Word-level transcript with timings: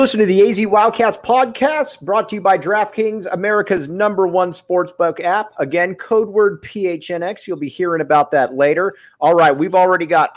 You're 0.00 0.04
listening 0.04 0.28
to 0.28 0.32
the 0.32 0.48
AZ 0.48 0.66
Wildcats 0.66 1.18
podcast 1.18 2.00
brought 2.00 2.26
to 2.30 2.36
you 2.36 2.40
by 2.40 2.56
DraftKings, 2.56 3.26
America's 3.32 3.86
number 3.86 4.26
one 4.26 4.50
sportsbook 4.50 5.20
app. 5.20 5.52
Again, 5.58 5.94
code 5.94 6.30
word 6.30 6.62
PHNX. 6.62 7.46
You'll 7.46 7.58
be 7.58 7.68
hearing 7.68 8.00
about 8.00 8.30
that 8.30 8.54
later. 8.54 8.94
All 9.20 9.34
right, 9.34 9.52
we've 9.52 9.74
already 9.74 10.06
got 10.06 10.32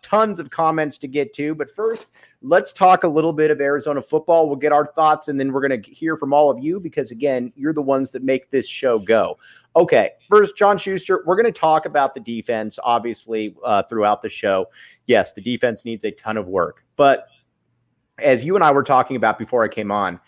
tons 0.00 0.40
of 0.40 0.48
comments 0.48 0.96
to 0.96 1.06
get 1.06 1.34
to, 1.34 1.54
but 1.54 1.70
first, 1.70 2.06
let's 2.40 2.72
talk 2.72 3.04
a 3.04 3.08
little 3.08 3.34
bit 3.34 3.50
of 3.50 3.60
Arizona 3.60 4.00
football. 4.00 4.46
We'll 4.46 4.56
get 4.56 4.72
our 4.72 4.86
thoughts 4.86 5.28
and 5.28 5.38
then 5.38 5.52
we're 5.52 5.68
going 5.68 5.82
to 5.82 5.90
hear 5.90 6.16
from 6.16 6.32
all 6.32 6.48
of 6.48 6.58
you 6.64 6.80
because, 6.80 7.10
again, 7.10 7.52
you're 7.56 7.74
the 7.74 7.82
ones 7.82 8.10
that 8.12 8.22
make 8.22 8.48
this 8.48 8.66
show 8.66 8.98
go. 8.98 9.36
Okay, 9.76 10.12
first, 10.30 10.56
John 10.56 10.78
Schuster, 10.78 11.22
we're 11.26 11.36
going 11.36 11.44
to 11.44 11.52
talk 11.52 11.84
about 11.84 12.14
the 12.14 12.20
defense, 12.20 12.78
obviously, 12.82 13.54
uh, 13.64 13.82
throughout 13.82 14.22
the 14.22 14.30
show. 14.30 14.70
Yes, 15.04 15.34
the 15.34 15.42
defense 15.42 15.84
needs 15.84 16.04
a 16.04 16.10
ton 16.10 16.38
of 16.38 16.46
work, 16.48 16.86
but 16.96 17.28
as 18.18 18.44
you 18.44 18.54
and 18.54 18.64
I 18.64 18.70
were 18.70 18.82
talking 18.82 19.16
about 19.16 19.38
before 19.38 19.64
I 19.64 19.68
came 19.68 19.90
on, 19.90 20.20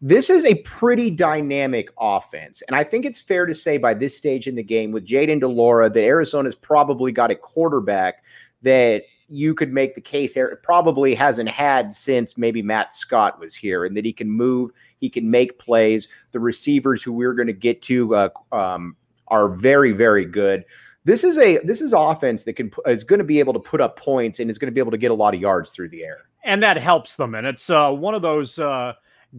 this 0.00 0.30
is 0.30 0.44
a 0.44 0.54
pretty 0.62 1.10
dynamic 1.10 1.90
offense. 1.98 2.62
And 2.62 2.76
I 2.76 2.84
think 2.84 3.04
it's 3.04 3.20
fair 3.20 3.46
to 3.46 3.54
say 3.54 3.78
by 3.78 3.94
this 3.94 4.16
stage 4.16 4.46
in 4.46 4.54
the 4.54 4.62
game 4.62 4.92
with 4.92 5.06
Jayden 5.06 5.40
de 5.40 5.48
Laura 5.48 5.90
that 5.90 6.04
Arizona's 6.04 6.54
probably 6.54 7.10
got 7.10 7.30
a 7.30 7.34
quarterback 7.34 8.22
that 8.62 9.04
you 9.28 9.54
could 9.54 9.72
make 9.72 9.94
the 9.94 10.00
case 10.00 10.38
probably 10.62 11.14
hasn't 11.14 11.48
had 11.48 11.92
since 11.92 12.38
maybe 12.38 12.62
Matt 12.62 12.94
Scott 12.94 13.38
was 13.38 13.54
here, 13.54 13.84
and 13.84 13.96
that 13.96 14.04
he 14.04 14.12
can 14.12 14.30
move, 14.30 14.70
he 14.98 15.10
can 15.10 15.30
make 15.30 15.58
plays. 15.58 16.08
The 16.32 16.40
receivers 16.40 17.02
who 17.02 17.12
we're 17.12 17.34
going 17.34 17.48
to 17.48 17.52
get 17.52 17.82
to 17.82 18.14
uh, 18.14 18.28
um, 18.52 18.96
are 19.26 19.48
very, 19.48 19.92
very 19.92 20.24
good. 20.24 20.64
This 21.08 21.24
is 21.24 21.38
a 21.38 21.58
this 21.64 21.80
is 21.80 21.92
offense 21.92 22.44
that 22.44 22.52
can 22.52 22.70
is 22.86 23.02
going 23.02 23.18
to 23.18 23.24
be 23.24 23.38
able 23.38 23.54
to 23.54 23.60
put 23.60 23.80
up 23.80 23.98
points 23.98 24.40
and 24.40 24.50
is 24.50 24.58
going 24.58 24.70
to 24.70 24.74
be 24.74 24.80
able 24.80 24.90
to 24.90 24.98
get 24.98 25.10
a 25.10 25.14
lot 25.14 25.34
of 25.34 25.40
yards 25.40 25.70
through 25.70 25.88
the 25.88 26.04
air 26.04 26.28
and 26.48 26.62
that 26.62 26.78
helps 26.78 27.16
them. 27.16 27.34
And 27.34 27.46
it's 27.46 27.68
uh, 27.68 27.90
one 27.90 28.14
of 28.14 28.22
those 28.22 28.58
uh, 28.58 28.94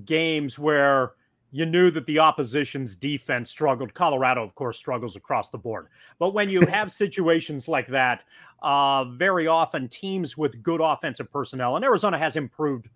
games 0.06 0.59
where 0.59 1.13
you 1.52 1.66
knew 1.66 1.90
that 1.90 2.06
the 2.06 2.19
opposition's 2.19 2.96
defense 2.96 3.50
struggled. 3.50 3.94
Colorado, 3.96 4.44
of 4.44 4.53
course, 4.53 4.78
struggles 4.78 5.16
across 5.16 5.50
the 5.50 5.57
board. 5.57 5.88
But 6.19 6.35
when 6.35 6.50
you 6.50 6.62
have 6.69 6.91
situations 6.91 7.68
like 7.68 7.88
that, 7.88 8.22
uh, 8.62 9.06
very 9.06 9.47
often 9.47 9.88
teams 9.88 10.38
with 10.38 10.62
good 10.62 10.81
offensive 10.81 11.31
personnel, 11.31 11.75
and 11.75 11.84
Arizona 11.84 12.19
has 12.19 12.36
improved 12.36 12.90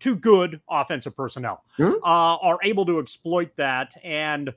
to 0.00 0.16
good 0.16 0.60
offensive 0.68 1.14
personnel, 1.14 1.62
mm-hmm. 1.78 2.02
uh, 2.02 2.36
are 2.36 2.58
able 2.64 2.86
to 2.86 2.98
exploit 2.98 3.54
that. 3.56 3.94
And 4.02 4.52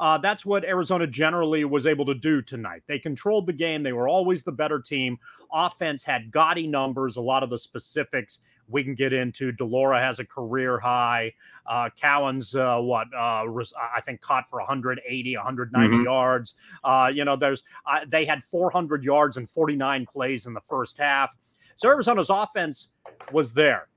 uh, 0.00 0.18
that's 0.18 0.46
what 0.46 0.64
Arizona 0.64 1.06
generally 1.06 1.64
was 1.64 1.86
able 1.86 2.06
to 2.06 2.14
do 2.14 2.42
tonight. 2.42 2.82
They 2.86 2.98
controlled 2.98 3.46
the 3.46 3.52
game. 3.52 3.82
They 3.82 3.92
were 3.92 4.08
always 4.08 4.42
the 4.42 4.52
better 4.52 4.80
team. 4.80 5.18
Offense 5.52 6.04
had 6.04 6.30
gaudy 6.30 6.66
numbers. 6.66 7.16
A 7.16 7.20
lot 7.20 7.42
of 7.42 7.50
the 7.50 7.58
specifics 7.58 8.40
we 8.68 8.84
can 8.84 8.94
get 8.94 9.12
into. 9.12 9.50
de 9.52 9.64
Laura 9.64 10.00
has 10.00 10.18
a 10.18 10.24
career 10.24 10.78
high. 10.78 11.32
Uh, 11.66 11.90
Cowing's 12.00 12.54
uh, 12.54 12.78
what 12.78 13.08
uh, 13.14 13.44
I 13.44 14.00
think 14.04 14.20
caught 14.20 14.48
for 14.48 14.58
180, 14.58 15.36
190 15.36 15.96
mm-hmm. 15.96 16.04
yards. 16.04 16.54
Uh, 16.84 17.10
you 17.12 17.24
know, 17.24 17.36
there's 17.36 17.62
uh, 17.86 18.00
they 18.06 18.24
had 18.24 18.44
400 18.44 19.02
yards 19.02 19.36
and 19.36 19.48
49 19.48 20.06
plays 20.06 20.46
in 20.46 20.54
the 20.54 20.60
first 20.60 20.98
half. 20.98 21.34
So 21.76 21.88
Arizona's 21.88 22.30
offense 22.30 22.88
was 23.32 23.52
there. 23.52 23.88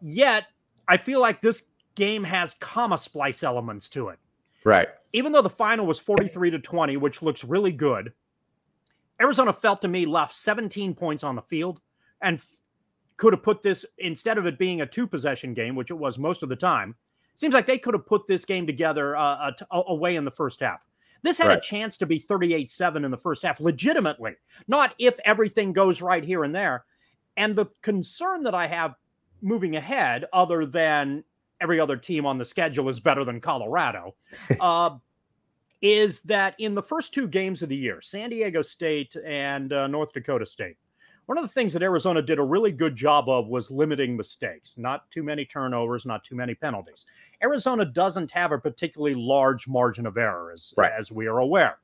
Yet 0.00 0.44
I 0.88 0.96
feel 0.96 1.20
like 1.20 1.40
this 1.40 1.64
game 1.94 2.24
has 2.24 2.54
comma 2.54 2.98
splice 2.98 3.42
elements 3.42 3.88
to 3.90 4.08
it. 4.08 4.18
Right. 4.64 4.88
Even 5.12 5.32
though 5.32 5.42
the 5.42 5.50
final 5.50 5.86
was 5.86 5.98
43 5.98 6.50
to 6.50 6.58
20, 6.58 6.96
which 6.96 7.22
looks 7.22 7.44
really 7.44 7.72
good, 7.72 8.12
Arizona 9.20 9.52
felt 9.52 9.82
to 9.82 9.88
me 9.88 10.06
left 10.06 10.34
17 10.34 10.94
points 10.94 11.22
on 11.22 11.36
the 11.36 11.42
field 11.42 11.80
and 12.20 12.40
could 13.16 13.32
have 13.32 13.42
put 13.42 13.62
this 13.62 13.84
instead 13.98 14.38
of 14.38 14.46
it 14.46 14.58
being 14.58 14.80
a 14.80 14.86
two 14.86 15.06
possession 15.06 15.54
game, 15.54 15.74
which 15.74 15.90
it 15.90 15.98
was 15.98 16.18
most 16.18 16.42
of 16.42 16.48
the 16.48 16.56
time. 16.56 16.96
Seems 17.34 17.54
like 17.54 17.66
they 17.66 17.78
could 17.78 17.94
have 17.94 18.06
put 18.06 18.26
this 18.26 18.44
game 18.44 18.66
together 18.66 19.16
uh, 19.16 19.52
away 19.70 20.16
in 20.16 20.24
the 20.24 20.30
first 20.30 20.60
half. 20.60 20.80
This 21.22 21.38
had 21.38 21.48
right. 21.48 21.58
a 21.58 21.60
chance 21.60 21.96
to 21.98 22.06
be 22.06 22.18
38 22.18 22.70
7 22.70 23.04
in 23.04 23.10
the 23.10 23.16
first 23.16 23.42
half, 23.42 23.60
legitimately, 23.60 24.34
not 24.66 24.94
if 24.98 25.18
everything 25.24 25.72
goes 25.72 26.02
right 26.02 26.24
here 26.24 26.44
and 26.44 26.54
there. 26.54 26.84
And 27.36 27.54
the 27.54 27.66
concern 27.80 28.42
that 28.42 28.54
I 28.54 28.66
have 28.66 28.94
moving 29.40 29.76
ahead, 29.76 30.24
other 30.32 30.66
than 30.66 31.24
every 31.62 31.80
other 31.80 31.96
team 31.96 32.26
on 32.26 32.38
the 32.38 32.44
schedule 32.44 32.88
is 32.88 33.00
better 33.00 33.24
than 33.24 33.40
Colorado, 33.40 34.14
uh, 34.60 34.96
is 35.80 36.20
that 36.22 36.54
in 36.58 36.74
the 36.74 36.82
first 36.82 37.14
two 37.14 37.28
games 37.28 37.62
of 37.62 37.68
the 37.68 37.76
year, 37.76 38.00
San 38.02 38.30
Diego 38.30 38.62
State 38.62 39.16
and 39.24 39.72
uh, 39.72 39.86
North 39.86 40.12
Dakota 40.12 40.44
State, 40.44 40.76
one 41.26 41.38
of 41.38 41.44
the 41.44 41.48
things 41.48 41.72
that 41.72 41.82
Arizona 41.82 42.20
did 42.20 42.38
a 42.38 42.42
really 42.42 42.72
good 42.72 42.96
job 42.96 43.28
of 43.28 43.46
was 43.46 43.70
limiting 43.70 44.16
mistakes, 44.16 44.76
not 44.76 45.08
too 45.10 45.22
many 45.22 45.44
turnovers, 45.44 46.04
not 46.04 46.24
too 46.24 46.34
many 46.34 46.54
penalties. 46.54 47.06
Arizona 47.42 47.84
doesn't 47.84 48.30
have 48.32 48.50
a 48.50 48.58
particularly 48.58 49.14
large 49.14 49.68
margin 49.68 50.04
of 50.04 50.16
error, 50.16 50.50
as, 50.52 50.74
right. 50.76 50.92
as 50.96 51.12
we 51.12 51.26
are 51.26 51.38
aware. 51.38 51.78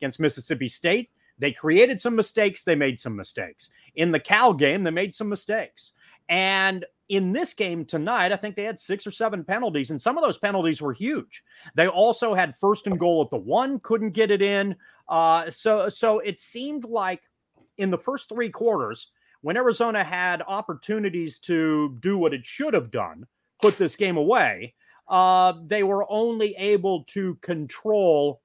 Against 0.00 0.18
Mississippi 0.18 0.66
State, 0.66 1.10
they 1.38 1.52
created 1.52 2.00
some 2.00 2.16
mistakes, 2.16 2.64
they 2.64 2.74
made 2.74 2.98
some 2.98 3.16
mistakes. 3.16 3.70
In 3.94 4.10
the 4.10 4.20
Cal 4.20 4.52
game, 4.52 4.82
they 4.82 4.90
made 4.90 5.14
some 5.14 5.28
mistakes. 5.28 5.92
And 6.30 6.86
in 7.08 7.32
this 7.32 7.52
game 7.52 7.84
tonight, 7.84 8.30
I 8.30 8.36
think 8.36 8.54
they 8.54 8.62
had 8.62 8.78
six 8.78 9.04
or 9.04 9.10
seven 9.10 9.44
penalties, 9.44 9.90
and 9.90 10.00
some 10.00 10.16
of 10.16 10.22
those 10.22 10.38
penalties 10.38 10.80
were 10.80 10.92
huge. 10.92 11.42
They 11.74 11.88
also 11.88 12.34
had 12.34 12.56
first 12.56 12.86
and 12.86 12.98
goal 12.98 13.20
at 13.22 13.30
the 13.30 13.36
one, 13.36 13.80
couldn't 13.80 14.12
get 14.12 14.30
it 14.30 14.40
in. 14.40 14.76
Uh, 15.08 15.50
so, 15.50 15.88
so 15.88 16.20
it 16.20 16.38
seemed 16.38 16.84
like 16.84 17.22
in 17.76 17.90
the 17.90 17.98
first 17.98 18.28
three 18.28 18.48
quarters, 18.48 19.08
when 19.40 19.56
Arizona 19.56 20.04
had 20.04 20.42
opportunities 20.46 21.40
to 21.40 21.96
do 22.00 22.16
what 22.16 22.32
it 22.32 22.46
should 22.46 22.74
have 22.74 22.92
done, 22.92 23.26
put 23.60 23.76
this 23.76 23.96
game 23.96 24.16
away, 24.16 24.74
uh, 25.08 25.54
they 25.66 25.82
were 25.82 26.06
only 26.08 26.54
able 26.56 27.02
to 27.04 27.34
control 27.36 28.40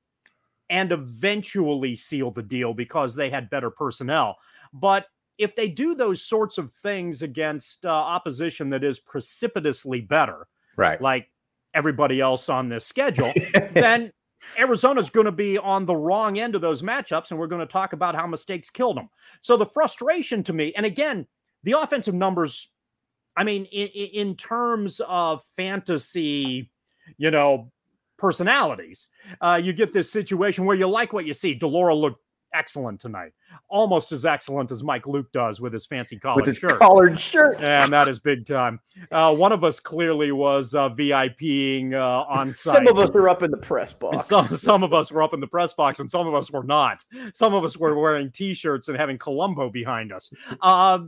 and 0.71 0.91
eventually 0.91 1.95
seal 1.95 2.31
the 2.31 2.41
deal 2.41 2.73
because 2.73 3.13
they 3.13 3.29
had 3.29 3.51
better 3.51 3.69
personnel. 3.69 4.37
But 4.73 5.05
if 5.37 5.55
they 5.55 5.67
do 5.67 5.95
those 5.95 6.21
sorts 6.21 6.57
of 6.57 6.71
things 6.71 7.21
against 7.21 7.85
uh, 7.85 7.89
opposition 7.89 8.69
that 8.69 8.83
is 8.83 8.99
precipitously 8.99 10.01
better, 10.01 10.47
right, 10.77 11.01
like 11.01 11.29
everybody 11.73 12.21
else 12.21 12.49
on 12.49 12.69
this 12.69 12.85
schedule, 12.85 13.31
then 13.71 14.11
Arizona's 14.57 15.09
going 15.09 15.25
to 15.25 15.31
be 15.31 15.57
on 15.57 15.85
the 15.85 15.95
wrong 15.95 16.39
end 16.39 16.55
of 16.55 16.61
those 16.61 16.81
matchups, 16.81 17.31
and 17.31 17.39
we're 17.39 17.47
going 17.47 17.65
to 17.65 17.71
talk 17.71 17.93
about 17.93 18.15
how 18.15 18.27
mistakes 18.27 18.69
killed 18.69 18.97
them. 18.97 19.09
So 19.41 19.57
the 19.57 19.65
frustration 19.65 20.43
to 20.43 20.53
me, 20.53 20.73
and 20.75 20.85
again, 20.85 21.27
the 21.63 21.73
offensive 21.73 22.13
numbers, 22.13 22.69
I 23.35 23.43
mean, 23.43 23.65
in, 23.65 23.87
in 23.87 24.35
terms 24.35 25.01
of 25.05 25.41
fantasy, 25.57 26.71
you 27.17 27.31
know, 27.31 27.71
personalities, 28.17 29.07
uh, 29.41 29.59
you 29.61 29.73
get 29.73 29.93
this 29.93 30.11
situation 30.11 30.65
where 30.65 30.75
you 30.75 30.87
like 30.87 31.11
what 31.11 31.25
you 31.25 31.33
see. 31.33 31.53
de 31.53 31.67
Laura 31.67 31.93
looked 31.93 32.21
excellent 32.55 32.99
tonight, 33.01 33.33
almost 33.67 34.11
as 34.11 34.25
excellent 34.25 34.71
as 34.71 34.83
Mike 34.83 35.05
Luke 35.05 35.31
does 35.31 35.59
with 35.59 35.73
his 35.73 35.85
fancy 35.85 36.17
collared 36.17 36.37
with 36.37 36.47
his 36.47 36.57
shirt. 36.57 36.79
collared 36.79 37.19
shirt. 37.19 37.61
And 37.61 37.91
that 37.91 38.07
is 38.07 38.19
big 38.19 38.45
time. 38.45 38.79
Uh, 39.11 39.35
one 39.35 39.51
of 39.51 39.63
us 39.63 39.79
clearly 39.79 40.31
was 40.31 40.73
uh, 40.73 40.89
VIPing 40.89 41.93
uh, 41.93 42.25
on 42.31 42.53
site. 42.53 42.75
Some 42.75 42.87
of 42.87 42.97
us 42.97 43.11
were 43.11 43.29
up 43.29 43.43
in 43.43 43.51
the 43.51 43.57
press 43.57 43.93
box. 43.93 44.27
Some, 44.27 44.57
some 44.57 44.83
of 44.83 44.93
us 44.93 45.11
were 45.11 45.21
up 45.21 45.33
in 45.33 45.39
the 45.39 45.47
press 45.47 45.73
box, 45.73 45.99
and 45.99 46.09
some 46.09 46.27
of 46.27 46.33
us 46.33 46.51
were 46.51 46.63
not. 46.63 47.03
Some 47.33 47.53
of 47.53 47.63
us 47.63 47.77
were 47.77 47.99
wearing 47.99 48.31
T-shirts 48.31 48.87
and 48.87 48.97
having 48.97 49.17
Columbo 49.17 49.69
behind 49.69 50.11
us. 50.11 50.31
Uh, 50.61 50.99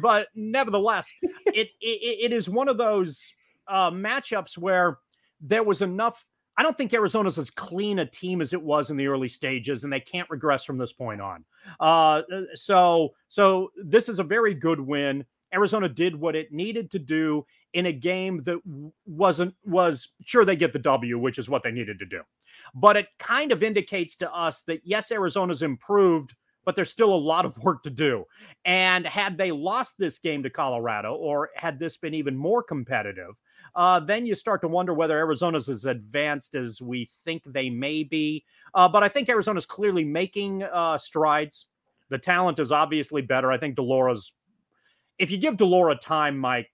but 0.00 0.28
nevertheless, 0.34 1.12
it, 1.22 1.68
it 1.80 2.30
it 2.30 2.32
is 2.32 2.48
one 2.48 2.68
of 2.68 2.78
those 2.78 3.32
uh, 3.68 3.90
matchups 3.90 4.56
where 4.56 4.98
there 5.40 5.62
was 5.62 5.82
enough 5.82 6.24
I 6.58 6.62
don't 6.62 6.76
think 6.76 6.92
Arizona's 6.94 7.38
as 7.38 7.50
clean 7.50 7.98
a 7.98 8.06
team 8.06 8.40
as 8.40 8.52
it 8.52 8.62
was 8.62 8.90
in 8.90 8.96
the 8.96 9.06
early 9.08 9.28
stages, 9.28 9.84
and 9.84 9.92
they 9.92 10.00
can't 10.00 10.28
regress 10.30 10.64
from 10.64 10.78
this 10.78 10.92
point 10.92 11.20
on. 11.20 11.44
Uh, 11.80 12.22
so, 12.54 13.10
so 13.28 13.72
this 13.82 14.08
is 14.08 14.18
a 14.18 14.24
very 14.24 14.54
good 14.54 14.80
win. 14.80 15.24
Arizona 15.52 15.88
did 15.88 16.16
what 16.16 16.34
it 16.34 16.52
needed 16.52 16.90
to 16.90 16.98
do 16.98 17.44
in 17.74 17.86
a 17.86 17.92
game 17.92 18.42
that 18.44 18.58
wasn't 19.04 19.54
was 19.64 20.08
sure 20.24 20.44
they 20.44 20.56
get 20.56 20.72
the 20.72 20.78
W, 20.78 21.18
which 21.18 21.38
is 21.38 21.48
what 21.48 21.62
they 21.62 21.70
needed 21.70 21.98
to 21.98 22.06
do. 22.06 22.22
But 22.74 22.96
it 22.96 23.06
kind 23.18 23.52
of 23.52 23.62
indicates 23.62 24.16
to 24.16 24.32
us 24.32 24.62
that 24.62 24.80
yes, 24.84 25.12
Arizona's 25.12 25.62
improved, 25.62 26.34
but 26.64 26.74
there's 26.74 26.90
still 26.90 27.14
a 27.14 27.16
lot 27.16 27.44
of 27.44 27.56
work 27.58 27.82
to 27.84 27.90
do. 27.90 28.24
And 28.64 29.06
had 29.06 29.38
they 29.38 29.52
lost 29.52 29.98
this 29.98 30.18
game 30.18 30.42
to 30.42 30.50
Colorado, 30.50 31.14
or 31.14 31.50
had 31.54 31.78
this 31.78 31.96
been 31.96 32.14
even 32.14 32.36
more 32.36 32.62
competitive, 32.62 33.36
uh, 33.76 34.00
then 34.00 34.24
you 34.24 34.34
start 34.34 34.62
to 34.62 34.68
wonder 34.68 34.94
whether 34.94 35.18
Arizona's 35.18 35.68
as 35.68 35.84
advanced 35.84 36.54
as 36.54 36.80
we 36.80 37.08
think 37.24 37.42
they 37.44 37.68
may 37.68 38.02
be. 38.02 38.44
Uh, 38.74 38.88
but 38.88 39.02
I 39.02 39.08
think 39.08 39.28
Arizona's 39.28 39.66
clearly 39.66 40.02
making 40.02 40.62
uh, 40.62 40.96
strides. 40.96 41.66
The 42.08 42.18
talent 42.18 42.58
is 42.58 42.72
obviously 42.72 43.20
better. 43.20 43.52
I 43.52 43.58
think 43.58 43.76
de 43.76 43.82
Laura's. 43.82 44.32
If 45.18 45.30
you 45.30 45.38
give 45.38 45.58
de 45.58 45.66
Laura 45.66 45.94
time, 45.94 46.38
Mike, 46.38 46.70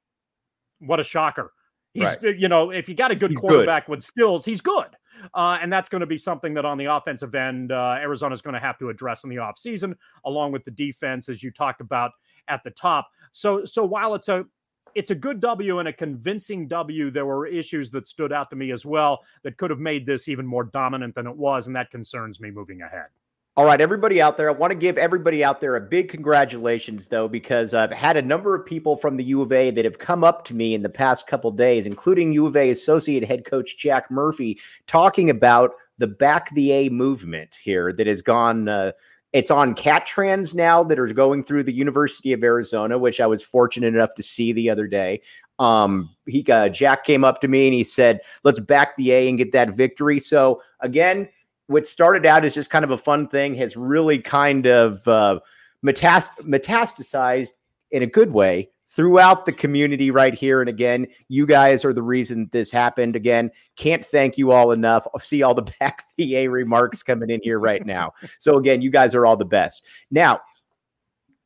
what 0.78 1.00
a 1.00 1.04
shocker! 1.04 1.52
He's 1.92 2.04
right. 2.04 2.38
you 2.38 2.48
know 2.48 2.70
if 2.70 2.88
you 2.88 2.94
got 2.94 3.10
a 3.10 3.14
good 3.14 3.30
he's 3.30 3.40
quarterback 3.40 3.86
good. 3.86 3.92
with 3.92 4.04
skills, 4.04 4.44
he's 4.44 4.60
good. 4.60 4.88
Uh, 5.34 5.58
and 5.60 5.72
that's 5.72 5.88
going 5.88 6.00
to 6.00 6.06
be 6.06 6.16
something 6.16 6.54
that 6.54 6.64
on 6.64 6.78
the 6.78 6.86
offensive 6.86 7.34
end, 7.34 7.70
uh, 7.70 7.96
Arizona 8.00 8.34
is 8.34 8.42
going 8.42 8.54
to 8.54 8.60
have 8.60 8.78
to 8.78 8.88
address 8.88 9.24
in 9.24 9.30
the 9.30 9.36
offseason, 9.36 9.94
along 10.24 10.50
with 10.50 10.64
the 10.64 10.70
defense, 10.70 11.28
as 11.28 11.42
you 11.42 11.50
talked 11.50 11.80
about 11.80 12.10
at 12.48 12.64
the 12.64 12.70
top. 12.70 13.08
So, 13.32 13.64
so 13.64 13.84
while 13.84 14.14
it's 14.14 14.28
a 14.28 14.44
it's 14.94 15.10
a 15.10 15.14
good 15.14 15.40
W 15.40 15.78
and 15.78 15.88
a 15.88 15.92
convincing 15.92 16.68
W. 16.68 17.10
There 17.10 17.26
were 17.26 17.46
issues 17.46 17.90
that 17.90 18.08
stood 18.08 18.32
out 18.32 18.50
to 18.50 18.56
me 18.56 18.72
as 18.72 18.84
well 18.84 19.20
that 19.42 19.56
could 19.56 19.70
have 19.70 19.80
made 19.80 20.06
this 20.06 20.28
even 20.28 20.46
more 20.46 20.64
dominant 20.64 21.14
than 21.14 21.26
it 21.26 21.36
was, 21.36 21.66
and 21.66 21.76
that 21.76 21.90
concerns 21.90 22.40
me 22.40 22.50
moving 22.50 22.82
ahead. 22.82 23.06
All 23.54 23.66
right, 23.66 23.82
everybody 23.82 24.22
out 24.22 24.38
there, 24.38 24.48
I 24.48 24.52
want 24.54 24.70
to 24.70 24.78
give 24.78 24.96
everybody 24.96 25.44
out 25.44 25.60
there 25.60 25.76
a 25.76 25.80
big 25.80 26.08
congratulations, 26.08 27.06
though, 27.06 27.28
because 27.28 27.74
I've 27.74 27.92
had 27.92 28.16
a 28.16 28.22
number 28.22 28.54
of 28.54 28.64
people 28.64 28.96
from 28.96 29.18
the 29.18 29.24
U 29.24 29.42
of 29.42 29.52
A 29.52 29.70
that 29.72 29.84
have 29.84 29.98
come 29.98 30.24
up 30.24 30.42
to 30.46 30.54
me 30.54 30.72
in 30.72 30.80
the 30.80 30.88
past 30.88 31.26
couple 31.26 31.50
days, 31.50 31.84
including 31.84 32.32
U 32.32 32.46
of 32.46 32.56
A 32.56 32.70
associate 32.70 33.24
head 33.24 33.44
coach 33.44 33.76
Jack 33.76 34.10
Murphy, 34.10 34.58
talking 34.86 35.28
about 35.28 35.72
the 35.98 36.06
back 36.06 36.48
the 36.54 36.72
A 36.72 36.88
movement 36.88 37.54
here 37.62 37.92
that 37.92 38.06
has 38.06 38.22
gone. 38.22 38.70
Uh, 38.70 38.92
it's 39.32 39.50
on 39.50 39.74
Cat 39.74 40.06
Trans 40.06 40.54
now 40.54 40.82
that 40.84 40.98
are 40.98 41.06
going 41.12 41.42
through 41.42 41.64
the 41.64 41.72
University 41.72 42.32
of 42.32 42.44
Arizona, 42.44 42.98
which 42.98 43.20
I 43.20 43.26
was 43.26 43.42
fortunate 43.42 43.94
enough 43.94 44.14
to 44.14 44.22
see 44.22 44.52
the 44.52 44.68
other 44.68 44.86
day. 44.86 45.22
Um, 45.58 46.10
he 46.26 46.44
uh, 46.50 46.68
Jack 46.68 47.04
came 47.04 47.24
up 47.24 47.40
to 47.40 47.48
me 47.48 47.66
and 47.66 47.74
he 47.74 47.84
said, 47.84 48.20
"Let's 48.44 48.60
back 48.60 48.96
the 48.96 49.12
A 49.12 49.28
and 49.28 49.38
get 49.38 49.52
that 49.52 49.70
victory." 49.70 50.18
So 50.18 50.62
again, 50.80 51.28
what 51.66 51.86
started 51.86 52.26
out 52.26 52.44
as 52.44 52.54
just 52.54 52.70
kind 52.70 52.84
of 52.84 52.90
a 52.90 52.98
fun 52.98 53.28
thing 53.28 53.54
has 53.54 53.76
really 53.76 54.18
kind 54.18 54.66
of 54.66 55.06
uh, 55.08 55.40
metast- 55.84 56.38
metastasized 56.40 57.52
in 57.90 58.02
a 58.02 58.06
good 58.06 58.32
way 58.32 58.70
throughout 58.94 59.46
the 59.46 59.52
community 59.52 60.10
right 60.10 60.34
here. 60.34 60.60
And 60.60 60.68
again, 60.68 61.06
you 61.28 61.46
guys 61.46 61.84
are 61.84 61.94
the 61.94 62.02
reason 62.02 62.48
this 62.52 62.70
happened. 62.70 63.16
Again, 63.16 63.50
can't 63.76 64.04
thank 64.04 64.36
you 64.36 64.50
all 64.50 64.72
enough. 64.72 65.06
I'll 65.14 65.20
see 65.20 65.42
all 65.42 65.54
the 65.54 65.62
back 65.80 66.04
the 66.18 66.36
A 66.36 66.48
remarks 66.48 67.02
coming 67.02 67.30
in 67.30 67.40
here 67.42 67.58
right 67.58 67.84
now. 67.84 68.12
So 68.38 68.58
again, 68.58 68.82
you 68.82 68.90
guys 68.90 69.14
are 69.14 69.24
all 69.24 69.36
the 69.36 69.44
best. 69.44 69.86
Now, 70.10 70.40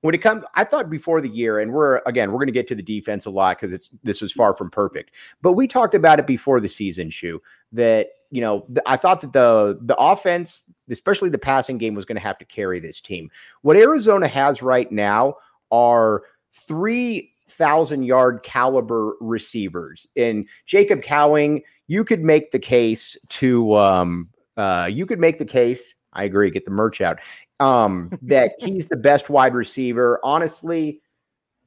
when 0.02 0.14
it 0.14 0.18
comes, 0.18 0.44
I 0.54 0.64
thought 0.64 0.90
before 0.90 1.20
the 1.20 1.28
year, 1.28 1.58
and 1.58 1.72
we're 1.72 2.00
again, 2.06 2.30
we're 2.30 2.38
going 2.38 2.46
to 2.48 2.52
get 2.52 2.68
to 2.68 2.74
the 2.74 2.82
defense 2.82 3.26
a 3.26 3.30
lot 3.30 3.56
because 3.56 3.72
it's 3.72 3.88
this 4.02 4.20
was 4.20 4.32
far 4.32 4.54
from 4.54 4.70
perfect. 4.70 5.12
But 5.42 5.52
we 5.52 5.66
talked 5.66 5.94
about 5.94 6.18
it 6.18 6.26
before 6.26 6.60
the 6.60 6.68
season, 6.68 7.10
Shu, 7.10 7.40
that 7.72 8.08
you 8.30 8.40
know, 8.40 8.66
I 8.86 8.96
thought 8.96 9.20
that 9.22 9.32
the 9.32 9.78
the 9.82 9.96
offense, 9.96 10.64
especially 10.90 11.30
the 11.30 11.38
passing 11.38 11.78
game, 11.78 11.94
was 11.94 12.04
going 12.04 12.16
to 12.16 12.22
have 12.22 12.38
to 12.38 12.44
carry 12.44 12.78
this 12.78 13.00
team. 13.00 13.30
What 13.62 13.76
Arizona 13.76 14.28
has 14.28 14.62
right 14.62 14.90
now 14.92 15.36
are 15.72 16.22
three 16.52 17.32
thousand 17.48 18.04
yard 18.04 18.42
caliber 18.42 19.14
receivers. 19.20 20.06
In 20.16 20.46
Jacob 20.64 21.02
Cowing, 21.02 21.62
you 21.86 22.04
could 22.04 22.22
make 22.22 22.50
the 22.50 22.58
case 22.58 23.16
to 23.28 23.76
um, 23.76 24.28
uh, 24.56 24.88
you 24.90 25.06
could 25.06 25.20
make 25.20 25.38
the 25.38 25.44
case. 25.44 25.94
I 26.12 26.24
agree. 26.24 26.50
Get 26.50 26.64
the 26.64 26.70
merch 26.70 27.00
out. 27.00 27.20
Um, 27.60 28.10
that 28.22 28.52
he's 28.58 28.88
the 28.88 28.96
best 28.96 29.30
wide 29.30 29.54
receiver. 29.54 30.18
Honestly, 30.24 31.00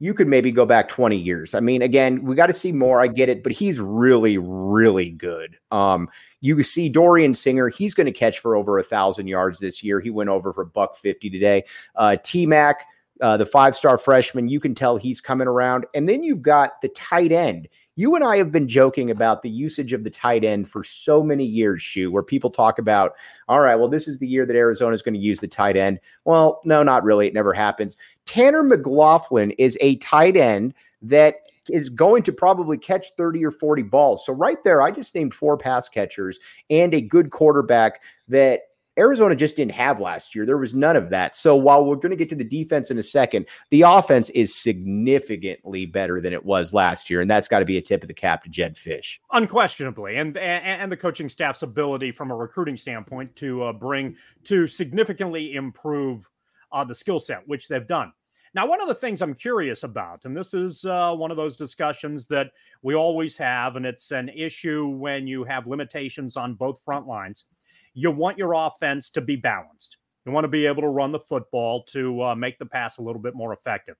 you 0.00 0.14
could 0.14 0.26
maybe 0.26 0.50
go 0.50 0.64
back 0.64 0.88
20 0.88 1.14
years. 1.16 1.54
I 1.54 1.60
mean, 1.60 1.82
again, 1.82 2.24
we 2.24 2.34
got 2.34 2.46
to 2.46 2.54
see 2.54 2.72
more. 2.72 3.00
I 3.02 3.06
get 3.06 3.28
it, 3.28 3.42
but 3.42 3.52
he's 3.52 3.78
really, 3.78 4.38
really 4.38 5.10
good. 5.10 5.58
Um, 5.70 6.08
you 6.40 6.62
see 6.62 6.88
Dorian 6.88 7.34
Singer, 7.34 7.68
he's 7.68 7.92
going 7.92 8.06
to 8.06 8.12
catch 8.12 8.38
for 8.38 8.56
over 8.56 8.78
a 8.78 8.82
thousand 8.82 9.26
yards 9.26 9.60
this 9.60 9.84
year. 9.84 10.00
He 10.00 10.08
went 10.08 10.30
over 10.30 10.54
for 10.54 10.64
buck 10.64 10.96
50 10.96 11.28
today. 11.28 11.64
Uh, 11.94 12.16
T 12.24 12.46
Mac, 12.46 12.86
uh, 13.20 13.36
the 13.36 13.46
five 13.46 13.74
star 13.74 13.98
freshman. 13.98 14.48
You 14.48 14.60
can 14.60 14.74
tell 14.74 14.96
he's 14.96 15.20
coming 15.20 15.48
around. 15.48 15.86
And 15.94 16.08
then 16.08 16.22
you've 16.22 16.42
got 16.42 16.80
the 16.80 16.88
tight 16.88 17.32
end. 17.32 17.68
You 17.96 18.14
and 18.14 18.24
I 18.24 18.38
have 18.38 18.50
been 18.50 18.68
joking 18.68 19.10
about 19.10 19.42
the 19.42 19.50
usage 19.50 19.92
of 19.92 20.04
the 20.04 20.10
tight 20.10 20.44
end 20.44 20.68
for 20.68 20.82
so 20.82 21.22
many 21.22 21.44
years, 21.44 21.82
Shu, 21.82 22.10
where 22.10 22.22
people 22.22 22.48
talk 22.48 22.78
about, 22.78 23.12
all 23.48 23.60
right, 23.60 23.76
well, 23.76 23.88
this 23.88 24.08
is 24.08 24.18
the 24.18 24.28
year 24.28 24.46
that 24.46 24.56
Arizona 24.56 24.94
is 24.94 25.02
going 25.02 25.14
to 25.14 25.20
use 25.20 25.40
the 25.40 25.48
tight 25.48 25.76
end. 25.76 26.00
Well, 26.24 26.60
no, 26.64 26.82
not 26.82 27.04
really. 27.04 27.26
It 27.26 27.34
never 27.34 27.52
happens. 27.52 27.96
Tanner 28.24 28.62
McLachlan 28.62 29.54
is 29.58 29.76
a 29.80 29.96
tight 29.96 30.36
end 30.36 30.72
that 31.02 31.36
is 31.68 31.88
going 31.88 32.22
to 32.22 32.32
probably 32.32 32.78
catch 32.78 33.08
30 33.16 33.44
or 33.44 33.50
40 33.50 33.82
balls. 33.82 34.24
So, 34.24 34.32
right 34.32 34.62
there, 34.64 34.80
I 34.80 34.90
just 34.90 35.14
named 35.14 35.34
four 35.34 35.56
pass 35.56 35.88
catchers 35.88 36.38
and 36.70 36.94
a 36.94 37.00
good 37.00 37.30
quarterback 37.30 38.02
that 38.28 38.62
Arizona 39.00 39.34
just 39.34 39.56
didn't 39.56 39.72
have 39.72 39.98
last 39.98 40.34
year. 40.34 40.44
There 40.44 40.58
was 40.58 40.74
none 40.74 40.94
of 40.94 41.08
that. 41.08 41.34
So 41.34 41.56
while 41.56 41.84
we're 41.84 41.96
going 41.96 42.10
to 42.10 42.16
get 42.16 42.28
to 42.28 42.34
the 42.34 42.44
defense 42.44 42.90
in 42.90 42.98
a 42.98 43.02
second, 43.02 43.46
the 43.70 43.82
offense 43.82 44.28
is 44.30 44.54
significantly 44.54 45.86
better 45.86 46.20
than 46.20 46.34
it 46.34 46.44
was 46.44 46.74
last 46.74 47.08
year, 47.08 47.22
and 47.22 47.30
that's 47.30 47.48
got 47.48 47.60
to 47.60 47.64
be 47.64 47.78
a 47.78 47.82
tip 47.82 48.02
of 48.02 48.08
the 48.08 48.14
cap 48.14 48.44
to 48.44 48.50
Jedd 48.50 48.76
Fisch, 48.76 49.18
Unquestionably, 49.32 50.16
and 50.16 50.36
and, 50.36 50.82
and 50.82 50.92
the 50.92 50.96
coaching 50.96 51.30
staff's 51.30 51.62
ability 51.62 52.12
from 52.12 52.30
a 52.30 52.36
recruiting 52.36 52.76
standpoint 52.76 53.34
to 53.36 53.64
uh, 53.64 53.72
bring 53.72 54.16
to 54.44 54.66
significantly 54.66 55.54
improve 55.54 56.28
uh, 56.70 56.84
the 56.84 56.94
skill 56.94 57.18
set, 57.18 57.48
which 57.48 57.68
they've 57.68 57.88
done. 57.88 58.12
Now, 58.52 58.66
one 58.66 58.80
of 58.82 58.88
the 58.88 58.94
things 58.94 59.22
I'm 59.22 59.34
curious 59.34 59.84
about, 59.84 60.24
and 60.24 60.36
this 60.36 60.54
is 60.54 60.84
uh, 60.84 61.14
one 61.14 61.30
of 61.30 61.36
those 61.36 61.56
discussions 61.56 62.26
that 62.26 62.48
we 62.82 62.94
always 62.94 63.38
have, 63.38 63.76
and 63.76 63.86
it's 63.86 64.10
an 64.10 64.28
issue 64.28 64.88
when 64.88 65.26
you 65.26 65.44
have 65.44 65.68
limitations 65.68 66.36
on 66.36 66.54
both 66.54 66.82
front 66.84 67.06
lines 67.06 67.46
you 67.94 68.10
want 68.10 68.38
your 68.38 68.54
offense 68.54 69.10
to 69.10 69.20
be 69.20 69.36
balanced. 69.36 69.96
You 70.26 70.32
want 70.32 70.44
to 70.44 70.48
be 70.48 70.66
able 70.66 70.82
to 70.82 70.88
run 70.88 71.12
the 71.12 71.18
football 71.18 71.82
to 71.84 72.22
uh, 72.22 72.34
make 72.34 72.58
the 72.58 72.66
pass 72.66 72.98
a 72.98 73.02
little 73.02 73.20
bit 73.22 73.34
more 73.34 73.52
effective. 73.52 73.96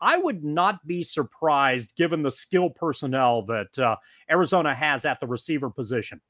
I 0.00 0.18
would 0.18 0.42
not 0.42 0.84
be 0.86 1.02
surprised, 1.02 1.94
given 1.96 2.22
the 2.22 2.30
skill 2.30 2.70
personnel 2.70 3.42
that 3.46 3.78
uh, 3.78 3.96
Arizona 4.30 4.74
has 4.74 5.04
at 5.04 5.20
the 5.20 5.26
receiver 5.26 5.70
position, 5.70 6.20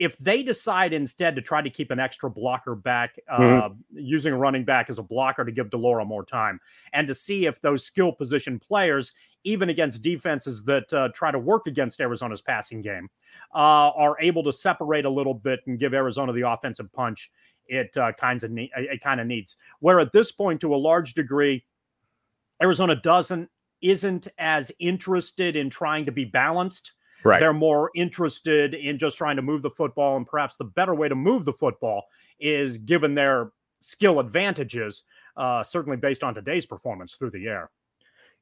if 0.00 0.18
they 0.18 0.42
decide 0.42 0.92
instead 0.92 1.36
to 1.36 1.42
try 1.42 1.62
to 1.62 1.70
keep 1.70 1.92
an 1.92 2.00
extra 2.00 2.28
blocker 2.28 2.74
back, 2.74 3.16
uh, 3.30 3.38
Mhm. 3.38 3.76
using 3.92 4.32
a 4.32 4.36
running 4.36 4.64
back 4.64 4.90
as 4.90 4.98
a 4.98 5.02
blocker 5.04 5.44
to 5.44 5.52
give 5.52 5.70
de 5.70 5.76
Laura 5.76 6.04
more 6.04 6.24
time, 6.24 6.58
and 6.92 7.06
to 7.06 7.14
see 7.14 7.46
if 7.46 7.60
those 7.60 7.84
skill 7.84 8.10
position 8.10 8.58
players, 8.58 9.12
even 9.44 9.70
against 9.70 10.02
defenses 10.02 10.64
that 10.64 10.92
uh, 10.92 11.08
try 11.14 11.30
to 11.30 11.38
work 11.38 11.66
against 11.66 12.00
Arizona's 12.00 12.42
passing 12.42 12.82
game, 12.82 13.08
uh, 13.54 13.92
are 13.94 14.20
able 14.20 14.42
to 14.42 14.52
separate 14.52 15.04
a 15.04 15.10
little 15.10 15.34
bit 15.34 15.60
and 15.66 15.78
give 15.78 15.94
Arizona 15.94 16.32
the 16.32 16.48
offensive 16.48 16.92
punch 16.92 17.30
it 17.66 17.96
uh, 17.96 18.12
kinds 18.12 18.44
of 18.44 18.50
ne- 18.50 18.70
it 18.74 19.00
kind 19.00 19.20
of 19.20 19.26
needs. 19.26 19.56
Where 19.80 20.00
at 20.00 20.12
this 20.12 20.32
point, 20.32 20.60
to 20.60 20.74
a 20.74 20.76
large 20.76 21.14
degree, 21.14 21.64
Arizona 22.62 22.96
doesn't 22.96 23.48
isn't 23.82 24.28
as 24.38 24.72
interested 24.78 25.56
in 25.56 25.68
trying 25.68 26.04
to 26.06 26.12
be 26.12 26.24
balanced. 26.24 26.92
Right. 27.22 27.40
They're 27.40 27.52
more 27.52 27.90
interested 27.94 28.74
in 28.74 28.98
just 28.98 29.16
trying 29.16 29.36
to 29.36 29.42
move 29.42 29.62
the 29.62 29.70
football, 29.70 30.16
and 30.16 30.26
perhaps 30.26 30.56
the 30.56 30.64
better 30.64 30.94
way 30.94 31.08
to 31.08 31.14
move 31.14 31.44
the 31.44 31.52
football 31.52 32.04
is 32.38 32.78
given 32.78 33.14
their 33.14 33.52
skill 33.80 34.20
advantages, 34.20 35.04
uh, 35.36 35.62
certainly 35.62 35.96
based 35.96 36.22
on 36.22 36.34
today's 36.34 36.66
performance 36.66 37.14
through 37.14 37.30
the 37.30 37.46
air. 37.46 37.70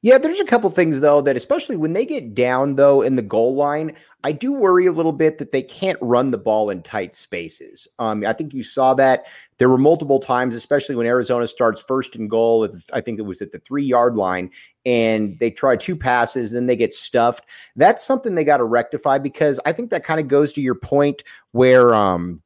Yeah, 0.05 0.19
there's 0.19 0.41
a 0.41 0.45
couple 0.45 0.69
things 0.71 1.01
though 1.01 1.21
that 1.21 1.37
especially 1.37 1.77
when 1.77 1.93
they 1.93 2.05
get 2.05 2.35
down 2.35 2.75
though 2.75 3.03
in 3.03 3.15
the 3.15 3.23
goal 3.23 3.55
line, 3.55 3.95
I 4.25 4.33
do 4.33 4.53
worry 4.53 4.87
a 4.87 4.93
little 4.93 5.13
bit 5.13 5.39
that 5.39 5.53
they 5.53 5.63
can't 5.63 5.99
run 6.03 6.33
the 6.33 6.39
ball 6.39 6.71
in 6.71 6.83
tight 6.83 7.15
spaces. 7.15 7.87
Um, 8.01 8.27
I 8.27 8.33
think 8.33 8.53
you 8.53 8.65
saw 8.65 8.95
that 8.95 9.27
there 9.59 9.69
were 9.69 9.79
multiple 9.79 10.19
times, 10.19 10.57
especially 10.57 10.97
when 10.97 11.07
Arizona 11.07 11.47
starts 11.47 11.81
first 11.81 12.17
and 12.17 12.29
goal. 12.29 12.69
I 12.93 13.01
think 13.01 13.21
it 13.21 13.23
was 13.23 13.41
at 13.41 13.53
the 13.53 13.61
three 13.61 13.85
yard 13.85 14.17
line, 14.17 14.51
and 14.85 15.39
they 15.39 15.53
try 15.53 15.77
two 15.77 15.95
passes, 15.95 16.51
then 16.51 16.67
they 16.67 16.77
get 16.77 16.93
stuffed. 16.93 17.45
That's 17.77 18.03
something 18.03 18.35
they 18.35 18.45
got 18.45 18.57
to 18.57 18.65
rectify 18.65 19.19
because 19.19 19.61
I 19.65 19.71
think 19.71 19.91
that 19.91 20.03
kind 20.03 20.19
of 20.19 20.27
goes 20.27 20.53
to 20.55 20.61
your 20.61 20.75
point 20.75 21.23
where 21.53 21.95
um, 21.95 22.43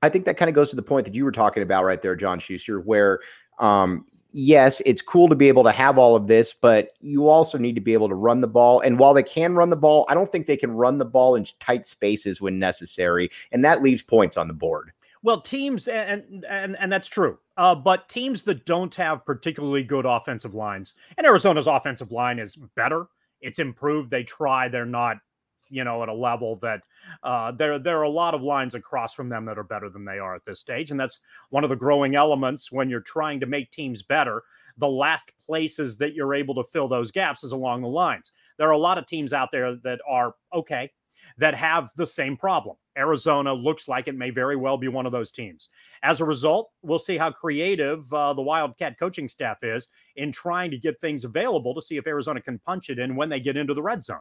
I 0.00 0.08
think 0.08 0.24
that 0.24 0.38
kind 0.38 0.48
of 0.48 0.54
goes 0.54 0.70
to 0.70 0.76
the 0.76 0.82
point 0.82 1.04
that 1.04 1.14
you 1.14 1.26
were 1.26 1.32
talking 1.32 1.62
about 1.62 1.84
right 1.84 2.00
there, 2.00 2.16
John 2.16 2.38
Schuster, 2.38 2.80
where 2.80 3.18
um, 3.58 4.06
yes, 4.36 4.82
it's 4.84 5.00
cool 5.00 5.28
to 5.28 5.34
be 5.34 5.48
able 5.48 5.64
to 5.64 5.72
have 5.72 5.96
all 5.96 6.14
of 6.14 6.26
this, 6.26 6.52
but 6.52 6.90
you 7.00 7.28
also 7.28 7.56
need 7.56 7.74
to 7.74 7.80
be 7.80 7.94
able 7.94 8.08
to 8.08 8.14
run 8.14 8.42
the 8.42 8.46
ball. 8.46 8.80
And 8.80 8.98
while 8.98 9.14
they 9.14 9.22
can 9.22 9.54
run 9.54 9.70
the 9.70 9.76
ball, 9.76 10.04
I 10.10 10.14
don't 10.14 10.30
think 10.30 10.46
they 10.46 10.58
can 10.58 10.72
run 10.72 10.98
the 10.98 11.06
ball 11.06 11.34
in 11.36 11.46
tight 11.58 11.86
spaces 11.86 12.40
when 12.40 12.58
necessary, 12.58 13.30
and 13.50 13.64
that 13.64 13.82
leaves 13.82 14.02
points 14.02 14.36
on 14.36 14.46
the 14.46 14.54
board. 14.54 14.92
Well, 15.22 15.40
teams 15.40 15.88
and 15.88 16.44
and 16.48 16.76
and 16.78 16.92
that's 16.92 17.08
true. 17.08 17.38
Uh, 17.56 17.74
but 17.74 18.08
teams 18.10 18.42
that 18.42 18.66
don't 18.66 18.94
have 18.94 19.24
particularly 19.24 19.82
good 19.82 20.04
offensive 20.04 20.54
lines, 20.54 20.94
and 21.16 21.26
Arizona's 21.26 21.66
offensive 21.66 22.12
line 22.12 22.38
is 22.38 22.56
better. 22.76 23.06
It's 23.40 23.58
improved. 23.58 24.10
They 24.10 24.22
try. 24.22 24.68
They're 24.68 24.84
not, 24.84 25.18
you 25.68 25.84
know, 25.84 26.02
at 26.02 26.08
a 26.08 26.14
level 26.14 26.56
that 26.56 26.82
uh, 27.22 27.52
there 27.52 27.78
there 27.78 27.98
are 27.98 28.04
a 28.04 28.10
lot 28.10 28.34
of 28.34 28.42
lines 28.42 28.74
across 28.74 29.14
from 29.14 29.28
them 29.28 29.44
that 29.46 29.58
are 29.58 29.64
better 29.64 29.88
than 29.88 30.04
they 30.04 30.18
are 30.18 30.34
at 30.34 30.44
this 30.44 30.60
stage, 30.60 30.90
and 30.90 30.98
that's 30.98 31.20
one 31.50 31.64
of 31.64 31.70
the 31.70 31.76
growing 31.76 32.14
elements 32.14 32.72
when 32.72 32.88
you're 32.88 33.00
trying 33.00 33.40
to 33.40 33.46
make 33.46 33.70
teams 33.70 34.02
better. 34.02 34.42
The 34.78 34.88
last 34.88 35.32
places 35.44 35.96
that 35.98 36.14
you're 36.14 36.34
able 36.34 36.54
to 36.56 36.64
fill 36.64 36.88
those 36.88 37.10
gaps 37.10 37.42
is 37.42 37.52
along 37.52 37.82
the 37.82 37.88
lines. 37.88 38.32
There 38.58 38.68
are 38.68 38.72
a 38.72 38.78
lot 38.78 38.98
of 38.98 39.06
teams 39.06 39.32
out 39.32 39.48
there 39.50 39.76
that 39.76 40.00
are 40.08 40.34
okay 40.52 40.90
that 41.38 41.54
have 41.54 41.90
the 41.96 42.06
same 42.06 42.36
problem. 42.36 42.76
Arizona 42.96 43.52
looks 43.52 43.88
like 43.88 44.08
it 44.08 44.14
may 44.14 44.30
very 44.30 44.56
well 44.56 44.76
be 44.78 44.88
one 44.88 45.06
of 45.06 45.12
those 45.12 45.30
teams. 45.30 45.68
As 46.02 46.20
a 46.20 46.24
result, 46.24 46.70
we'll 46.82 46.98
see 46.98 47.18
how 47.18 47.30
creative 47.30 48.10
uh, 48.12 48.32
the 48.32 48.42
Wildcat 48.42 48.98
coaching 48.98 49.28
staff 49.28 49.58
is 49.62 49.88
in 50.16 50.32
trying 50.32 50.70
to 50.70 50.78
get 50.78 51.00
things 51.00 51.24
available 51.24 51.74
to 51.74 51.82
see 51.82 51.96
if 51.96 52.06
Arizona 52.06 52.40
can 52.40 52.58
punch 52.60 52.88
it 52.88 52.98
in 52.98 53.16
when 53.16 53.28
they 53.28 53.40
get 53.40 53.56
into 53.56 53.74
the 53.74 53.82
red 53.82 54.02
zone. 54.02 54.20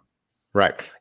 Right. 0.54 0.92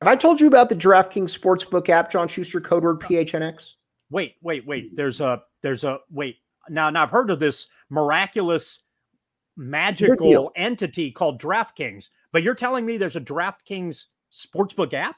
Have 0.00 0.08
I 0.08 0.16
told 0.16 0.40
you 0.40 0.46
about 0.46 0.68
the 0.68 0.76
DraftKings 0.76 1.36
Sportsbook 1.36 1.88
app, 1.88 2.10
John 2.10 2.28
Schuster, 2.28 2.60
code 2.60 2.84
word 2.84 3.00
PHNX? 3.00 3.74
Wait, 4.10 4.34
wait, 4.42 4.66
wait. 4.66 4.96
There's 4.96 5.20
a 5.20 5.42
there's 5.62 5.84
a 5.84 5.98
wait. 6.10 6.36
Now, 6.68 6.90
now 6.90 7.02
I've 7.02 7.10
heard 7.10 7.30
of 7.30 7.38
this 7.38 7.66
miraculous 7.90 8.80
magical 9.56 10.52
entity 10.56 11.10
called 11.10 11.40
DraftKings, 11.40 12.10
but 12.32 12.42
you're 12.42 12.54
telling 12.54 12.86
me 12.86 12.96
there's 12.96 13.16
a 13.16 13.20
DraftKings 13.20 14.04
sportsbook 14.32 14.94
app? 14.94 15.16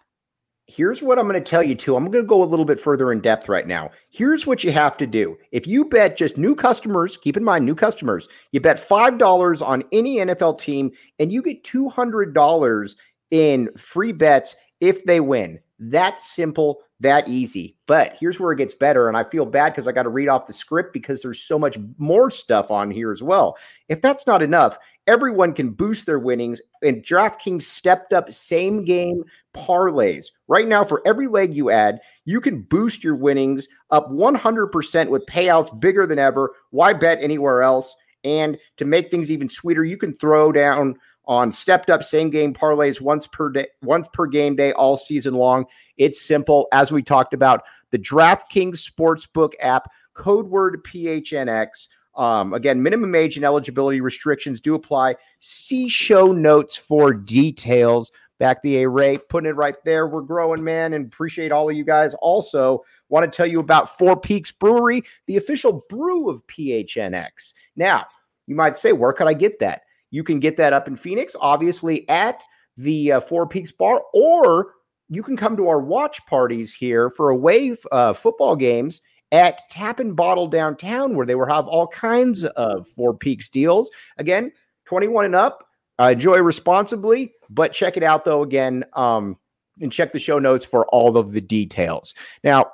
Here's 0.66 1.02
what 1.02 1.18
I'm 1.18 1.28
going 1.28 1.42
to 1.42 1.50
tell 1.50 1.62
you 1.62 1.74
too. 1.74 1.96
I'm 1.96 2.04
going 2.04 2.24
to 2.24 2.28
go 2.28 2.42
a 2.42 2.46
little 2.46 2.64
bit 2.64 2.78
further 2.78 3.12
in 3.12 3.20
depth 3.20 3.48
right 3.48 3.66
now. 3.66 3.90
Here's 4.10 4.46
what 4.46 4.62
you 4.62 4.70
have 4.70 4.96
to 4.98 5.06
do. 5.06 5.36
If 5.50 5.66
you 5.66 5.84
bet 5.84 6.16
just 6.16 6.38
new 6.38 6.54
customers, 6.54 7.16
keep 7.16 7.36
in 7.36 7.44
mind 7.44 7.66
new 7.66 7.74
customers, 7.74 8.28
you 8.52 8.60
bet 8.60 8.76
$5 8.78 9.66
on 9.66 9.84
any 9.92 10.16
NFL 10.16 10.60
team 10.60 10.92
and 11.18 11.32
you 11.32 11.42
get 11.42 11.64
$200 11.64 12.94
in 13.32 13.68
free 13.76 14.12
bets 14.12 14.56
if 14.82 15.04
they 15.04 15.20
win. 15.20 15.60
That 15.78 16.20
simple, 16.20 16.80
that 17.00 17.28
easy. 17.28 17.76
But 17.86 18.16
here's 18.18 18.38
where 18.38 18.52
it 18.52 18.58
gets 18.58 18.74
better. 18.74 19.08
And 19.08 19.16
I 19.16 19.24
feel 19.24 19.46
bad 19.46 19.72
because 19.72 19.86
I 19.86 19.92
got 19.92 20.02
to 20.02 20.08
read 20.08 20.28
off 20.28 20.46
the 20.46 20.52
script 20.52 20.92
because 20.92 21.22
there's 21.22 21.42
so 21.42 21.58
much 21.58 21.78
more 21.98 22.30
stuff 22.30 22.70
on 22.70 22.90
here 22.90 23.10
as 23.10 23.22
well. 23.22 23.56
If 23.88 24.02
that's 24.02 24.26
not 24.26 24.42
enough, 24.42 24.76
everyone 25.06 25.54
can 25.54 25.70
boost 25.70 26.06
their 26.06 26.18
winnings. 26.18 26.60
And 26.82 27.02
DraftKings 27.02 27.62
stepped 27.62 28.12
up 28.12 28.30
same 28.30 28.84
game 28.84 29.24
parlays. 29.54 30.26
Right 30.48 30.68
now, 30.68 30.84
for 30.84 31.00
every 31.06 31.28
leg 31.28 31.54
you 31.54 31.70
add, 31.70 32.00
you 32.24 32.40
can 32.40 32.62
boost 32.62 33.02
your 33.02 33.16
winnings 33.16 33.68
up 33.90 34.10
100% 34.10 35.08
with 35.08 35.26
payouts 35.26 35.80
bigger 35.80 36.06
than 36.06 36.18
ever. 36.18 36.52
Why 36.70 36.92
bet 36.92 37.18
anywhere 37.20 37.62
else? 37.62 37.94
And 38.24 38.56
to 38.76 38.84
make 38.84 39.10
things 39.10 39.30
even 39.30 39.48
sweeter, 39.48 39.84
you 39.84 39.96
can 39.96 40.14
throw 40.14 40.52
down 40.52 40.96
on 41.32 41.50
stepped 41.50 41.90
up 41.90 42.04
same 42.04 42.30
game 42.30 42.52
parlays 42.52 43.00
once 43.00 43.26
per 43.26 43.48
day, 43.48 43.66
once 43.82 44.08
per 44.12 44.26
game 44.26 44.54
day 44.54 44.72
all 44.72 44.96
season 44.96 45.34
long. 45.34 45.64
It's 45.96 46.20
simple. 46.20 46.68
As 46.72 46.92
we 46.92 47.02
talked 47.02 47.34
about, 47.34 47.62
the 47.90 47.98
DraftKings 47.98 48.88
Sportsbook 48.88 49.52
app, 49.60 49.90
code 50.14 50.48
word 50.48 50.84
PHNX. 50.84 51.88
Um, 52.14 52.52
again, 52.52 52.82
minimum 52.82 53.14
age 53.14 53.36
and 53.36 53.44
eligibility 53.44 54.02
restrictions 54.02 54.60
do 54.60 54.74
apply. 54.74 55.16
See 55.40 55.88
show 55.88 56.32
notes 56.32 56.76
for 56.76 57.14
details. 57.14 58.12
Back 58.38 58.60
the 58.62 58.82
A 58.82 58.88
Ray, 58.88 59.18
putting 59.18 59.48
it 59.48 59.56
right 59.56 59.76
there. 59.84 60.08
We're 60.08 60.20
growing, 60.20 60.64
man, 60.64 60.94
and 60.94 61.06
appreciate 61.06 61.52
all 61.52 61.70
of 61.70 61.76
you 61.76 61.84
guys. 61.84 62.12
Also, 62.14 62.84
want 63.08 63.24
to 63.24 63.34
tell 63.34 63.46
you 63.46 63.60
about 63.60 63.96
Four 63.96 64.18
Peaks 64.18 64.50
Brewery, 64.50 65.04
the 65.26 65.36
official 65.36 65.84
brew 65.88 66.28
of 66.28 66.44
PHNX. 66.48 67.54
Now, 67.76 68.06
you 68.48 68.56
might 68.56 68.74
say, 68.74 68.92
where 68.92 69.12
could 69.12 69.28
I 69.28 69.34
get 69.34 69.60
that? 69.60 69.82
You 70.12 70.23
can 70.23 70.38
get 70.38 70.57
that 70.59 70.73
up 70.73 70.87
in 70.87 70.95
Phoenix, 70.95 71.35
obviously 71.40 72.09
at 72.09 72.40
the 72.76 73.12
uh, 73.12 73.21
Four 73.21 73.49
Peaks 73.49 73.73
Bar, 73.73 74.02
or 74.14 74.75
you 75.09 75.23
can 75.23 75.37
come 75.37 75.57
to 75.57 75.69
our 75.69 75.81
watch 75.81 76.25
parties 76.26 76.73
here 76.73 77.11
for 77.11 77.31
away 77.31 77.75
uh, 77.90 78.12
football 78.12 78.54
games 78.54 79.00
at 79.33 79.69
Tap 79.71 79.99
and 79.99 80.14
Bottle 80.14 80.47
downtown, 80.47 81.16
where 81.16 81.26
they 81.26 81.35
will 81.35 81.49
have 81.49 81.66
all 81.66 81.88
kinds 81.88 82.45
of 82.45 82.87
Four 82.87 83.14
Peaks 83.14 83.49
deals. 83.49 83.90
Again, 84.19 84.52
21 84.85 85.25
and 85.25 85.35
up. 85.35 85.66
Uh, 85.99 86.11
enjoy 86.12 86.38
responsibly, 86.38 87.33
but 87.50 87.73
check 87.73 87.97
it 87.97 88.02
out 88.02 88.25
though 88.25 88.42
again, 88.42 88.85
um, 88.95 89.37
and 89.81 89.92
check 89.92 90.12
the 90.12 90.19
show 90.19 90.38
notes 90.38 90.64
for 90.64 90.87
all 90.87 91.16
of 91.16 91.33
the 91.33 91.40
details. 91.40 92.14
Now, 92.42 92.66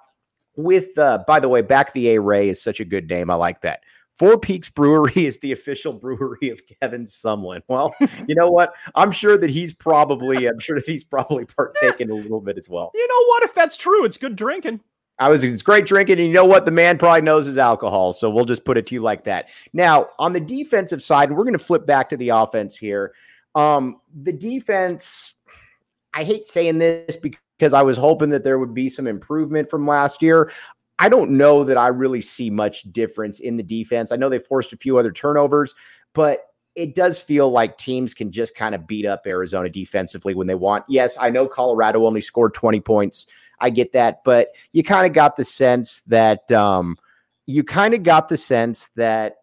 with 0.57 0.97
uh, 0.99 1.25
by 1.26 1.40
the 1.40 1.49
way, 1.49 1.62
back 1.62 1.92
the 1.92 2.11
A 2.11 2.21
Ray 2.21 2.49
is 2.49 2.62
such 2.62 2.80
a 2.80 2.85
good 2.85 3.09
name. 3.09 3.30
I 3.30 3.35
like 3.35 3.61
that. 3.62 3.80
Four 4.18 4.38
Peaks 4.38 4.68
Brewery 4.68 5.12
is 5.26 5.38
the 5.38 5.52
official 5.52 5.92
brewery 5.92 6.50
of 6.50 6.60
Kevin 6.80 7.04
Sumlin. 7.04 7.62
Well, 7.68 7.94
you 8.26 8.34
know 8.34 8.50
what? 8.50 8.75
I'm 8.94 9.12
sure 9.12 9.38
that 9.38 9.50
he's 9.50 9.72
probably, 9.72 10.46
I'm 10.46 10.58
sure 10.58 10.76
that 10.76 10.87
he's 10.87 11.04
probably 11.04 11.44
partaking 11.56 12.10
a 12.10 12.14
little 12.14 12.40
bit 12.40 12.58
as 12.58 12.68
well. 12.68 12.90
You 12.94 13.06
know 13.06 13.25
what? 13.28 13.42
If 13.44 13.54
that's 13.54 13.76
true, 13.76 14.04
it's 14.04 14.16
good 14.16 14.37
drinking. 14.37 14.80
I 15.20 15.28
was, 15.28 15.42
it's 15.42 15.62
great 15.62 15.87
drinking. 15.87 16.18
And 16.18 16.28
you 16.28 16.34
know 16.34 16.44
what? 16.44 16.64
The 16.64 16.70
man 16.70 16.96
probably 16.98 17.22
knows 17.22 17.46
his 17.46 17.58
alcohol. 17.58 18.12
So 18.12 18.30
we'll 18.30 18.44
just 18.44 18.64
put 18.64 18.76
it 18.76 18.87
to 18.88 18.94
you 18.94 19.02
like 19.02 19.25
that. 19.25 19.48
Now, 19.72 20.10
on 20.18 20.32
the 20.32 20.40
defensive 20.40 21.02
side, 21.02 21.32
we're 21.32 21.44
going 21.44 21.58
to 21.58 21.58
flip 21.58 21.87
back 21.87 22.08
to 22.10 22.16
the 22.16 22.30
offense 22.30 22.76
here. 22.76 23.14
Um, 23.54 24.00
the 24.22 24.32
defense, 24.32 25.34
I 26.14 26.22
hate 26.22 26.46
saying 26.46 26.78
this 26.78 27.16
because 27.16 27.72
I 27.72 27.82
was 27.82 27.96
hoping 27.96 28.28
that 28.30 28.44
there 28.44 28.58
would 28.58 28.75
be 28.75 28.88
some 28.88 29.08
improvement 29.08 29.68
from 29.68 29.87
last 29.87 30.22
year. 30.22 30.52
I 30.98 31.08
don't 31.08 31.32
know 31.32 31.64
that 31.64 31.76
I 31.76 31.88
really 31.88 32.20
see 32.20 32.50
much 32.50 32.82
difference 32.92 33.40
in 33.40 33.56
the 33.56 33.62
defense. 33.62 34.10
I 34.10 34.16
know 34.16 34.28
they 34.28 34.38
forced 34.38 34.72
a 34.72 34.76
few 34.76 34.98
other 34.98 35.12
turnovers, 35.12 35.74
but 36.12 36.40
it 36.74 36.94
does 36.94 37.20
feel 37.20 37.50
like 37.50 37.76
teams 37.76 38.14
can 38.14 38.30
just 38.30 38.54
kind 38.54 38.74
of 38.74 38.86
beat 38.86 39.06
up 39.06 39.22
Arizona 39.26 39.68
defensively 39.68 40.34
when 40.34 40.46
they 40.46 40.54
want. 40.54 40.84
Yes, 40.88 41.18
I 41.20 41.30
know 41.30 41.46
Colorado 41.48 42.06
only 42.06 42.20
scored 42.20 42.54
20 42.54 42.80
points. 42.80 43.26
I 43.60 43.70
get 43.70 43.92
that, 43.92 44.22
but 44.24 44.48
you 44.72 44.82
kind 44.82 45.06
of 45.06 45.12
got 45.12 45.36
the 45.36 45.44
sense 45.44 46.02
that 46.06 46.50
um, 46.52 46.96
you 47.46 47.64
kind 47.64 47.94
of 47.94 48.02
got 48.02 48.28
the 48.28 48.36
sense 48.36 48.88
that 48.96 49.36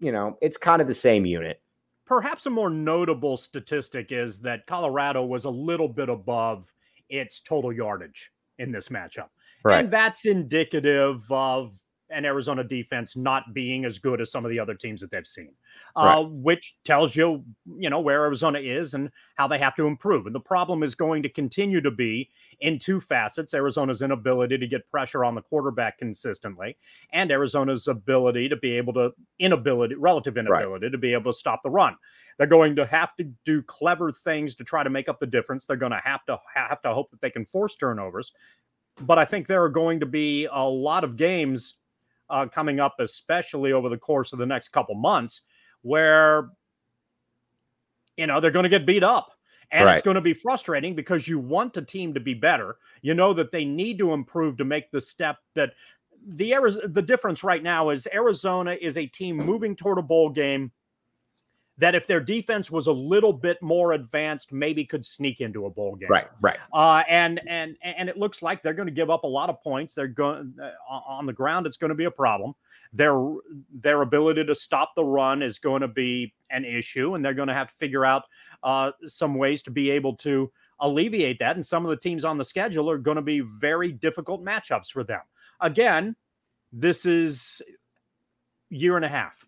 you 0.00 0.10
know 0.10 0.36
it's 0.40 0.56
kind 0.56 0.82
of 0.82 0.88
the 0.88 0.94
same 0.94 1.24
unit. 1.24 1.60
Perhaps 2.04 2.46
a 2.46 2.50
more 2.50 2.70
notable 2.70 3.36
statistic 3.36 4.10
is 4.10 4.40
that 4.40 4.66
Colorado 4.66 5.24
was 5.24 5.44
a 5.44 5.50
little 5.50 5.88
bit 5.88 6.08
above 6.08 6.72
its 7.08 7.40
total 7.40 7.72
yardage 7.72 8.32
in 8.58 8.72
this 8.72 8.88
matchup. 8.88 9.28
Right. 9.64 9.84
And 9.84 9.92
that's 9.92 10.24
indicative 10.24 11.30
of 11.30 11.78
an 12.10 12.24
Arizona 12.24 12.64
defense 12.64 13.16
not 13.16 13.52
being 13.52 13.84
as 13.84 13.98
good 13.98 14.20
as 14.20 14.30
some 14.30 14.44
of 14.44 14.50
the 14.50 14.58
other 14.58 14.74
teams 14.74 15.00
that 15.00 15.10
they've 15.10 15.26
seen, 15.26 15.52
right. 15.96 16.18
uh, 16.18 16.22
which 16.22 16.76
tells 16.84 17.14
you, 17.14 17.44
you 17.76 17.90
know, 17.90 18.00
where 18.00 18.24
Arizona 18.24 18.58
is 18.58 18.94
and 18.94 19.10
how 19.34 19.46
they 19.46 19.58
have 19.58 19.76
to 19.76 19.86
improve. 19.86 20.26
And 20.26 20.34
the 20.34 20.40
problem 20.40 20.82
is 20.82 20.94
going 20.94 21.22
to 21.24 21.28
continue 21.28 21.80
to 21.82 21.90
be 21.90 22.30
in 22.60 22.78
two 22.78 23.00
facets 23.00 23.54
Arizona's 23.54 24.02
inability 24.02 24.58
to 24.58 24.66
get 24.66 24.90
pressure 24.90 25.24
on 25.24 25.34
the 25.34 25.42
quarterback 25.42 25.98
consistently, 25.98 26.76
and 27.12 27.30
Arizona's 27.30 27.88
ability 27.88 28.48
to 28.48 28.56
be 28.56 28.76
able 28.76 28.94
to, 28.94 29.12
inability, 29.38 29.94
relative 29.94 30.36
inability 30.36 30.86
right. 30.86 30.92
to 30.92 30.98
be 30.98 31.12
able 31.12 31.32
to 31.32 31.38
stop 31.38 31.62
the 31.62 31.70
run. 31.70 31.96
They're 32.38 32.46
going 32.46 32.76
to 32.76 32.86
have 32.86 33.16
to 33.16 33.24
do 33.44 33.62
clever 33.62 34.12
things 34.12 34.54
to 34.54 34.64
try 34.64 34.84
to 34.84 34.90
make 34.90 35.08
up 35.08 35.18
the 35.18 35.26
difference. 35.26 35.66
They're 35.66 35.76
going 35.76 35.92
to 35.92 36.00
have 36.04 36.24
to 36.26 36.38
have 36.54 36.80
to 36.82 36.94
hope 36.94 37.10
that 37.10 37.20
they 37.20 37.30
can 37.30 37.44
force 37.44 37.74
turnovers. 37.74 38.32
But 39.00 39.18
I 39.18 39.24
think 39.24 39.46
there 39.46 39.62
are 39.62 39.68
going 39.68 40.00
to 40.00 40.06
be 40.06 40.46
a 40.50 40.62
lot 40.62 41.04
of 41.04 41.16
games 41.16 41.74
uh, 42.30 42.46
coming 42.46 42.80
up, 42.80 42.96
especially 42.98 43.72
over 43.72 43.88
the 43.88 43.96
course 43.96 44.32
of 44.32 44.38
the 44.38 44.46
next 44.46 44.68
couple 44.68 44.94
months, 44.94 45.42
where 45.82 46.50
you 48.16 48.26
know 48.26 48.40
they're 48.40 48.50
going 48.50 48.64
to 48.64 48.68
get 48.68 48.86
beat 48.86 49.04
up. 49.04 49.32
And 49.70 49.84
right. 49.84 49.96
it's 49.96 50.04
going 50.04 50.14
to 50.14 50.22
be 50.22 50.32
frustrating 50.32 50.94
because 50.94 51.28
you 51.28 51.38
want 51.38 51.76
a 51.76 51.82
team 51.82 52.14
to 52.14 52.20
be 52.20 52.32
better. 52.32 52.76
You 53.02 53.12
know 53.12 53.34
that 53.34 53.52
they 53.52 53.66
need 53.66 53.98
to 53.98 54.14
improve 54.14 54.56
to 54.56 54.64
make 54.64 54.90
the 54.90 55.00
step 55.00 55.36
that 55.54 55.74
the 56.26 56.54
the 56.88 57.02
difference 57.02 57.44
right 57.44 57.62
now 57.62 57.90
is 57.90 58.08
Arizona 58.12 58.76
is 58.80 58.96
a 58.96 59.06
team 59.06 59.36
moving 59.36 59.76
toward 59.76 59.98
a 59.98 60.02
bowl 60.02 60.30
game 60.30 60.72
that 61.78 61.94
if 61.94 62.06
their 62.06 62.20
defense 62.20 62.70
was 62.70 62.88
a 62.88 62.92
little 62.92 63.32
bit 63.32 63.62
more 63.62 63.92
advanced, 63.92 64.52
maybe 64.52 64.84
could 64.84 65.06
sneak 65.06 65.40
into 65.40 65.66
a 65.66 65.70
bowl 65.70 65.94
game. 65.94 66.10
Right, 66.10 66.26
right. 66.40 66.58
Uh, 66.72 67.04
and 67.08 67.40
and 67.48 67.76
and 67.82 68.08
it 68.08 68.16
looks 68.16 68.42
like 68.42 68.62
they're 68.62 68.74
going 68.74 68.88
to 68.88 68.94
give 68.94 69.10
up 69.10 69.22
a 69.22 69.28
lot 69.28 69.48
of 69.48 69.62
points. 69.62 69.94
They're 69.94 70.08
going 70.08 70.54
uh, 70.60 70.92
on 70.92 71.24
the 71.24 71.32
ground. 71.32 71.66
It's 71.66 71.76
going 71.76 71.90
to 71.90 71.94
be 71.94 72.04
a 72.04 72.10
problem. 72.10 72.54
Their 72.92 73.16
their 73.72 74.02
ability 74.02 74.44
to 74.44 74.54
stop 74.54 74.94
the 74.96 75.04
run 75.04 75.40
is 75.42 75.58
going 75.58 75.82
to 75.82 75.88
be 75.88 76.34
an 76.50 76.64
issue, 76.64 77.14
and 77.14 77.24
they're 77.24 77.34
going 77.34 77.48
to 77.48 77.54
have 77.54 77.68
to 77.68 77.74
figure 77.76 78.04
out 78.04 78.24
uh, 78.64 78.90
some 79.06 79.36
ways 79.36 79.62
to 79.62 79.70
be 79.70 79.90
able 79.90 80.16
to 80.16 80.50
alleviate 80.80 81.38
that. 81.38 81.54
And 81.54 81.64
some 81.64 81.84
of 81.84 81.90
the 81.90 81.96
teams 81.96 82.24
on 82.24 82.38
the 82.38 82.44
schedule 82.44 82.90
are 82.90 82.98
going 82.98 83.16
to 83.16 83.22
be 83.22 83.40
very 83.40 83.92
difficult 83.92 84.44
matchups 84.44 84.90
for 84.90 85.04
them. 85.04 85.20
Again, 85.60 86.16
this 86.72 87.06
is 87.06 87.62
year 88.70 88.96
and 88.96 89.04
a 89.04 89.08
half 89.08 89.47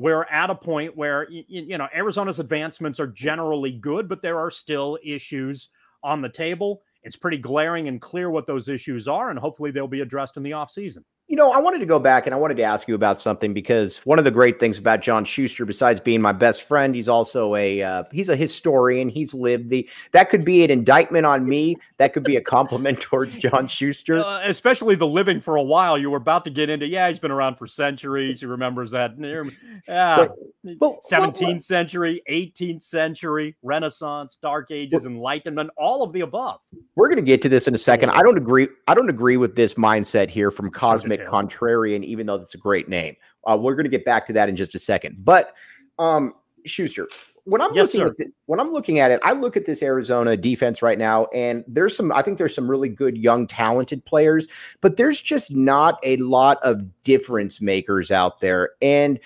we're 0.00 0.24
at 0.24 0.48
a 0.48 0.54
point 0.54 0.96
where 0.96 1.26
you 1.30 1.76
know 1.76 1.86
Arizona's 1.94 2.40
advancements 2.40 2.98
are 2.98 3.06
generally 3.06 3.72
good, 3.72 4.08
but 4.08 4.22
there 4.22 4.38
are 4.38 4.50
still 4.50 4.98
issues 5.04 5.68
on 6.02 6.22
the 6.22 6.28
table. 6.28 6.80
It's 7.02 7.16
pretty 7.16 7.36
glaring 7.36 7.86
and 7.86 8.00
clear 8.00 8.30
what 8.30 8.46
those 8.46 8.68
issues 8.68 9.08
are, 9.08 9.28
and 9.28 9.38
hopefully 9.38 9.70
they'll 9.70 9.86
be 9.86 10.00
addressed 10.00 10.38
in 10.38 10.42
the 10.42 10.52
offseason. 10.52 11.04
You 11.30 11.36
know, 11.36 11.52
I 11.52 11.58
wanted 11.60 11.78
to 11.78 11.86
go 11.86 12.00
back 12.00 12.26
and 12.26 12.34
I 12.34 12.38
wanted 12.38 12.56
to 12.56 12.64
ask 12.64 12.88
you 12.88 12.96
about 12.96 13.20
something 13.20 13.54
because 13.54 13.98
one 13.98 14.18
of 14.18 14.24
the 14.24 14.32
great 14.32 14.58
things 14.58 14.78
about 14.78 15.00
John 15.00 15.24
Schuster, 15.24 15.64
besides 15.64 16.00
being 16.00 16.20
my 16.20 16.32
best 16.32 16.64
friend, 16.64 16.92
he's 16.92 17.08
also 17.08 17.54
a 17.54 17.80
uh, 17.80 18.02
he's 18.10 18.28
a 18.28 18.34
historian. 18.34 19.08
He's 19.08 19.32
lived 19.32 19.70
the 19.70 19.88
that 20.10 20.28
could 20.28 20.44
be 20.44 20.64
an 20.64 20.72
indictment 20.72 21.26
on 21.26 21.48
me. 21.48 21.76
That 21.98 22.14
could 22.14 22.24
be 22.24 22.34
a 22.34 22.40
compliment 22.40 23.00
towards 23.00 23.36
John 23.36 23.68
Schuster, 23.68 24.24
uh, 24.24 24.48
especially 24.48 24.96
the 24.96 25.06
living 25.06 25.40
for 25.40 25.54
a 25.54 25.62
while. 25.62 25.96
You 25.96 26.10
were 26.10 26.16
about 26.16 26.44
to 26.46 26.50
get 26.50 26.68
into. 26.68 26.86
Yeah, 26.86 27.06
he's 27.06 27.20
been 27.20 27.30
around 27.30 27.58
for 27.58 27.68
centuries. 27.68 28.40
He 28.40 28.46
remembers 28.46 28.90
that. 28.90 29.12
Yeah, 29.86 30.26
seventeenth 31.02 31.62
century, 31.62 32.24
eighteenth 32.26 32.82
century, 32.82 33.54
Renaissance, 33.62 34.36
Dark 34.42 34.72
Ages, 34.72 35.06
Enlightenment, 35.06 35.70
all 35.76 36.02
of 36.02 36.12
the 36.12 36.22
above. 36.22 36.58
We're 36.96 37.06
going 37.06 37.18
to 37.18 37.22
get 37.22 37.40
to 37.42 37.48
this 37.48 37.68
in 37.68 37.74
a 37.76 37.78
second. 37.78 38.10
I 38.10 38.22
don't 38.22 38.36
agree. 38.36 38.66
I 38.88 38.94
don't 38.96 39.08
agree 39.08 39.36
with 39.36 39.54
this 39.54 39.74
mindset 39.74 40.28
here 40.28 40.50
from 40.50 40.72
Cosmic 40.72 41.19
Contrarian, 41.28 42.04
even 42.04 42.26
though 42.26 42.38
that's 42.38 42.54
a 42.54 42.58
great 42.58 42.88
name. 42.88 43.16
Uh, 43.44 43.58
we're 43.60 43.74
going 43.74 43.84
to 43.84 43.90
get 43.90 44.04
back 44.04 44.26
to 44.26 44.32
that 44.32 44.48
in 44.48 44.56
just 44.56 44.74
a 44.74 44.78
second. 44.78 45.16
But 45.24 45.54
um, 45.98 46.34
Schuster, 46.66 47.08
when 47.44 47.60
I'm 47.60 47.74
yes, 47.74 47.94
looking 47.94 48.08
at 48.08 48.16
the, 48.18 48.32
when 48.46 48.60
I'm 48.60 48.70
looking 48.70 48.98
at 48.98 49.10
it, 49.10 49.20
I 49.22 49.32
look 49.32 49.56
at 49.56 49.64
this 49.64 49.82
Arizona 49.82 50.36
defense 50.36 50.82
right 50.82 50.98
now, 50.98 51.26
and 51.26 51.64
there's 51.66 51.96
some. 51.96 52.12
I 52.12 52.22
think 52.22 52.38
there's 52.38 52.54
some 52.54 52.70
really 52.70 52.88
good 52.88 53.16
young, 53.16 53.46
talented 53.46 54.04
players, 54.04 54.46
but 54.80 54.96
there's 54.96 55.20
just 55.20 55.52
not 55.52 55.98
a 56.02 56.16
lot 56.16 56.58
of 56.62 56.82
difference 57.02 57.60
makers 57.60 58.10
out 58.10 58.40
there. 58.40 58.70
And 58.82 59.18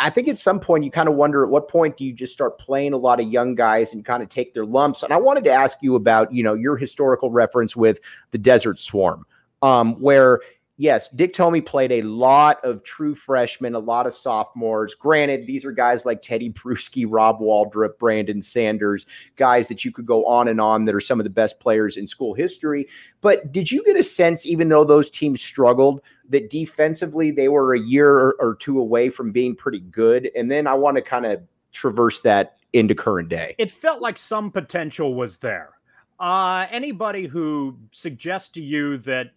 I 0.00 0.10
think 0.10 0.28
at 0.28 0.38
some 0.38 0.60
point 0.60 0.84
you 0.84 0.90
kind 0.90 1.08
of 1.08 1.14
wonder 1.14 1.44
at 1.44 1.50
what 1.50 1.68
point 1.68 1.96
do 1.96 2.04
you 2.04 2.12
just 2.12 2.32
start 2.32 2.58
playing 2.58 2.92
a 2.92 2.96
lot 2.96 3.20
of 3.20 3.28
young 3.28 3.54
guys 3.54 3.94
and 3.94 4.04
kind 4.04 4.22
of 4.22 4.28
take 4.30 4.54
their 4.54 4.64
lumps. 4.64 5.02
And 5.02 5.12
I 5.12 5.18
wanted 5.18 5.44
to 5.44 5.50
ask 5.50 5.78
you 5.82 5.94
about 5.94 6.32
you 6.32 6.42
know 6.42 6.54
your 6.54 6.76
historical 6.76 7.30
reference 7.30 7.76
with 7.76 8.00
the 8.30 8.38
Desert 8.38 8.78
Swarm, 8.78 9.24
um, 9.62 9.94
where 10.00 10.40
yes, 10.80 11.08
Dick 11.08 11.34
Tomey 11.34 11.64
played 11.64 11.92
a 11.92 12.02
lot 12.02 12.64
of 12.64 12.82
true 12.82 13.14
freshmen, 13.14 13.74
a 13.74 13.78
lot 13.78 14.06
of 14.06 14.14
sophomores. 14.14 14.94
Granted, 14.94 15.46
these 15.46 15.64
are 15.64 15.72
guys 15.72 16.06
like 16.06 16.22
Tedy 16.22 16.52
Bruschi, 16.52 17.04
Rob 17.06 17.38
Waldrop, 17.38 17.98
Brandon 17.98 18.40
Sanders, 18.40 19.04
guys 19.36 19.68
that 19.68 19.84
you 19.84 19.92
could 19.92 20.06
go 20.06 20.24
on 20.24 20.48
and 20.48 20.60
on 20.60 20.86
that 20.86 20.94
are 20.94 21.00
some 21.00 21.20
of 21.20 21.24
the 21.24 21.30
best 21.30 21.60
players 21.60 21.98
in 21.98 22.06
school 22.06 22.32
history. 22.32 22.88
But 23.20 23.52
did 23.52 23.70
you 23.70 23.84
get 23.84 23.96
a 23.96 24.02
sense, 24.02 24.46
even 24.46 24.70
though 24.70 24.84
those 24.84 25.10
teams 25.10 25.42
struggled, 25.42 26.00
that 26.30 26.48
defensively 26.48 27.30
they 27.30 27.48
were 27.48 27.74
a 27.74 27.80
year 27.80 28.30
or 28.40 28.56
two 28.58 28.80
away 28.80 29.10
from 29.10 29.32
being 29.32 29.54
pretty 29.54 29.80
good? 29.80 30.30
And 30.34 30.50
then 30.50 30.66
I 30.66 30.74
want 30.74 30.96
to 30.96 31.02
kind 31.02 31.26
of 31.26 31.42
traverse 31.72 32.22
that 32.22 32.56
into 32.72 32.94
current 32.94 33.28
day. 33.28 33.54
It 33.58 33.70
felt 33.70 34.00
like 34.00 34.16
some 34.16 34.50
potential 34.50 35.14
was 35.14 35.36
there. 35.36 35.70
Uh, 36.18 36.66
anybody 36.70 37.26
who 37.26 37.76
suggests 37.92 38.50
to 38.50 38.62
you 38.62 38.96
that 38.98 39.32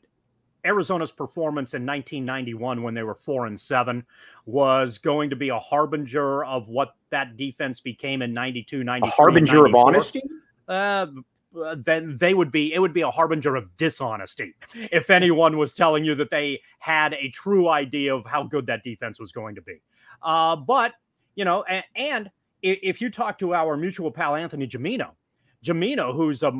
Arizona's 0.66 1.12
performance 1.12 1.74
in 1.74 1.86
1991 1.86 2.84
when 2.84 2.94
they 2.94 3.04
were 3.04 3.16
four 3.16 3.46
and 3.46 3.60
seven 3.60 4.06
was 4.46 4.98
going 4.98 5.30
to 5.30 5.36
be 5.36 5.50
a 5.50 5.60
harbinger 5.60 6.44
of 6.46 6.68
what 6.68 6.96
that 7.10 7.38
defense 7.38 7.80
became 7.80 8.22
in 8.22 8.34
92, 8.34 8.84
93. 8.84 9.10
A 9.10 9.12
harbinger 9.12 9.66
of 9.66 9.76
honesty? 9.76 10.22
Uh, 10.68 11.08
then 11.78 12.18
they 12.18 12.34
would 12.34 12.52
be 12.52 12.74
it 12.74 12.80
would 12.80 12.94
be 12.94 13.02
a 13.02 13.12
harbinger 13.12 13.56
of 13.56 13.76
dishonesty 13.78 14.54
if 14.74 15.10
anyone 15.10 15.58
was 15.58 15.74
telling 15.74 16.04
you 16.04 16.16
that 16.16 16.32
they 16.32 16.60
had 16.80 17.14
a 17.14 17.30
true 17.30 17.70
idea 17.70 18.16
of 18.16 18.26
how 18.26 18.44
good 18.44 18.66
that 18.66 18.84
defense 18.84 19.20
was 19.20 19.32
going 19.32 19.56
to 19.56 19.62
be 19.62 19.80
uh, 20.24 20.56
but 20.56 20.94
you 21.36 21.46
know 21.46 21.64
and, 21.64 21.84
and, 21.96 22.32
if 22.64 23.02
you 23.02 23.10
talk 23.10 23.38
to 23.38 23.54
our 23.54 23.76
mutual 23.76 24.10
pal 24.10 24.36
anthony 24.36 24.66
Gimino, 24.68 25.12
Gimino, 25.64 26.16
who's 26.16 26.44
a 26.44 26.52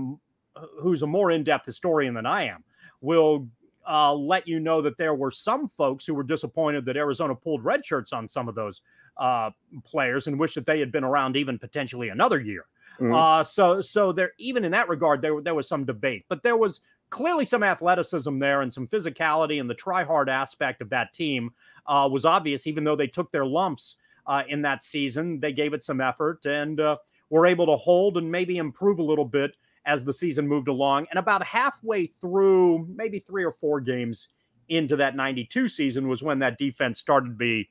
who's 0.80 1.02
a 1.02 1.08
more 1.08 1.32
in-depth 1.32 1.66
historian 1.66 2.14
than 2.14 2.26
i 2.26 2.44
am 2.44 2.64
will 3.02 3.48
uh, 3.90 4.14
let 4.14 4.48
you 4.48 4.60
know 4.60 4.82
that 4.82 4.98
there 4.98 5.16
were 5.16 5.32
some 5.32 5.68
folks 5.68 6.06
who 6.06 6.14
were 6.14 6.24
disappointed 6.24 6.86
that 6.86 6.98
Arizona 6.98 7.36
pulled 7.36 7.64
red 7.64 7.86
shirts 7.86 8.14
on 8.14 8.28
some 8.28 8.48
of 8.48 8.56
those 8.56 8.82
uh, 9.18 9.52
players 9.86 10.28
and 10.28 10.40
wish 10.40 10.54
that 10.56 10.66
they 10.66 10.80
had 10.80 10.92
been 10.92 11.04
around 11.04 11.36
even 11.36 11.60
potentially 11.60 12.10
another 12.10 12.40
year. 12.40 12.66
Mm-hmm. 13.00 13.14
Uh, 13.14 13.44
so, 13.44 13.82
so 13.82 14.12
there, 14.12 14.34
even 14.38 14.64
in 14.64 14.72
that 14.72 14.88
regard, 14.88 15.22
there 15.22 15.42
there 15.42 15.56
was 15.56 15.68
some 15.68 15.84
debate, 15.86 16.26
but 16.30 16.44
there 16.44 16.58
was 16.58 16.82
clearly 17.10 17.46
some 17.46 17.64
athleticism 17.64 18.40
there 18.40 18.62
and 18.62 18.72
some 18.72 18.88
physicality, 18.88 19.60
and 19.60 19.70
the 19.70 19.74
try 19.74 20.04
hard 20.04 20.30
aspect 20.30 20.82
of 20.82 20.90
that 20.90 21.14
team 21.14 21.52
uh, 21.88 22.08
was 22.12 22.26
obvious. 22.26 22.68
Even 22.68 22.84
though 22.84 22.96
they 22.96 23.08
took 23.08 23.32
their 23.32 23.46
lumps 23.46 23.96
uh, 24.28 24.44
in 24.48 24.62
that 24.62 24.84
season, 24.84 25.40
they 25.40 25.52
gave 25.52 25.74
it 25.74 25.84
some 25.84 26.02
effort 26.02 26.46
and 26.46 26.80
uh, 26.80 26.96
were 27.30 27.48
able 27.48 27.66
to 27.66 27.76
hold 27.76 28.18
and 28.18 28.32
maybe 28.32 28.58
improve 28.58 29.00
a 29.00 29.04
little 29.04 29.26
bit 29.26 29.56
as 29.86 30.04
the 30.04 30.14
season 30.14 30.48
moved 30.48 30.68
along. 30.68 31.08
And 31.10 31.20
about 31.20 31.44
halfway 31.44 32.08
through, 32.08 32.88
maybe 32.96 33.20
three 33.20 33.44
or 33.44 33.54
four 33.54 33.82
games 33.82 34.30
into 34.70 34.96
that 34.96 35.16
92 35.16 35.68
season, 35.68 36.08
was 36.08 36.24
when 36.24 36.40
that 36.40 36.58
defense 36.58 37.00
started 37.00 37.30
to 37.30 37.36
be 37.36 37.70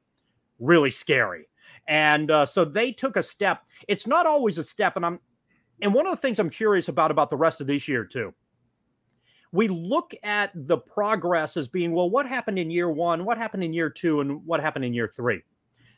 really 0.58 0.90
scary. 0.90 1.48
And 1.88 2.30
uh, 2.30 2.46
so 2.46 2.64
they 2.64 2.92
took 2.92 3.16
a 3.16 3.22
step. 3.22 3.62
It's 3.88 4.06
not 4.06 4.26
always 4.26 4.58
a 4.58 4.62
step. 4.62 4.96
And 4.96 5.04
I'm, 5.04 5.20
and 5.80 5.92
one 5.92 6.06
of 6.06 6.12
the 6.12 6.20
things 6.20 6.38
I'm 6.38 6.50
curious 6.50 6.88
about 6.88 7.10
about 7.10 7.30
the 7.30 7.36
rest 7.36 7.60
of 7.60 7.66
this 7.66 7.88
year, 7.88 8.04
too, 8.04 8.34
we 9.50 9.68
look 9.68 10.14
at 10.22 10.50
the 10.54 10.78
progress 10.78 11.56
as 11.56 11.68
being, 11.68 11.92
well, 11.92 12.08
what 12.08 12.26
happened 12.26 12.58
in 12.58 12.70
year 12.70 12.90
one? 12.90 13.24
What 13.24 13.36
happened 13.36 13.64
in 13.64 13.72
year 13.72 13.90
two? 13.90 14.20
And 14.20 14.44
what 14.46 14.60
happened 14.60 14.84
in 14.84 14.94
year 14.94 15.08
three? 15.08 15.42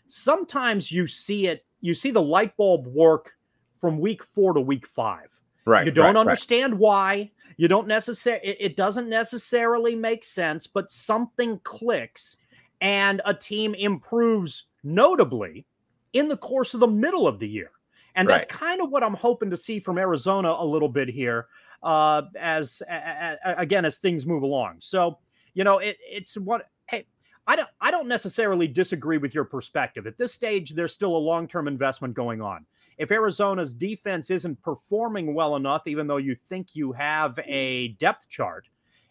Sometimes 0.09 0.91
you 0.91 1.07
see 1.07 1.47
it, 1.47 1.65
you 1.81 1.95
see 1.95 2.11
the 2.11 2.23
light 2.23 2.57
bulb 2.57 2.87
work 2.87 3.33
from 3.81 3.99
week 3.99 4.25
four 4.25 4.55
to 4.55 4.61
week 4.61 4.87
five. 4.87 5.29
Right. 5.65 5.87
You 5.87 5.93
don't 5.93 6.15
right, 6.15 6.17
understand 6.17 6.75
right. 6.75 6.81
why. 6.81 7.31
You 7.57 7.69
don't 7.69 7.87
necessarily, 7.87 8.47
it, 8.47 8.57
it 8.61 8.77
doesn't 8.77 9.09
necessarily 9.09 9.95
make 9.95 10.25
sense, 10.25 10.67
but 10.67 10.91
something 10.91 11.61
clicks 11.63 12.37
and 12.81 13.23
a 13.25 13.33
team 13.33 13.75
improves 13.75 14.65
notably 14.83 15.65
in 16.13 16.29
the 16.29 16.37
course 16.37 16.75
of 16.75 16.81
the 16.81 16.87
middle 16.87 17.27
of 17.27 17.39
the 17.39 17.49
year. 17.49 17.71
And 18.17 18.29
that's 18.29 18.43
right. 18.43 18.49
kind 18.49 18.81
of 18.81 18.91
what 18.91 19.03
I'm 19.03 19.15
hoping 19.15 19.51
to 19.51 19.57
see 19.57 19.81
from 19.81 19.99
Arizona 19.99 20.55
a 20.59 20.65
little 20.65 20.89
bit 20.89 21.09
here, 21.09 21.47
uh, 21.83 22.23
as 22.39 22.83
a, 22.89 23.37
a, 23.45 23.55
again 23.57 23.85
as 23.85 23.99
things 23.99 24.25
move 24.25 24.43
along. 24.43 24.77
So 24.79 25.19
you 25.55 25.65
know, 25.65 25.79
it, 25.79 25.97
it's 26.03 26.37
what. 26.37 26.69
Hey, 26.87 27.07
I 27.47 27.57
don't. 27.57 27.69
I 27.81 27.91
don't 27.91 28.09
necessarily 28.09 28.67
disagree 28.67 29.19
with 29.19 29.35
your 29.35 29.45
perspective. 29.45 30.07
At 30.07 30.19
this 30.19 30.33
stage, 30.33 30.75
there's 30.75 30.93
still 30.93 31.17
a 31.17 31.19
long 31.19 31.49
term 31.49 31.67
investment 31.67 32.15
going 32.15 32.43
on 32.43 32.67
if 32.99 33.11
Arizona's 33.11 33.75
defense 33.75 34.31
isn't 34.31 34.61
performing 34.63 35.35
well 35.35 35.57
enough, 35.57 35.87
even 35.87 36.07
though 36.07 36.17
you 36.19 36.35
think 36.35 36.69
you 36.75 36.93
have 36.93 37.39
a 37.41 37.89
depth 37.99 38.29
chart, 38.29 38.69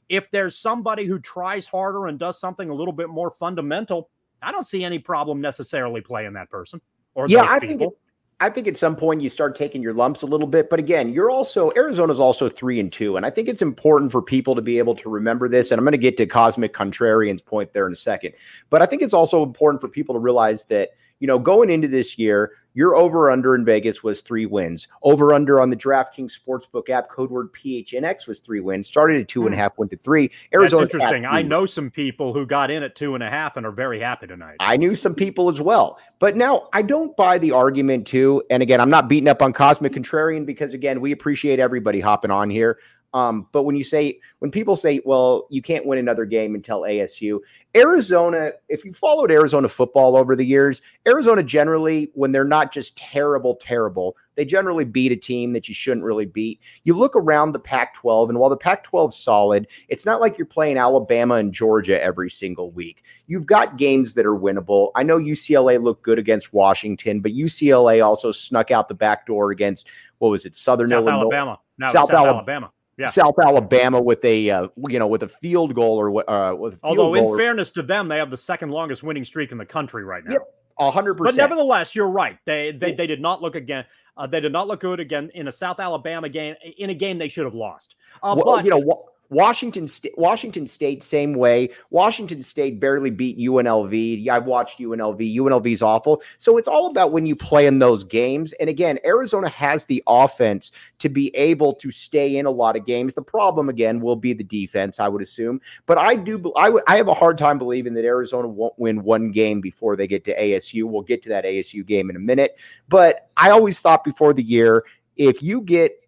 if 0.10 0.30
there's 0.32 0.58
somebody 0.58 1.06
who 1.06 1.20
tries 1.20 1.66
harder 1.66 2.08
and 2.08 2.20
does 2.20 2.40
something 2.40 2.70
a 2.70 2.74
little 2.74 2.94
bit 2.94 3.10
more 3.10 3.32
fundamental, 3.32 4.10
I 4.42 4.52
don't 4.52 4.68
see 4.68 4.84
any 4.84 5.00
problem 5.00 5.42
necessarily 5.42 6.02
playing 6.02 6.34
that 6.34 6.50
person 6.50 6.82
or 7.16 7.28
yeah, 7.28 7.44
I 7.44 7.60
people. 7.60 7.68
think 7.68 7.82
it, 7.82 7.98
I 8.40 8.50
think 8.50 8.68
at 8.68 8.76
some 8.76 8.96
point 8.96 9.22
you 9.22 9.30
start 9.30 9.56
taking 9.56 9.82
your 9.82 9.94
lumps 9.94 10.22
a 10.22 10.26
little 10.26 10.48
bit, 10.48 10.70
but 10.70 10.80
again, 10.80 11.14
you're 11.14 11.32
also 11.32 11.72
Arizona's 11.76 12.20
also 12.20 12.50
three 12.50 12.80
and 12.80 12.92
two, 12.92 13.16
and 13.16 13.26
I 13.26 13.30
think 13.30 13.48
it's 13.48 13.62
important 13.62 14.12
for 14.12 14.22
people 14.22 14.56
to 14.56 14.62
be 14.62 14.80
able 14.80 14.96
to 14.96 15.10
remember 15.10 15.48
this. 15.48 15.72
And 15.72 15.80
I'm 15.80 15.86
going 15.86 15.94
to 15.94 15.98
get 15.98 16.18
to 16.18 16.26
Cosmic 16.26 16.74
Contrarian's 16.74 17.42
point 17.42 17.74
there 17.74 17.88
in 17.88 17.94
a 17.94 17.98
second, 17.98 18.34
but 18.70 18.82
I 18.82 18.86
think 18.86 19.02
it's 19.02 19.14
also 19.14 19.44
important 19.44 19.82
for 19.82 19.88
people 19.88 20.14
to 20.16 20.20
realize 20.20 20.66
that 20.66 20.92
you 21.24 21.28
know, 21.28 21.40
going 21.40 21.70
into 21.70 21.88
this 21.88 22.20
year, 22.20 22.52
your 22.74 22.98
over 22.98 23.32
under 23.32 23.56
in 23.56 23.64
Vegas 23.64 24.04
was 24.04 24.20
three 24.20 24.46
wins. 24.46 24.90
Over 25.04 25.34
under 25.34 25.62
on 25.62 25.70
the 25.70 25.76
DraftKings 25.78 26.38
Sportsbook 26.38 26.90
app, 26.90 27.08
code 27.08 27.32
word 27.32 27.54
PHNX 27.54 28.28
was 28.28 28.42
three 28.42 28.60
wins. 28.60 28.88
Started 28.88 29.22
at 29.22 29.30
two 29.30 29.46
and 29.46 29.54
a 29.54 29.58
hmm. 29.58 29.62
half, 29.62 29.78
went 29.78 29.90
to 29.92 29.98
three. 30.00 30.30
Arizona. 30.54 30.82
That's 30.82 30.96
interesting. 30.96 31.26
I 31.26 31.42
know 31.42 31.66
some 31.66 31.90
people 31.90 32.34
who 32.34 32.46
got 32.46 32.70
in 32.70 32.84
at 32.84 32.98
two 32.98 33.16
and 33.16 33.24
a 33.24 33.30
half 33.30 33.56
and 33.56 33.66
are 33.66 33.72
very 33.72 34.02
happy 34.02 34.28
tonight. 34.28 34.58
I 34.60 34.76
knew 34.76 34.96
some 34.96 35.16
people 35.16 35.50
as 35.50 35.62
well. 35.62 35.98
But 36.20 36.36
now 36.36 36.68
I 36.74 36.82
don't 36.82 37.16
buy 37.16 37.38
the 37.38 37.52
argument 37.52 38.06
too. 38.06 38.44
And 38.50 38.62
again, 38.62 38.82
I'm 38.82 38.90
not 38.90 39.08
beating 39.08 39.30
up 39.30 39.42
on 39.42 39.54
Cosmic 39.54 39.94
Contrarian 39.94 40.46
because 40.46 40.74
again, 40.74 41.00
we 41.00 41.14
appreciate 41.14 41.58
everybody 41.58 42.02
hopping 42.02 42.32
on 42.32 42.50
here. 42.50 42.80
Um, 43.14 43.48
but 43.52 43.64
when 43.64 43.76
you 43.76 43.84
say, 43.84 44.20
when 44.40 44.50
people 44.50 44.76
say, 44.76 45.00
well, 45.06 45.48
you 45.50 45.62
can't 45.62 45.86
win 45.86 46.00
another 46.00 46.26
game 46.26 46.56
until 46.56 46.82
ASU, 46.82 47.40
Arizona, 47.76 48.54
if 48.70 48.84
you 48.84 48.92
followed 48.92 49.32
Arizona 49.32 49.70
football 49.70 50.18
over 50.18 50.36
the 50.36 50.46
years, 50.46 50.82
Arizona 51.08 51.44
generally, 51.44 52.10
when 52.16 52.32
they're 52.32 52.44
not 52.44 52.72
just 52.72 52.98
terrible, 52.98 53.56
terrible, 53.56 54.18
they 54.36 54.46
generally 54.46 54.84
beat 54.84 55.12
a 55.12 55.16
team 55.16 55.54
that 55.54 55.68
you 55.68 55.76
shouldn't 55.76 56.04
really 56.04 56.26
beat. 56.26 56.60
You 56.86 56.98
look 56.98 57.16
around 57.16 57.52
the 57.52 57.60
Pac 57.60 57.94
12, 57.94 58.32
and 58.32 58.40
while 58.40 58.50
the 58.50 58.58
Pac 58.58 58.84
12 58.84 59.12
is 59.12 59.18
solid, 59.18 59.68
it's 59.90 60.08
not 60.08 60.20
like 60.20 60.40
you're 60.40 60.48
playing 60.48 60.78
Alabama 60.78 61.36
and 61.36 61.54
Georgia 61.54 62.02
every 62.02 62.32
single 62.32 62.72
week. 62.72 63.04
You've 63.28 63.46
got 63.46 63.78
games 63.78 64.16
that 64.16 64.26
are 64.26 64.36
winnable. 64.36 64.90
I 64.96 65.04
know 65.04 65.20
UCLA 65.20 65.82
looked 65.82 66.02
good 66.02 66.18
against 66.18 66.52
Washington, 66.52 67.20
but 67.20 67.32
UCLA 67.32 68.04
also 68.04 68.32
snuck 68.32 68.72
out 68.72 68.88
the 68.88 68.96
back 68.96 69.28
door 69.28 69.52
against, 69.52 69.88
what 70.18 70.30
was 70.30 70.48
it, 70.48 70.56
Southern 70.56 70.90
South 70.90 71.04
Illinois? 71.04 71.22
Alabama. 71.22 71.60
No, 71.78 71.86
South, 71.88 72.08
South 72.08 72.12
Alabama. 72.12 72.38
Alabama 72.38 72.72
yeah. 72.98 73.10
South 73.10 73.36
Alabama 73.40 74.02
with 74.02 74.24
a 74.24 74.50
uh, 74.50 74.68
you 74.88 75.00
know 75.00 75.08
with 75.08 75.24
a 75.24 75.28
field 75.28 75.74
goal 75.74 75.98
or 75.98 76.30
uh, 76.30 76.54
with 76.54 76.80
although 76.84 77.14
in 77.16 77.38
fairness 77.38 77.72
to 77.72 77.82
them 77.82 78.08
they 78.08 78.18
have 78.18 78.30
the 78.30 78.38
second 78.38 78.70
longest 78.70 79.04
winning 79.04 79.26
streak 79.26 79.52
in 79.52 79.58
the 79.58 79.66
country 79.66 80.04
right 80.04 80.24
now. 80.26 80.38
A 80.80 80.90
hundred 80.90 81.16
percent. 81.16 81.38
But 81.38 81.42
nevertheless, 81.44 81.96
you're 81.96 82.08
right. 82.08 82.38
They 82.46 82.72
they, 82.72 82.94
they 82.94 83.08
did 83.08 83.22
not 83.22 83.42
look 83.42 83.56
again. 83.56 83.86
Uh, 84.16 84.28
they 84.28 84.40
did 84.40 84.52
not 84.52 84.68
look 84.68 84.82
good 84.82 85.00
again 85.00 85.32
in 85.34 85.48
a 85.48 85.52
South 85.52 85.80
Alabama 85.80 86.30
game 86.30 86.56
in 86.78 86.90
a 86.90 86.94
game 86.94 87.18
they 87.18 87.30
should 87.30 87.46
have 87.46 87.56
lost. 87.56 87.96
Uh, 88.22 88.36
well, 88.38 88.58
but 88.58 88.66
you 88.66 88.72
know 88.72 89.06
Washington 89.34 89.88
State, 89.88 90.14
Washington 90.18 90.68
State, 90.68 91.04
same 91.04 91.34
way. 91.34 91.70
Washington 91.90 92.42
State 92.42 92.80
barely 92.80 93.10
beat 93.10 93.38
UNLV. 93.38 94.30
I've 94.30 94.46
watched 94.46 94.80
UNLV. 94.80 95.36
UNLV's 95.36 95.82
awful. 95.82 96.22
So 96.38 96.58
it's 96.58 96.68
all 96.68 96.88
about 96.88 97.12
when 97.12 97.26
you 97.26 97.36
play 97.36 97.66
in 97.66 97.80
those 97.80 98.04
games. 98.04 98.54
And 98.54 98.70
again, 98.70 99.00
Arizona 99.04 99.50
has 99.50 99.86
the 99.86 100.04
offense 100.08 100.72
to 101.00 101.10
be 101.10 101.36
able 101.36 101.74
to 101.76 101.90
stay 101.90 102.38
in 102.38 102.46
a 102.46 102.52
lot 102.52 102.76
of 102.76 102.86
games. 102.86 103.16
The 103.16 103.24
problem 103.24 103.70
again 103.70 104.00
will 104.00 104.16
be 104.16 104.34
the 104.34 104.44
defense, 104.44 105.00
I 105.00 105.08
would 105.08 105.22
assume. 105.22 105.60
But 105.88 105.98
I 105.98 106.16
do, 106.16 106.54
I 106.56 106.70
would, 106.70 106.84
I 106.88 106.98
have 106.98 107.08
a 107.08 107.14
hard 107.14 107.38
time 107.38 107.58
believing 107.58 107.96
that 107.96 108.06
Arizona 108.06 108.48
won't 108.48 108.78
win 108.78 109.04
one 109.04 109.32
game 109.32 109.60
before 109.60 109.96
they 109.96 110.08
get 110.08 110.24
to 110.26 110.40
ASU. 110.40 110.84
We'll 110.84 111.02
get 111.02 111.24
to 111.24 111.30
that 111.30 111.46
ASU 111.46 111.86
game 111.86 112.10
in 112.10 112.16
a 112.16 112.20
minute. 112.20 112.60
But 112.88 113.30
I 113.36 113.50
always 113.50 113.80
thought 113.80 114.04
before 114.04 114.34
the 114.34 114.44
year, 114.44 114.86
if 115.16 115.42
you 115.42 115.62
get 115.62 116.03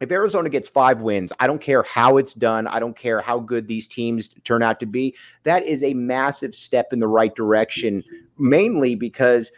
if 0.00 0.10
Arizona 0.10 0.48
gets 0.48 0.66
five 0.66 1.02
wins, 1.02 1.32
I 1.38 1.46
don't 1.46 1.60
care 1.60 1.82
how 1.82 2.16
it's 2.16 2.32
done. 2.32 2.66
I 2.66 2.80
don't 2.80 2.96
care 2.96 3.20
how 3.20 3.38
good 3.38 3.68
these 3.68 3.86
teams 3.86 4.28
turn 4.44 4.62
out 4.62 4.80
to 4.80 4.86
be. 4.86 5.14
That 5.42 5.64
is 5.64 5.82
a 5.82 5.92
massive 5.94 6.54
step 6.54 6.92
in 6.92 6.98
the 6.98 7.08
right 7.08 7.34
direction, 7.34 8.02
mainly 8.38 8.94
because 8.94 9.52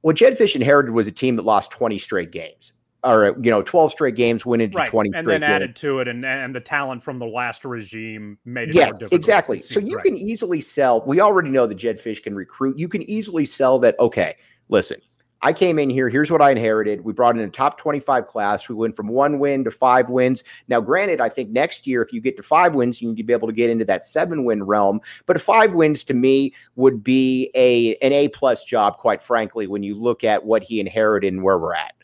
what 0.00 0.16
Jedd 0.16 0.36
Fisch 0.36 0.56
inherited 0.56 0.90
was 0.90 1.06
a 1.06 1.12
team 1.12 1.36
that 1.36 1.44
lost 1.44 1.70
20 1.70 1.96
straight 1.98 2.32
games. 2.32 2.72
Or 3.04 3.36
you 3.42 3.50
know, 3.50 3.62
twelve 3.62 3.90
straight 3.90 4.14
games 4.14 4.46
went 4.46 4.62
into 4.62 4.78
right. 4.78 4.86
twenty, 4.86 5.10
and 5.12 5.26
then 5.26 5.42
added 5.42 5.70
games. 5.70 5.80
to 5.80 5.98
it, 5.98 6.06
and 6.06 6.24
and 6.24 6.54
the 6.54 6.60
talent 6.60 7.02
from 7.02 7.18
the 7.18 7.26
last 7.26 7.64
regime 7.64 8.38
made 8.44 8.68
it. 8.68 8.76
Yes, 8.76 8.92
exactly. 9.10 9.60
So 9.60 9.80
you 9.80 9.96
right. 9.96 10.04
can 10.04 10.16
easily 10.16 10.60
sell. 10.60 11.02
We 11.04 11.18
already 11.18 11.48
know 11.48 11.66
that 11.66 11.74
Jedd 11.74 11.98
Fisch 11.98 12.22
can 12.22 12.36
recruit. 12.36 12.78
You 12.78 12.88
can 12.88 13.02
easily 13.10 13.44
sell 13.44 13.80
that. 13.80 13.98
Okay, 13.98 14.36
listen, 14.68 15.00
I 15.42 15.52
came 15.52 15.78
in 15.78 15.90
here. 15.90 16.08
Here's 16.08 16.30
what 16.30 16.40
I 16.40 16.52
inherited. 16.52 17.04
We 17.04 17.12
brought 17.12 17.36
in 17.36 17.42
a 17.42 17.48
top 17.48 17.76
25 17.78 18.28
class. 18.28 18.68
We 18.68 18.76
went 18.76 18.94
from 18.94 19.08
one 19.08 19.40
win 19.40 19.64
to 19.64 19.70
five 19.70 20.08
wins. 20.08 20.44
Now, 20.68 20.80
granted, 20.80 21.20
I 21.20 21.28
think 21.28 21.50
next 21.50 21.86
year, 21.86 22.00
if 22.00 22.12
you 22.12 22.20
get 22.20 22.36
to 22.36 22.42
five 22.42 22.76
wins, 22.76 23.02
you 23.02 23.08
need 23.08 23.16
to 23.16 23.24
be 23.24 23.32
able 23.32 23.48
to 23.48 23.54
get 23.54 23.68
into 23.68 23.84
that 23.86 24.04
seven 24.04 24.44
win 24.44 24.62
realm. 24.62 25.00
But 25.26 25.40
five 25.40 25.72
wins 25.72 26.04
to 26.04 26.14
me 26.14 26.54
would 26.76 27.02
be 27.02 27.50
a 27.54 27.96
an 27.96 28.12
A 28.12 28.28
plus 28.28 28.64
job, 28.64 28.98
quite 28.98 29.20
frankly, 29.20 29.66
when 29.66 29.82
you 29.82 30.00
look 30.00 30.22
at 30.22 30.44
what 30.44 30.62
he 30.62 30.78
inherited 30.78 31.32
and 31.32 31.42
where 31.42 31.58
we're 31.58 31.74
at. 31.74 31.94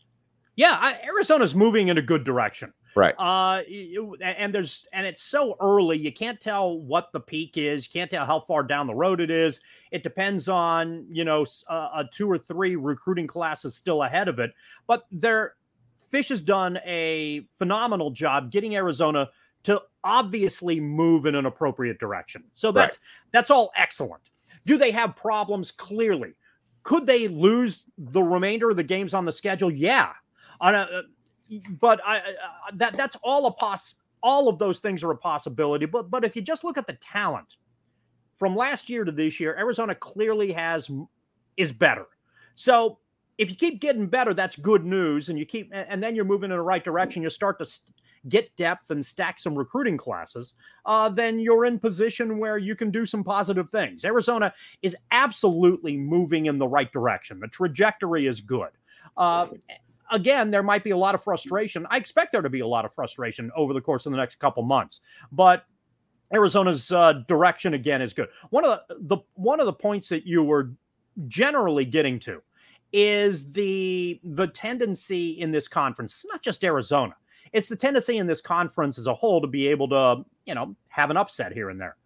Yeah, 0.59 0.93
Arizona's 1.05 1.55
moving 1.55 1.87
in 1.87 1.99
a 1.99 2.03
good 2.03 2.25
direction. 2.25 2.73
Right. 2.97 3.15
Uh, 3.17 3.63
and 4.21 4.53
there's 4.53 4.89
and 4.93 5.07
it's 5.07 5.23
so 5.23 5.57
early, 5.61 5.97
you 5.97 6.13
can't 6.13 6.41
tell 6.41 6.81
what 6.81 7.13
the 7.13 7.21
peak 7.21 7.57
is. 7.57 7.87
You 7.87 7.93
can't 7.93 8.11
tell 8.11 8.27
how 8.27 8.41
far 8.41 8.65
down 8.65 8.89
the 8.89 8.95
road 8.95 9.21
it 9.21 9.31
is. 9.31 9.61
It 9.93 10.03
depends 10.03 10.49
on 10.49 11.07
you 11.09 11.25
know 11.25 11.47
a, 11.69 11.75
a 11.75 12.05
two 12.13 12.29
or 12.29 12.39
three 12.39 12.75
recruiting 12.75 13.29
classes 13.29 13.77
still 13.77 14.03
ahead 14.03 14.27
of 14.27 14.41
it. 14.41 14.51
But 14.89 15.05
there, 15.13 15.55
Fisch 16.13 16.31
has 16.31 16.43
done 16.43 16.79
a 16.85 17.47
phenomenal 17.57 18.11
job 18.11 18.51
getting 18.51 18.75
Arizona 18.75 19.29
to 19.63 19.81
obviously 20.03 20.81
move 20.81 21.25
in 21.27 21.37
an 21.37 21.47
appropriate 21.47 22.01
direction. 22.01 22.43
So 22.53 22.73
that's 22.73 22.97
right. 22.97 23.31
that's 23.33 23.53
all 23.53 23.71
excellent. 23.77 24.29
Do 24.67 24.77
they 24.77 24.91
have 24.91 25.15
problems? 25.15 25.71
Clearly. 25.71 26.35
Could 26.83 27.07
they 27.07 27.29
lose 27.29 27.85
the 27.97 28.23
remainder 28.23 28.71
of 28.71 28.77
the 28.77 28.83
games 28.83 29.15
on 29.15 29.25
the 29.25 29.33
schedule? 29.33 29.71
Yeah. 29.71 30.15
On 30.61 30.75
a, 30.75 31.03
but 31.81 32.01
I, 32.05 32.17
I 32.17 32.23
that 32.75 32.97
that's 32.97 33.17
all 33.23 33.47
a 33.47 33.53
poss. 33.53 33.95
All 34.23 34.49
of 34.49 34.59
those 34.59 34.81
things 34.81 35.05
are 35.05 35.11
a 35.11 35.17
possibility. 35.17 35.87
But 35.87 36.11
but 36.11 36.25
if 36.25 36.37
you 36.37 36.43
just 36.43 36.65
look 36.65 36.79
at 36.79 36.87
the 36.87 36.95
talent 36.95 37.57
from 38.37 38.57
last 38.57 38.89
year 38.89 39.05
to 39.05 39.13
this 39.13 39.41
year, 39.41 39.57
Arizona 39.57 39.95
clearly 39.95 40.53
has 40.53 40.91
is 41.57 41.73
better. 41.73 42.07
So 42.55 42.99
if 43.39 43.51
you 43.51 43.57
keep 43.57 43.81
getting 43.81 44.09
better, 44.09 44.35
that's 44.35 44.57
good 44.57 44.85
news, 44.85 45.29
and 45.29 45.39
you 45.39 45.47
keep 45.47 45.71
and 45.73 46.03
then 46.03 46.17
you're 46.17 46.25
moving 46.25 46.51
in 46.51 46.57
the 46.57 46.63
right 46.63 46.83
direction. 46.83 47.23
You 47.23 47.31
start 47.31 47.59
to 47.61 47.65
st- 47.65 47.95
get 48.29 48.55
depth 48.57 48.91
and 48.91 49.05
stack 49.05 49.39
some 49.39 49.55
recruiting 49.55 49.97
classes. 49.97 50.55
Uh, 50.85 51.09
then 51.09 51.39
you're 51.39 51.65
in 51.65 51.79
position 51.79 52.39
where 52.39 52.59
you 52.59 52.75
can 52.75 52.91
do 52.91 53.07
some 53.07 53.23
positive 53.23 53.71
things. 53.71 54.05
Arizona 54.05 54.53
is 54.83 54.97
absolutely 55.13 55.97
moving 55.97 56.47
in 56.47 56.59
the 56.59 56.67
right 56.67 56.93
direction. 56.93 57.39
The 57.39 57.49
trajectory 57.49 58.27
is 58.27 58.41
good. 58.41 58.71
Uh, 59.17 59.47
again, 60.11 60.51
there 60.51 60.63
might 60.63 60.85
be 60.85 60.91
a 60.91 60.97
lot 60.97 61.15
of 61.15 61.23
frustration. 61.23 61.87
I 61.91 61.97
expect 61.97 62.33
there 62.33 62.43
to 62.43 62.51
be 62.51 62.61
a 62.61 62.67
lot 62.67 62.85
of 62.85 62.93
frustration 62.93 63.51
over 63.57 63.73
the 63.73 63.81
course 63.81 64.07
of 64.07 64.13
the 64.13 64.19
next 64.19 64.37
couple 64.37 64.63
months, 64.63 65.01
but 65.33 65.65
Arizona's 66.33 66.93
uh, 66.93 67.15
direction 67.27 67.75
again 67.75 68.03
is 68.03 68.13
good. 68.13 68.29
One 68.51 68.65
of 68.65 68.81
the, 68.89 68.97
the 69.01 69.17
one 69.35 69.61
of 69.61 69.67
the 69.67 69.73
points 69.73 70.09
that 70.11 70.27
you 70.27 70.43
were 70.43 70.73
generally 71.27 71.85
getting 71.85 72.19
to 72.21 72.43
is 72.93 73.51
the 73.53 74.21
the 74.23 74.47
tendency 74.47 75.31
in 75.41 75.51
this 75.51 75.69
conference. 75.69 76.13
It's 76.13 76.27
not 76.27 76.43
just 76.43 76.65
Arizona. 76.65 77.15
It's 77.53 77.69
the 77.69 77.77
tendency 77.77 78.19
in 78.19 78.27
this 78.27 78.41
conference 78.41 78.99
as 78.99 79.07
a 79.07 79.15
whole 79.15 79.41
to 79.41 79.47
be 79.47 79.69
able 79.69 79.89
to, 79.89 80.25
you 80.45 80.55
know, 80.55 80.77
have 80.89 81.11
an 81.11 81.17
upset 81.17 81.53
here 81.53 81.71
and 81.71 81.81
there. 81.81 81.97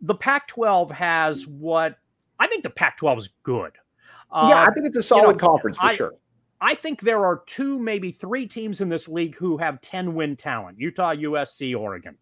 The 0.00 0.14
Pac-12 0.14 0.92
has 0.92 1.46
what 1.46 1.96
I 2.38 2.46
think 2.46 2.62
the 2.62 2.70
Pac-12 2.70 3.18
is 3.18 3.28
good. 3.42 3.72
yeah, 4.32 4.62
uh, 4.62 4.66
I 4.68 4.72
think 4.72 4.86
it's 4.86 4.96
a 4.96 5.02
solid 5.02 5.22
you 5.22 5.32
know, 5.32 5.38
conference 5.38 5.76
for 5.76 5.86
I, 5.86 5.94
sure. 5.94 6.14
I 6.60 6.74
think 6.74 7.00
there 7.00 7.24
are 7.24 7.42
two, 7.46 7.78
maybe 7.78 8.12
three 8.12 8.46
teams 8.46 8.80
in 8.80 8.88
this 8.88 9.08
league 9.08 9.36
who 9.36 9.56
have 9.58 9.80
10 9.80 10.14
win 10.14 10.36
talent 10.36 10.78
Utah, 10.78 11.14
USC, 11.14 11.78
Oregon. 11.78 12.16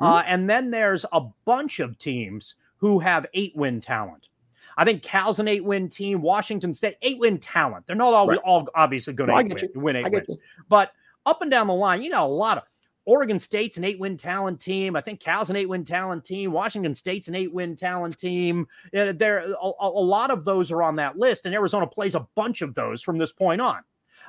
Mm-hmm. 0.00 0.04
Uh, 0.04 0.22
and 0.26 0.48
then 0.48 0.70
there's 0.70 1.04
a 1.12 1.22
bunch 1.44 1.80
of 1.80 1.98
teams 1.98 2.54
who 2.78 2.98
have 2.98 3.26
eight 3.34 3.54
win 3.56 3.80
talent. 3.80 4.28
I 4.76 4.84
think 4.84 5.02
Cal's 5.02 5.40
an 5.40 5.48
eight 5.48 5.64
win 5.64 5.88
team, 5.88 6.22
Washington 6.22 6.72
State, 6.72 6.96
eight 7.02 7.18
win 7.18 7.38
talent. 7.38 7.86
They're 7.86 7.96
not 7.96 8.14
all, 8.14 8.28
right. 8.28 8.38
all 8.38 8.66
obviously 8.74 9.12
going 9.12 9.28
to 9.28 9.54
win, 9.74 9.82
win 9.82 9.96
eight 9.96 10.10
wins. 10.10 10.26
You. 10.28 10.36
But 10.68 10.92
up 11.26 11.42
and 11.42 11.50
down 11.50 11.66
the 11.66 11.74
line, 11.74 12.02
you 12.02 12.10
got 12.10 12.22
a 12.22 12.26
lot 12.26 12.58
of 12.58 12.64
Oregon 13.10 13.40
State's 13.40 13.76
an 13.76 13.82
eight 13.82 13.98
win 13.98 14.16
talent 14.16 14.60
team. 14.60 14.94
I 14.94 15.00
think 15.00 15.18
Cal's 15.18 15.50
an 15.50 15.56
eight 15.56 15.68
win 15.68 15.84
talent 15.84 16.24
team. 16.24 16.52
Washington 16.52 16.94
State's 16.94 17.26
an 17.26 17.34
eight 17.34 17.52
win 17.52 17.74
talent 17.74 18.16
team. 18.16 18.68
There, 18.92 19.52
a, 19.60 19.72
a, 19.80 19.88
lot 19.88 20.30
of 20.30 20.44
those 20.44 20.70
are 20.70 20.80
on 20.80 20.94
that 20.96 21.18
list, 21.18 21.44
and 21.44 21.52
Arizona 21.52 21.88
plays 21.88 22.14
a 22.14 22.28
bunch 22.36 22.62
of 22.62 22.72
those 22.76 23.02
from 23.02 23.18
this 23.18 23.32
point 23.32 23.60
on. 23.60 23.80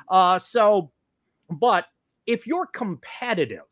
Uh, 0.10 0.40
so, 0.40 0.90
but 1.48 1.86
if 2.26 2.48
you're 2.48 2.66
competitive 2.66 3.68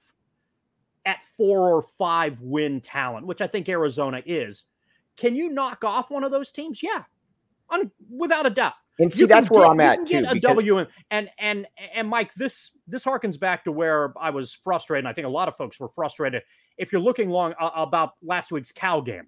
at 1.08 1.24
four 1.36 1.72
or 1.72 1.82
five 1.98 2.40
win 2.44 2.80
talent, 2.80 3.26
which 3.26 3.42
I 3.42 3.48
think 3.48 3.68
Arizona 3.68 4.22
is, 4.28 4.62
can 5.18 5.36
you 5.36 5.50
knock 5.50 5.84
off 5.84 6.12
one 6.12 6.24
of 6.24 6.30
those 6.30 6.52
teams? 6.52 6.84
Yeah, 6.84 7.06
without 8.12 8.46
a 8.46 8.52
doubt. 8.52 8.74
And 9.00 9.12
see, 9.12 9.26
that's 9.26 9.50
where 9.50 9.64
get, 9.64 9.72
I'm 9.72 9.80
at 9.80 10.06
too. 10.06 10.18
A 10.28 10.34
because... 10.34 10.42
W 10.42 10.78
and, 10.80 10.88
and 11.10 11.30
and 11.40 11.68
and 11.96 12.08
Mike, 12.10 12.34
this 12.36 12.72
this 12.88 13.04
harkens 13.06 13.40
back 13.40 13.64
to 13.64 13.72
where 13.72 14.14
I 14.20 14.30
was 14.30 14.54
frustrated. 14.54 15.06
I 15.06 15.14
think 15.14 15.26
a 15.26 15.30
lot 15.30 15.48
of 15.48 15.56
folks 15.56 15.80
were 15.80 15.90
frustrated. 15.90 16.44
If 16.78 16.92
you're 16.92 17.02
looking 17.02 17.30
long 17.30 17.54
uh, 17.60 17.70
about 17.76 18.14
last 18.22 18.52
week's 18.52 18.72
Cal 18.72 19.02
game, 19.02 19.28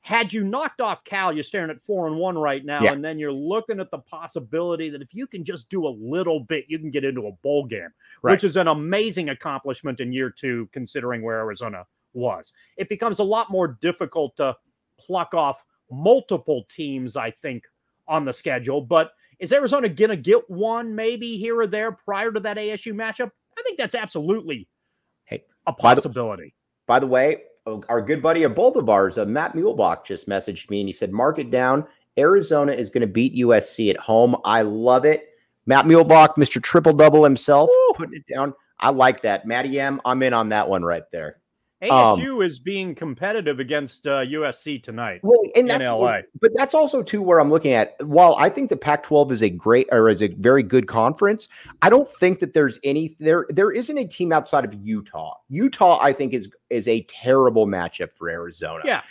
had 0.00 0.32
you 0.32 0.44
knocked 0.44 0.80
off 0.80 1.04
Cal, 1.04 1.32
you're 1.32 1.42
staring 1.42 1.70
at 1.70 1.80
four 1.80 2.06
and 2.06 2.16
one 2.16 2.36
right 2.36 2.64
now, 2.64 2.82
yeah. 2.82 2.92
and 2.92 3.04
then 3.04 3.18
you're 3.18 3.32
looking 3.32 3.80
at 3.80 3.90
the 3.90 3.98
possibility 3.98 4.90
that 4.90 5.00
if 5.00 5.14
you 5.14 5.26
can 5.26 5.44
just 5.44 5.68
do 5.70 5.86
a 5.86 5.88
little 5.88 6.40
bit, 6.40 6.64
you 6.68 6.78
can 6.78 6.90
get 6.90 7.04
into 7.04 7.26
a 7.26 7.32
bowl 7.42 7.64
game, 7.64 7.88
right. 8.22 8.32
which 8.32 8.44
is 8.44 8.56
an 8.56 8.68
amazing 8.68 9.30
accomplishment 9.30 10.00
in 10.00 10.12
year 10.12 10.30
two, 10.30 10.68
considering 10.72 11.22
where 11.22 11.38
Arizona 11.38 11.86
was. 12.12 12.52
It 12.76 12.88
becomes 12.88 13.18
a 13.18 13.24
lot 13.24 13.50
more 13.50 13.68
difficult 13.80 14.36
to 14.36 14.54
pluck 14.98 15.34
off 15.34 15.64
multiple 15.90 16.64
teams, 16.68 17.16
I 17.16 17.30
think, 17.30 17.64
on 18.08 18.24
the 18.24 18.32
schedule. 18.32 18.80
But 18.80 19.10
is 19.38 19.52
Arizona 19.52 19.88
going 19.88 20.10
to 20.10 20.16
get 20.16 20.48
one 20.48 20.94
maybe 20.94 21.36
here 21.36 21.60
or 21.60 21.66
there 21.66 21.92
prior 21.92 22.32
to 22.32 22.40
that 22.40 22.56
ASU 22.56 22.92
matchup? 22.92 23.30
I 23.58 23.62
think 23.62 23.78
that's 23.78 23.94
absolutely 23.94 24.68
hey, 25.24 25.44
a 25.66 25.72
possibility. 25.72 26.54
By 26.86 26.98
the, 26.98 27.06
by 27.06 27.06
the 27.06 27.06
way, 27.06 27.42
our 27.88 28.02
good 28.02 28.22
buddy 28.22 28.42
of 28.42 28.54
both 28.54 28.76
of 28.76 28.88
ours, 28.88 29.18
uh, 29.18 29.24
Matt 29.24 29.54
Muehlebach, 29.54 30.04
just 30.04 30.28
messaged 30.28 30.70
me 30.70 30.80
and 30.80 30.88
he 30.88 30.92
said, 30.92 31.12
Mark 31.12 31.38
it 31.38 31.50
down. 31.50 31.86
Arizona 32.18 32.72
is 32.72 32.90
going 32.90 33.00
to 33.00 33.06
beat 33.06 33.34
USC 33.34 33.90
at 33.90 33.96
home. 33.96 34.36
I 34.44 34.62
love 34.62 35.04
it. 35.04 35.30
Matt 35.66 35.86
Muehlebach, 35.86 36.36
Mr. 36.36 36.62
Triple 36.62 36.92
Double 36.92 37.24
himself, 37.24 37.70
Woo! 37.70 37.94
putting 37.94 38.16
it 38.16 38.32
down. 38.32 38.54
I 38.78 38.90
like 38.90 39.22
that. 39.22 39.46
Matty 39.46 39.80
M, 39.80 40.00
I'm 40.04 40.22
in 40.22 40.32
on 40.34 40.50
that 40.50 40.68
one 40.68 40.84
right 40.84 41.04
there. 41.10 41.40
ASU 41.90 42.36
um, 42.36 42.42
is 42.42 42.58
being 42.58 42.94
competitive 42.94 43.60
against 43.60 44.06
uh, 44.06 44.20
USC 44.20 44.82
tonight. 44.82 45.20
Well, 45.22 45.40
and 45.54 45.68
that's, 45.68 45.86
LA. 45.86 46.18
but 46.40 46.50
that's 46.54 46.74
also 46.74 47.02
too 47.02 47.22
where 47.22 47.40
I'm 47.40 47.50
looking 47.50 47.72
at. 47.72 47.94
While 48.04 48.36
I 48.38 48.48
think 48.48 48.70
the 48.70 48.76
Pac-12 48.76 49.30
is 49.32 49.42
a 49.42 49.50
great 49.50 49.88
or 49.92 50.08
is 50.08 50.22
a 50.22 50.28
very 50.28 50.62
good 50.62 50.86
conference, 50.86 51.48
I 51.82 51.90
don't 51.90 52.08
think 52.08 52.38
that 52.40 52.54
there's 52.54 52.78
any 52.84 53.14
there. 53.20 53.46
There 53.50 53.70
isn't 53.70 53.96
a 53.96 54.06
team 54.06 54.32
outside 54.32 54.64
of 54.64 54.74
Utah. 54.74 55.34
Utah, 55.48 55.98
I 56.00 56.12
think, 56.12 56.32
is 56.32 56.48
is 56.70 56.88
a 56.88 57.02
terrible 57.02 57.66
matchup 57.66 58.12
for 58.14 58.28
Arizona. 58.28 58.82
Yeah, 58.84 59.02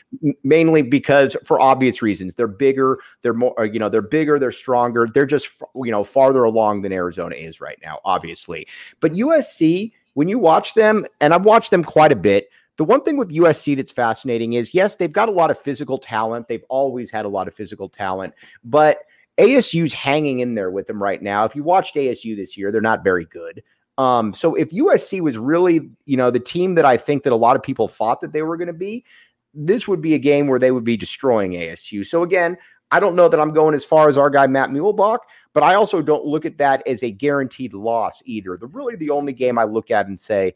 mainly 0.43 0.81
because 0.81 1.35
for 1.43 1.59
obvious 1.61 2.01
reasons, 2.01 2.35
they're 2.35 2.47
bigger, 2.47 2.99
they're 3.21 3.33
more, 3.33 3.65
you 3.65 3.79
know, 3.79 3.89
they're 3.89 4.01
bigger, 4.01 4.39
they're 4.39 4.51
stronger, 4.51 5.07
they're 5.13 5.25
just 5.25 5.61
you 5.75 5.91
know 5.91 6.03
farther 6.03 6.43
along 6.43 6.81
than 6.81 6.91
Arizona 6.91 7.35
is 7.35 7.61
right 7.61 7.79
now, 7.83 7.99
obviously. 8.05 8.67
But 8.99 9.13
USC, 9.13 9.91
when 10.13 10.27
you 10.27 10.39
watch 10.39 10.73
them, 10.73 11.05
and 11.21 11.33
I've 11.33 11.45
watched 11.45 11.71
them 11.71 11.83
quite 11.83 12.11
a 12.11 12.15
bit 12.15 12.49
the 12.77 12.83
one 12.83 13.03
thing 13.03 13.17
with 13.17 13.29
USC 13.29 13.75
that's 13.75 13.91
fascinating 13.91 14.53
is 14.53 14.73
yes, 14.73 14.95
they've 14.95 15.11
got 15.11 15.29
a 15.29 15.31
lot 15.31 15.51
of 15.51 15.59
physical 15.59 15.97
talent. 15.97 16.47
They've 16.47 16.65
always 16.69 17.11
had 17.11 17.25
a 17.25 17.29
lot 17.29 17.47
of 17.47 17.53
physical 17.53 17.89
talent, 17.89 18.33
but 18.63 18.99
ASU's 19.37 19.93
hanging 19.93 20.39
in 20.39 20.55
there 20.55 20.71
with 20.71 20.87
them 20.87 21.01
right 21.01 21.21
now. 21.21 21.43
If 21.43 21.55
you 21.55 21.63
watched 21.63 21.95
ASU 21.95 22.35
this 22.35 22.57
year, 22.57 22.71
they're 22.71 22.81
not 22.81 23.03
very 23.03 23.25
good. 23.25 23.63
Um, 23.97 24.33
so 24.33 24.55
if 24.55 24.71
USC 24.71 25.21
was 25.21 25.37
really, 25.37 25.89
you 26.05 26.17
know, 26.17 26.31
the 26.31 26.39
team 26.39 26.73
that 26.73 26.85
I 26.85 26.97
think 26.97 27.23
that 27.23 27.33
a 27.33 27.37
lot 27.37 27.55
of 27.55 27.63
people 27.63 27.87
thought 27.87 28.21
that 28.21 28.33
they 28.33 28.41
were 28.41 28.57
going 28.57 28.67
to 28.67 28.73
be, 28.73 29.05
this 29.53 29.87
would 29.87 30.01
be 30.01 30.15
a 30.15 30.19
game 30.19 30.47
where 30.47 30.59
they 30.59 30.71
would 30.71 30.83
be 30.83 30.97
destroying 30.97 31.51
ASU. 31.51 32.05
So 32.05 32.23
again, 32.23 32.57
I 32.91 32.99
don't 32.99 33.15
know 33.15 33.27
that 33.27 33.39
I'm 33.39 33.53
going 33.53 33.75
as 33.75 33.85
far 33.85 34.07
as 34.07 34.17
our 34.17 34.29
guy 34.29 34.45
Matt 34.47 34.69
Muehlebach, 34.69 35.19
but 35.53 35.63
I 35.63 35.75
also 35.75 36.01
don't 36.01 36.25
look 36.25 36.45
at 36.45 36.57
that 36.59 36.85
as 36.87 37.03
a 37.03 37.11
guaranteed 37.11 37.73
loss 37.73 38.21
either. 38.25 38.57
The 38.57 38.67
really 38.67 38.95
the 38.95 39.09
only 39.09 39.33
game 39.33 39.57
I 39.57 39.63
look 39.63 39.89
at 39.89 40.07
and 40.07 40.19
say, 40.19 40.53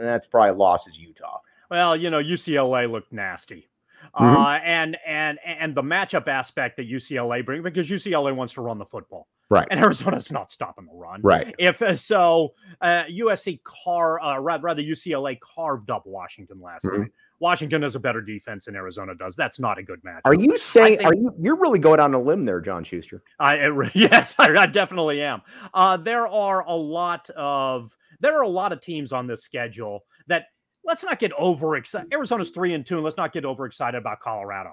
that's 0.00 0.26
probably 0.26 0.56
loss 0.56 0.86
is 0.86 0.98
Utah. 0.98 1.38
Well, 1.70 1.96
you 1.96 2.10
know, 2.10 2.18
UCLA 2.18 2.90
looked 2.90 3.12
nasty. 3.12 3.68
Mm-hmm. 4.14 4.36
Uh, 4.36 4.58
and 4.64 4.96
and 5.06 5.38
and 5.46 5.74
the 5.74 5.82
matchup 5.82 6.28
aspect 6.28 6.76
that 6.76 6.90
UCLA 6.90 7.44
bring 7.44 7.62
because 7.62 7.88
UCLA 7.88 8.34
wants 8.34 8.52
to 8.54 8.60
run 8.60 8.78
the 8.78 8.84
football, 8.84 9.28
right? 9.48 9.66
And 9.70 9.80
Arizona's 9.80 10.30
not 10.30 10.50
stopping 10.50 10.86
the 10.86 10.92
run, 10.92 11.20
right? 11.22 11.54
If 11.58 11.80
uh, 11.80 11.94
so, 11.96 12.54
uh, 12.80 13.04
USC 13.04 13.62
car 13.62 14.20
uh, 14.20 14.38
rather 14.38 14.82
UCLA 14.82 15.38
carved 15.40 15.90
up 15.90 16.04
Washington 16.04 16.60
last 16.60 16.84
mm-hmm. 16.84 17.02
night. 17.02 17.12
Washington 17.38 17.82
has 17.82 17.96
a 17.96 18.00
better 18.00 18.20
defense 18.20 18.66
than 18.66 18.76
Arizona 18.76 19.16
does. 19.16 19.34
That's 19.34 19.58
not 19.58 19.76
a 19.76 19.82
good 19.82 20.02
match. 20.04 20.22
Are 20.24 20.34
you 20.34 20.56
saying? 20.56 20.98
Think, 20.98 21.08
are 21.08 21.14
you? 21.14 21.34
You're 21.40 21.56
really 21.56 21.80
going 21.80 21.98
on 21.98 22.14
a 22.14 22.20
limb 22.20 22.44
there, 22.44 22.60
John 22.60 22.84
Schuster. 22.84 23.22
I 23.38 23.54
it, 23.56 23.90
yes, 23.94 24.34
I, 24.38 24.54
I, 24.56 24.66
definitely 24.66 25.22
am. 25.22 25.42
Uh, 25.74 25.96
there 25.96 26.28
are 26.28 26.60
a 26.64 26.74
lot 26.74 27.30
of 27.30 27.96
there 28.22 28.38
are 28.38 28.42
a 28.42 28.48
lot 28.48 28.72
of 28.72 28.80
teams 28.80 29.12
on 29.12 29.26
this 29.26 29.42
schedule 29.42 30.04
that 30.28 30.46
let's 30.84 31.04
not 31.04 31.18
get 31.18 31.32
overexcited. 31.38 32.12
Arizona's 32.12 32.50
three 32.50 32.72
and 32.72 32.86
two, 32.86 32.94
and 32.94 33.04
let's 33.04 33.18
not 33.18 33.32
get 33.32 33.44
overexcited 33.44 33.98
about 34.00 34.20
Colorado. 34.20 34.72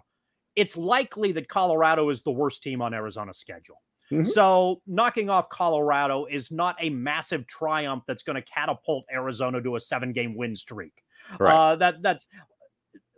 It's 0.55 0.77
likely 0.77 1.33
that 1.33 1.49
Colorado 1.49 2.09
is 2.09 2.21
the 2.21 2.31
worst 2.31 2.63
team 2.63 2.81
on 2.81 2.93
Arizona's 2.93 3.37
schedule. 3.37 3.81
Mm-hmm. 4.11 4.25
So 4.25 4.81
knocking 4.87 5.29
off 5.29 5.49
Colorado 5.49 6.25
is 6.25 6.49
not 6.49 6.75
a 6.79 6.89
massive 6.89 7.45
triumph 7.45 8.03
that's 8.07 8.23
going 8.23 8.37
to 8.37 8.41
catapult 8.41 9.05
Arizona 9.13 9.61
to 9.61 9.75
a 9.75 9.79
seven-game 9.79 10.35
win 10.35 10.55
streak. 10.55 10.93
Right. 11.39 11.73
Uh, 11.73 11.75
that 11.75 12.01
that's 12.01 12.25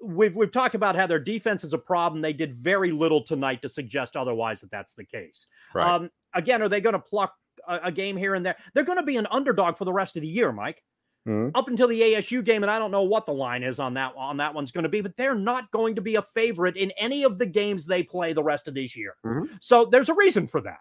we've 0.03 0.35
we've 0.35 0.51
talked 0.51 0.75
about 0.75 0.95
how 0.95 1.07
their 1.07 1.19
defense 1.19 1.63
is 1.63 1.73
a 1.73 1.77
problem. 1.77 2.21
They 2.21 2.33
did 2.33 2.55
very 2.55 2.91
little 2.91 3.23
tonight 3.23 3.61
to 3.61 3.69
suggest 3.69 4.17
otherwise 4.17 4.61
that 4.61 4.71
that's 4.71 4.93
the 4.93 5.05
case. 5.05 5.47
Right. 5.73 5.95
Um, 5.95 6.09
again, 6.33 6.61
are 6.61 6.69
they 6.69 6.81
going 6.81 6.93
to 6.93 6.99
pluck 6.99 7.33
a, 7.67 7.79
a, 7.85 7.91
game 7.91 8.17
here 8.17 8.35
and 8.35 8.45
there? 8.45 8.55
They're 8.73 8.83
going 8.83 8.99
to 8.99 9.05
be 9.05 9.17
an 9.17 9.27
underdog 9.31 9.77
for 9.77 9.85
the 9.85 9.93
rest 9.93 10.15
of 10.15 10.21
the 10.21 10.27
year, 10.27 10.51
Mike. 10.51 10.83
Mm-hmm. 11.27 11.55
Up 11.55 11.67
until 11.67 11.87
the 11.87 12.01
ASU 12.01 12.43
game, 12.43 12.63
and 12.63 12.71
I 12.71 12.79
don't 12.79 12.89
know 12.89 13.03
what 13.03 13.27
the 13.27 13.31
line 13.31 13.61
is 13.61 13.79
on 13.79 13.93
that 13.93 14.13
on 14.17 14.37
that 14.37 14.55
one's 14.55 14.71
going 14.71 14.85
to 14.85 14.89
be, 14.89 15.01
but 15.01 15.15
they're 15.15 15.35
not 15.35 15.69
going 15.69 15.93
to 15.93 16.01
be 16.01 16.15
a 16.15 16.21
favorite 16.23 16.77
in 16.77 16.91
any 16.97 17.23
of 17.23 17.37
the 17.37 17.45
games 17.45 17.85
they 17.85 18.01
play 18.01 18.33
the 18.33 18.41
rest 18.41 18.67
of 18.67 18.73
this 18.73 18.97
year. 18.97 19.13
Mm-hmm. 19.23 19.53
So 19.59 19.85
there's 19.85 20.09
a 20.09 20.15
reason 20.15 20.47
for 20.47 20.61
that. 20.61 20.79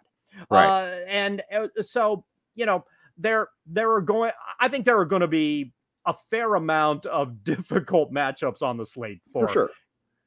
Right. 0.48 0.64
Uh, 0.64 1.04
and 1.06 1.42
uh, 1.54 1.82
so 1.82 2.24
you 2.54 2.64
know 2.64 2.86
there 3.18 3.48
there 3.66 3.92
are 3.92 4.00
going. 4.00 4.32
I 4.58 4.68
think 4.68 4.86
there 4.86 4.98
are 4.98 5.04
going 5.04 5.20
to 5.20 5.28
be 5.28 5.74
a 6.06 6.14
fair 6.30 6.54
amount 6.54 7.04
of 7.04 7.44
difficult 7.44 8.10
matchups 8.10 8.62
on 8.62 8.78
the 8.78 8.86
slate 8.86 9.20
for, 9.34 9.46
for 9.46 9.52
sure. 9.52 9.70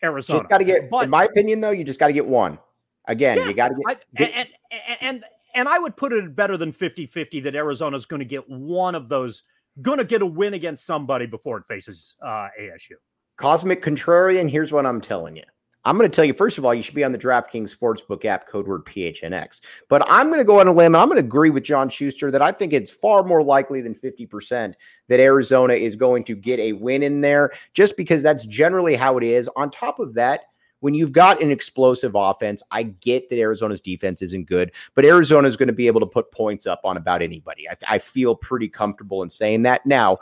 Arizona. 0.03 0.39
Just 0.39 0.49
got 0.49 0.57
to 0.59 0.65
get, 0.65 0.89
but, 0.89 1.05
in 1.05 1.09
my 1.09 1.23
opinion, 1.23 1.61
though, 1.61 1.71
you 1.71 1.83
just 1.83 1.99
got 1.99 2.07
to 2.07 2.13
get 2.13 2.25
one. 2.25 2.59
Again, 3.07 3.37
yeah, 3.37 3.47
you 3.47 3.53
got 3.53 3.69
to 3.69 3.75
get, 3.75 3.97
I, 3.97 4.23
and, 4.23 4.47
and, 4.71 4.97
and 5.01 5.23
and 5.53 5.67
I 5.67 5.79
would 5.79 5.95
put 5.95 6.13
it 6.13 6.35
better 6.35 6.57
than 6.57 6.73
50-50 6.73 7.43
that 7.43 7.55
Arizona's 7.55 8.05
going 8.05 8.19
to 8.19 8.25
get 8.25 8.49
one 8.49 8.95
of 8.95 9.09
those 9.09 9.43
going 9.81 9.97
to 9.97 10.05
get 10.05 10.21
a 10.21 10.25
win 10.25 10.53
against 10.53 10.85
somebody 10.85 11.25
before 11.25 11.57
it 11.57 11.65
faces 11.67 12.15
uh, 12.21 12.47
ASU. 12.59 12.93
Cosmic 13.37 13.81
Contrarian, 13.81 14.49
here's 14.49 14.71
what 14.71 14.85
I'm 14.85 15.01
telling 15.01 15.35
you. 15.35 15.43
I'm 15.85 15.97
going 15.97 16.09
to 16.09 16.15
tell 16.15 16.23
you, 16.23 16.33
first 16.33 16.57
of 16.57 16.63
all, 16.63 16.73
you 16.73 16.81
should 16.81 16.95
be 16.95 17.03
on 17.03 17.11
the 17.11 17.17
DraftKings 17.17 17.75
Sportsbook 17.75 18.23
app, 18.23 18.47
code 18.47 18.67
word 18.67 18.85
PHNX. 18.85 19.59
But 19.89 20.01
I'm 20.07 20.27
going 20.27 20.37
to 20.39 20.45
go 20.45 20.61
on 20.61 20.67
a 20.67 20.71
limb. 20.71 20.95
I'm 20.95 21.09
going 21.09 21.19
to 21.19 21.25
agree 21.25 21.49
with 21.49 21.63
John 21.63 21.89
Schuster 21.89 22.31
that 22.31 22.41
I 22.41 22.53
think 22.53 22.71
it's 22.71 22.89
far 22.89 23.23
more 23.23 23.43
likely 23.43 23.81
than 23.81 23.93
50% 23.93 24.75
that 25.09 25.19
Arizona 25.19 25.73
is 25.73 25.97
going 25.97 26.23
to 26.25 26.35
get 26.35 26.59
a 26.59 26.71
win 26.73 27.03
in 27.03 27.19
there, 27.19 27.51
just 27.73 27.97
because 27.97 28.23
that's 28.23 28.45
generally 28.45 28.95
how 28.95 29.17
it 29.17 29.23
is. 29.25 29.49
On 29.57 29.69
top 29.69 29.99
of 29.99 30.13
that, 30.13 30.45
when 30.83 30.93
you've 30.93 31.13
got 31.13 31.41
an 31.41 31.49
explosive 31.49 32.11
offense, 32.13 32.61
I 32.69 32.83
get 32.83 33.29
that 33.29 33.39
Arizona's 33.39 33.79
defense 33.79 34.21
isn't 34.21 34.47
good, 34.47 34.73
but 34.95 35.05
Arizona 35.05 35.47
is 35.47 35.55
going 35.55 35.67
to 35.67 35.73
be 35.73 35.87
able 35.87 36.01
to 36.01 36.05
put 36.05 36.29
points 36.29 36.67
up 36.67 36.81
on 36.83 36.97
about 36.97 37.21
anybody. 37.21 37.69
I, 37.69 37.75
I 37.87 37.99
feel 37.99 38.35
pretty 38.35 38.67
comfortable 38.67 39.23
in 39.23 39.29
saying 39.29 39.61
that. 39.61 39.85
Now, 39.85 40.17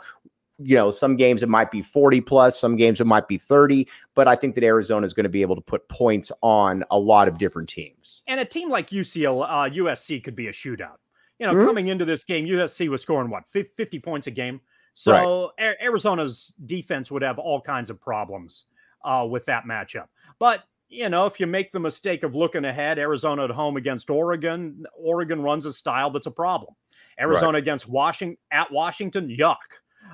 you 0.58 0.76
know, 0.76 0.92
some 0.92 1.16
games 1.16 1.42
it 1.42 1.48
might 1.48 1.72
be 1.72 1.82
40 1.82 2.20
plus, 2.20 2.60
some 2.60 2.76
games 2.76 3.00
it 3.00 3.08
might 3.08 3.26
be 3.26 3.38
30, 3.38 3.88
but 4.14 4.28
I 4.28 4.36
think 4.36 4.54
that 4.54 4.62
Arizona 4.62 5.04
is 5.04 5.12
going 5.12 5.24
to 5.24 5.30
be 5.30 5.42
able 5.42 5.56
to 5.56 5.60
put 5.60 5.88
points 5.88 6.30
on 6.42 6.84
a 6.92 6.98
lot 6.98 7.26
of 7.26 7.38
different 7.38 7.68
teams. 7.68 8.22
And 8.28 8.38
a 8.38 8.44
team 8.44 8.70
like 8.70 8.90
UCL, 8.90 9.42
uh, 9.42 9.74
USC 9.74 10.22
could 10.22 10.36
be 10.36 10.46
a 10.46 10.52
shootout. 10.52 10.98
You 11.40 11.48
know, 11.48 11.54
mm-hmm. 11.54 11.66
coming 11.66 11.88
into 11.88 12.04
this 12.04 12.22
game, 12.22 12.46
USC 12.46 12.88
was 12.88 13.02
scoring 13.02 13.30
what 13.30 13.48
50 13.48 13.98
points 13.98 14.28
a 14.28 14.30
game. 14.30 14.60
So 14.94 15.50
right. 15.58 15.74
Arizona's 15.82 16.54
defense 16.66 17.10
would 17.10 17.22
have 17.22 17.40
all 17.40 17.60
kinds 17.60 17.90
of 17.90 18.00
problems 18.00 18.66
uh, 19.04 19.26
with 19.28 19.44
that 19.46 19.64
matchup. 19.64 20.06
But 20.38 20.64
you 20.88 21.08
know, 21.08 21.24
if 21.24 21.40
you 21.40 21.46
make 21.46 21.72
the 21.72 21.80
mistake 21.80 22.22
of 22.22 22.34
looking 22.34 22.66
ahead, 22.66 22.98
Arizona 22.98 23.44
at 23.44 23.50
home 23.50 23.76
against 23.76 24.10
Oregon, 24.10 24.84
Oregon 24.94 25.40
runs 25.40 25.64
a 25.64 25.72
style 25.72 26.10
that's 26.10 26.26
a 26.26 26.30
problem. 26.30 26.74
Arizona 27.18 27.52
right. 27.52 27.62
against 27.62 27.88
Washington 27.88 28.36
at 28.50 28.70
Washington, 28.70 29.28
yuck. 29.28 29.56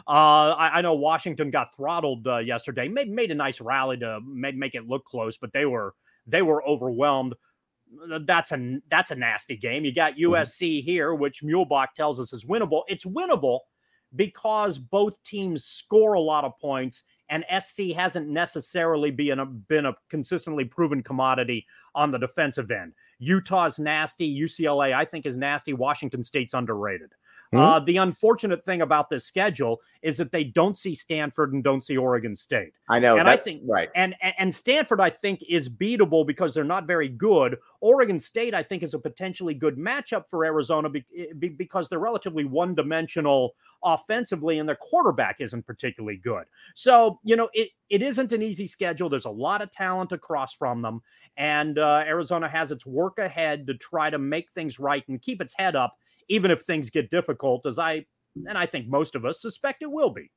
Uh, 0.07 0.55
I, 0.57 0.79
I, 0.79 0.81
know 0.81 0.95
Washington 0.95 1.51
got 1.51 1.75
throttled 1.75 2.27
uh, 2.27 2.39
yesterday. 2.39 2.89
Made 2.89 3.11
made 3.11 3.31
a 3.31 3.35
nice 3.35 3.61
rally 3.61 3.97
to 3.99 4.21
make, 4.25 4.57
make 4.57 4.75
it 4.75 4.87
look 4.87 5.05
close, 5.05 5.37
but 5.37 5.53
they 5.53 5.65
were 5.65 5.95
they 6.27 6.43
were 6.43 6.65
overwhelmed. 6.67 7.35
That's 8.21 8.53
a 8.53 8.79
that's 8.91 9.11
a 9.11 9.17
nasty 9.17 9.57
game. 9.57 9.85
You 9.85 9.95
got 9.95 10.15
USC 10.15 10.79
mm-hmm. 10.79 10.85
here, 10.85 11.15
which 11.15 11.43
Muehlebach 11.43 11.89
tells 11.97 12.21
us 12.21 12.33
is 12.33 12.45
winnable. 12.45 12.83
It's 12.87 13.05
winnable 13.05 13.61
because 14.15 14.79
both 14.79 15.23
teams 15.25 15.65
score 15.65 16.15
a 16.15 16.21
lot 16.21 16.45
of 16.45 16.53
points 16.61 17.03
and 17.31 17.45
SC 17.61 17.95
hasn't 17.95 18.29
necessarily 18.29 19.11
been 19.11 19.39
a, 19.39 19.47
been 19.47 19.87
a 19.87 19.95
consistently 20.09 20.65
proven 20.65 21.03
commodity 21.03 21.67
on 21.95 22.11
the 22.11 22.19
defensive 22.19 22.71
end. 22.71 22.93
Utah's 23.19 23.79
nasty. 23.79 24.41
UCLA, 24.41 24.95
I 24.95 25.05
think, 25.05 25.27
is 25.27 25.37
nasty. 25.37 25.73
Washington 25.73 26.25
State's 26.25 26.55
underrated. 26.55 27.13
Mm-hmm. 27.53 27.65
Uh, 27.65 27.81
the 27.81 27.97
unfortunate 27.97 28.63
thing 28.63 28.83
about 28.83 29.09
this 29.09 29.25
schedule 29.25 29.81
is 30.03 30.19
that 30.19 30.33
they 30.33 30.45
don't 30.45 30.77
see 30.77 30.95
Stanford 30.95 31.55
and 31.55 31.65
don't 31.65 31.83
see 31.83 31.97
Oregon 31.97 32.37
State. 32.37 32.73
I 32.91 32.99
know, 32.99 33.17
and 33.17 33.29
I 33.29 33.37
think 33.39 33.63
right. 33.67 33.89
And 33.95 34.15
and 34.39 34.55
Stanford, 34.55 35.01
I 35.01 35.09
think, 35.09 35.43
is 35.49 35.69
beatable 35.69 36.27
because 36.27 36.53
they're 36.53 36.63
not 36.63 36.87
very 36.87 37.09
good. 37.09 37.57
Oregon 37.81 38.21
State, 38.21 38.53
I 38.53 38.63
think, 38.63 38.83
is 38.83 38.93
a 38.93 38.99
potentially 38.99 39.55
good 39.55 39.79
matchup 39.79 40.29
for 40.29 40.45
Arizona 40.45 40.91
eh, 41.17 41.33
because 41.57 41.89
they're 41.89 41.99
relatively 41.99 42.45
one-dimensional 42.45 43.55
offensively, 43.83 44.59
and 44.59 44.69
their 44.69 44.77
quarterback 44.77 45.37
isn't 45.41 45.67
particularly 45.67 46.19
good. 46.19 46.45
So 46.75 47.19
you 47.25 47.35
know, 47.35 47.49
it 47.55 47.71
it 47.89 48.03
isn't 48.03 48.33
an 48.33 48.43
easy 48.43 48.67
schedule. 48.67 49.09
There's 49.09 49.25
a 49.25 49.31
lot 49.31 49.63
of 49.63 49.71
talent 49.71 50.13
across 50.13 50.53
from 50.53 50.83
them, 50.83 51.01
and 51.39 51.79
uh, 51.79 52.03
Arizona 52.07 52.47
has 52.47 52.73
its 52.73 52.85
work 52.85 53.19
ahead 53.19 53.67
to 53.69 53.75
try 53.75 54.11
to 54.11 54.19
make 54.19 54.51
things 54.51 54.79
right 54.79 55.09
and 55.09 55.23
keep 55.23 55.41
its 55.41 55.55
head 55.55 55.77
up 55.77 55.97
even 56.29 56.51
if 56.51 56.63
things 56.63 56.91
get 56.91 57.11
difficult, 57.11 57.67
as 57.67 57.79
I 57.79 58.07
and 58.47 58.57
I 58.57 58.67
think 58.67 58.89
most 58.89 59.15
of 59.15 59.25
us 59.25 59.41
suspect 59.41 59.83
it 59.83 59.91
will 59.91 60.11
be. 60.11 60.31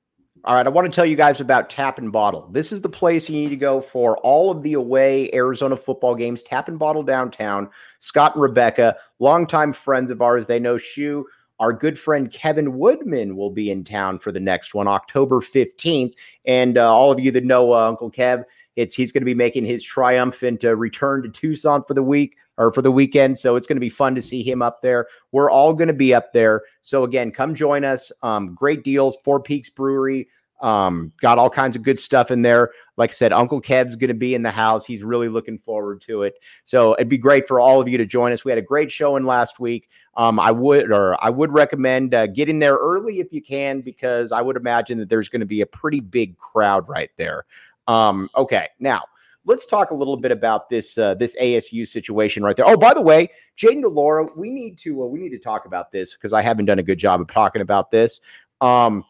All 0.46 0.56
right, 0.56 0.66
I 0.66 0.70
want 0.70 0.92
to 0.92 0.96
tell 0.96 1.06
you 1.06 1.16
guys 1.16 1.42
about 1.42 1.70
Tap 1.70 2.00
and 2.00 2.12
Bottle. 2.12 2.50
This 2.52 2.72
is 2.72 2.82
the 2.82 2.90
place 2.90 3.30
you 3.30 3.36
need 3.36 3.50
to 3.50 3.56
go 3.58 3.80
for 3.80 4.18
all 4.20 4.50
of 4.50 4.64
the 4.64 4.74
away 4.74 5.30
Arizona 5.34 5.76
football 5.76 6.16
games. 6.16 6.42
Tap 6.42 6.68
and 6.68 6.80
Bottle 6.80 7.04
downtown. 7.04 7.70
Scott 8.00 8.34
and 8.34 8.42
Rebecca, 8.42 8.96
longtime 9.20 9.74
friends 9.74 10.10
of 10.10 10.22
ours, 10.22 10.48
they 10.48 10.60
know 10.60 10.78
Shu. 10.78 11.28
Our 11.60 11.74
good 11.74 12.00
friend 12.00 12.32
Kevin 12.32 12.80
Woodman 12.80 13.36
will 13.36 13.52
be 13.52 13.70
in 13.70 13.84
town 13.84 14.18
for 14.18 14.32
the 14.32 14.40
next 14.40 14.74
one, 14.74 14.88
October 14.88 15.42
15th. 15.42 16.14
And 16.46 16.78
uh, 16.80 16.92
all 16.92 17.12
of 17.12 17.20
you 17.20 17.30
that 17.32 17.46
know 17.46 17.74
uh, 17.74 17.88
Uncle 17.88 18.10
Kev, 18.10 18.44
it's 18.76 18.94
he's 18.94 19.12
going 19.12 19.22
to 19.22 19.26
be 19.26 19.34
making 19.34 19.66
his 19.66 19.84
triumphant 19.84 20.64
uh, 20.64 20.76
return 20.76 21.24
to 21.24 21.30
Tucson 21.30 21.84
for 21.84 21.94
the 21.94 22.04
week 22.04 22.38
or 22.58 22.72
for 22.72 22.82
the 22.82 22.92
weekend. 22.92 23.38
So 23.38 23.56
it's 23.56 23.68
going 23.68 23.78
to 23.78 23.82
be 23.82 23.90
fun 23.90 24.16
to 24.16 24.22
see 24.22 24.44
him 24.44 24.62
up 24.62 24.82
there. 24.82 25.08
We're 25.32 25.52
all 25.52 25.74
going 25.74 25.88
to 25.88 25.94
be 25.94 26.14
up 26.14 26.34
there. 26.34 26.62
So 26.82 27.04
again, 27.04 27.32
come 27.32 27.56
join 27.56 27.84
us. 27.84 28.12
Um, 28.24 28.54
great 28.54 28.84
deals, 28.84 29.18
Four 29.24 29.42
Peaks 29.42 29.70
Brewery. 29.70 30.28
Um, 30.62 31.12
got 31.20 31.40
all 31.40 31.50
kinds 31.50 31.76
of 31.76 31.82
good 31.82 31.98
stuff 31.98 32.30
in 32.30 32.44
there. 32.44 32.70
Like 32.96 33.10
I 33.10 33.14
said, 33.14 33.34
Uncle 33.34 33.60
Kev's 33.60 33.96
going 33.96 34.10
to 34.10 34.14
be 34.14 34.36
in 34.36 34.44
the 34.44 34.52
house. 34.52 34.86
He's 34.86 35.04
really 35.04 35.28
looking 35.28 35.58
forward 35.58 36.02
to 36.02 36.22
it. 36.22 36.36
So 36.66 36.94
it'd 36.94 37.10
be 37.10 37.18
great 37.18 37.48
for 37.48 37.60
all 37.60 37.82
of 37.82 37.88
you 37.88 37.98
to 37.98 38.06
join 38.06 38.32
us. 38.32 38.46
We 38.46 38.52
had 38.52 38.60
a 38.60 38.64
great 38.64 38.92
show 38.92 39.16
in 39.16 39.26
last 39.26 39.60
week. 39.60 39.90
Um, 40.16 40.40
I 40.40 40.52
would 40.52 40.92
or 40.92 41.22
I 41.24 41.30
would 41.30 41.52
recommend 41.52 42.14
uh, 42.14 42.28
getting 42.28 42.60
there 42.60 42.76
early 42.76 43.20
if 43.20 43.34
you 43.34 43.42
can 43.42 43.82
because 43.82 44.32
I 44.32 44.42
would 44.42 44.56
imagine 44.56 45.00
that 45.00 45.10
there's 45.10 45.30
going 45.30 45.40
to 45.40 45.48
be 45.48 45.62
a 45.62 45.66
pretty 45.66 46.00
big 46.00 46.38
crowd 46.38 46.88
right 46.88 47.10
there. 47.18 47.46
Um, 47.92 48.30
okay, 48.36 48.70
now 48.80 49.04
let's 49.46 49.66
talk 49.66 49.92
a 49.92 49.96
little 49.96 50.18
bit 50.18 50.32
about 50.32 50.70
this 50.70 50.98
uh, 50.98 51.16
this 51.16 51.36
ASU 51.38 51.86
situation 51.86 52.44
right 52.44 52.56
there. 52.56 52.68
Oh, 52.68 52.78
by 52.78 52.94
the 52.94 53.02
way, 53.02 53.30
Jayden 53.58 53.82
de 53.82 53.90
Laura, 53.90 54.28
we 54.36 54.50
need 54.50 54.78
to 54.80 55.04
uh, 55.04 55.06
we 55.06 55.20
need 55.20 55.30
to 55.30 55.40
talk 55.40 55.66
about 55.66 55.92
this 55.92 56.14
because 56.14 56.34
I 56.34 56.42
haven't 56.42 56.66
done 56.66 56.80
a 56.80 56.84
good 56.84 57.00
job 57.00 57.22
of 57.22 57.28
talking 57.28 57.62
about 57.62 57.92
this. 57.92 58.20
Um, 58.62 59.04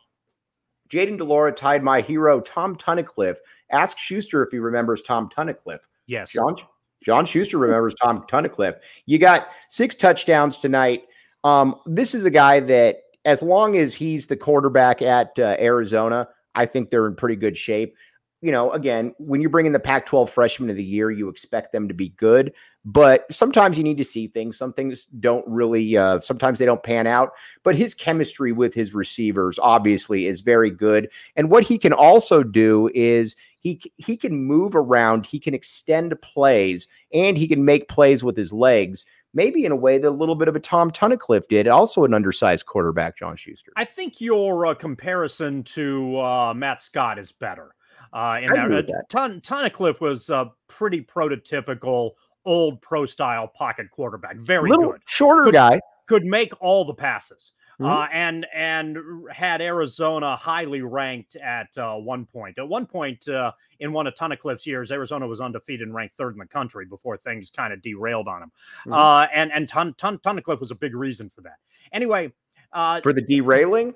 Jayden 0.89 1.17
de 1.17 1.23
Laura 1.23 1.51
tied 1.51 1.83
my 1.83 2.01
hero 2.01 2.41
Tom 2.41 2.75
Tunnicliffe. 2.75 3.37
Ask 3.69 3.97
Schuster 3.97 4.43
if 4.43 4.51
he 4.51 4.59
remembers 4.59 5.01
Tom 5.01 5.29
Tunnicliffe. 5.35 5.79
Yes, 6.07 6.31
John 6.31 6.55
John 7.03 7.25
Schuster 7.25 7.57
remembers 7.57 7.95
Tom 8.01 8.25
Tunnicliffe. 8.27 8.77
You 9.05 9.17
got 9.17 9.49
six 9.69 9.95
touchdowns 9.95 10.57
tonight. 10.57 11.03
Um, 11.43 11.75
this 11.85 12.13
is 12.13 12.25
a 12.25 12.29
guy 12.29 12.59
that, 12.61 12.97
as 13.25 13.41
long 13.41 13.77
as 13.77 13.95
he's 13.95 14.27
the 14.27 14.37
quarterback 14.37 15.01
at 15.01 15.37
uh, 15.39 15.55
Arizona, 15.59 16.27
I 16.53 16.65
think 16.65 16.89
they're 16.89 17.07
in 17.07 17.15
pretty 17.15 17.35
good 17.35 17.57
shape 17.57 17.95
you 18.41 18.51
know, 18.51 18.71
again, 18.71 19.13
when 19.19 19.39
you're 19.39 19.51
bringing 19.51 19.71
the 19.71 19.79
Pac 19.79 20.07
12 20.07 20.29
freshman 20.29 20.71
of 20.71 20.75
the 20.75 20.83
year, 20.83 21.11
you 21.11 21.29
expect 21.29 21.71
them 21.71 21.87
to 21.87 21.93
be 21.93 22.09
good, 22.09 22.51
but 22.83 23.31
sometimes 23.31 23.77
you 23.77 23.83
need 23.83 23.99
to 23.99 24.03
see 24.03 24.27
things. 24.27 24.57
Some 24.57 24.73
things 24.73 25.05
don't 25.19 25.47
really, 25.47 25.95
uh, 25.95 26.19
sometimes 26.21 26.57
they 26.57 26.65
don't 26.65 26.81
pan 26.81 27.05
out, 27.05 27.33
but 27.63 27.75
his 27.75 27.93
chemistry 27.93 28.51
with 28.51 28.73
his 28.73 28.95
receivers 28.95 29.59
obviously 29.59 30.25
is 30.25 30.41
very 30.41 30.71
good. 30.71 31.09
And 31.35 31.51
what 31.51 31.63
he 31.63 31.77
can 31.77 31.93
also 31.93 32.41
do 32.41 32.89
is 32.95 33.35
he, 33.59 33.79
he 33.97 34.17
can 34.17 34.43
move 34.43 34.75
around, 34.75 35.27
he 35.27 35.39
can 35.39 35.53
extend 35.53 36.19
plays, 36.21 36.87
and 37.13 37.37
he 37.37 37.47
can 37.47 37.63
make 37.63 37.87
plays 37.87 38.23
with 38.23 38.35
his 38.35 38.51
legs 38.51 39.05
maybe 39.33 39.63
in 39.63 39.71
a 39.71 39.75
way 39.77 39.97
that 39.97 40.09
a 40.09 40.11
little 40.11 40.35
bit 40.35 40.49
of 40.49 40.57
a 40.57 40.59
Tom 40.59 40.91
Tunnicliffe 40.91 41.47
did, 41.47 41.65
also 41.65 42.03
an 42.03 42.13
undersized 42.13 42.65
quarterback, 42.65 43.17
John 43.17 43.37
Schuster. 43.37 43.71
I 43.77 43.85
think 43.85 44.19
your 44.19 44.65
uh, 44.65 44.73
comparison 44.73 45.63
to 45.63 46.19
uh, 46.19 46.53
Matt 46.53 46.81
Scott 46.81 47.17
is 47.17 47.31
better. 47.31 47.73
Uh, 48.13 48.39
and 48.41 48.49
that, 48.49 48.87
that. 48.87 49.09
Ton, 49.09 49.41
Tunnicliffe 49.41 50.01
was 50.01 50.29
a 50.29 50.51
pretty 50.67 51.01
prototypical 51.01 52.11
old 52.45 52.81
pro 52.81 53.05
style 53.05 53.47
pocket 53.47 53.89
quarterback. 53.91 54.37
Very 54.37 54.69
Little, 54.69 54.91
good. 54.91 55.01
Shorter 55.07 55.45
could, 55.45 55.53
guy. 55.53 55.81
Could 56.07 56.25
make 56.25 56.51
all 56.61 56.85
the 56.85 56.93
passes. 56.93 57.51
Mm-hmm. 57.79 57.89
Uh, 57.89 58.07
and 58.13 58.45
and 58.53 58.97
had 59.31 59.59
Arizona 59.59 60.35
highly 60.35 60.81
ranked 60.81 61.35
at 61.37 61.75
uh, 61.77 61.95
one 61.95 62.25
point. 62.25 62.59
At 62.59 62.67
one 62.67 62.85
point 62.85 63.27
uh, 63.27 63.53
in 63.79 63.91
one 63.91 64.05
of 64.05 64.13
Tunnicliffe's 64.13 64.67
years, 64.67 64.91
Arizona 64.91 65.25
was 65.25 65.41
undefeated 65.41 65.87
and 65.87 65.95
ranked 65.95 66.15
third 66.15 66.33
in 66.33 66.39
the 66.39 66.45
country 66.45 66.85
before 66.85 67.17
things 67.17 67.49
kind 67.49 67.73
of 67.73 67.81
derailed 67.81 68.27
on 68.27 68.43
him. 68.43 68.51
Mm-hmm. 68.81 68.93
Uh, 68.93 69.27
and 69.33 69.51
and 69.51 69.67
Ton, 69.67 69.95
Ton, 69.97 70.19
Tunnicliffe 70.19 70.59
was 70.59 70.69
a 70.69 70.75
big 70.75 70.93
reason 70.93 71.31
for 71.33 71.41
that. 71.41 71.55
Anyway, 71.91 72.31
uh, 72.71 73.01
for 73.01 73.13
the 73.13 73.21
derailing, 73.21 73.93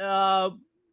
uh, 0.00 0.50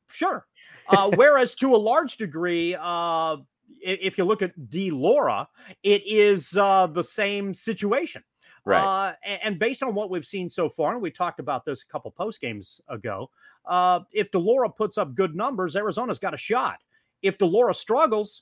Sure. 0.08 0.46
Uh, 0.89 1.12
whereas 1.15 1.56
to 1.56 1.76
a 1.76 1.78
large 1.78 2.18
degree, 2.18 2.76
uh, 2.80 3.38
if 3.82 4.18
you 4.18 4.24
look 4.24 4.41
at 4.41 4.70
De 4.70 4.91
Laura, 4.91 5.48
it 5.84 6.04
is 6.06 6.56
uh, 6.58 6.88
the 6.88 7.04
same 7.04 7.54
situation. 7.54 8.24
Right. 8.63 9.12
Uh, 9.12 9.13
and 9.44 9.60
based 9.60 9.84
on 9.84 9.94
what 9.94 10.10
we've 10.10 10.26
seen 10.26 10.50
so 10.50 10.70
far, 10.70 10.94
and 10.94 11.02
we 11.02 11.12
talked 11.12 11.39
about 11.39 11.65
this 11.65 11.84
a 11.84 11.86
couple 11.86 12.10
post 12.12 12.41
games 12.41 12.82
ago, 12.89 13.30
uh, 13.65 14.00
if 14.12 14.32
de 14.32 14.39
Laura 14.39 14.70
puts 14.70 14.98
up 14.98 15.13
good 15.13 15.36
numbers, 15.36 15.76
Arizona's 15.76 16.20
got 16.20 16.34
a 16.34 16.38
shot. 16.38 16.80
If 17.22 17.38
de 17.38 17.46
Laura 17.46 17.74
struggles, 17.74 18.41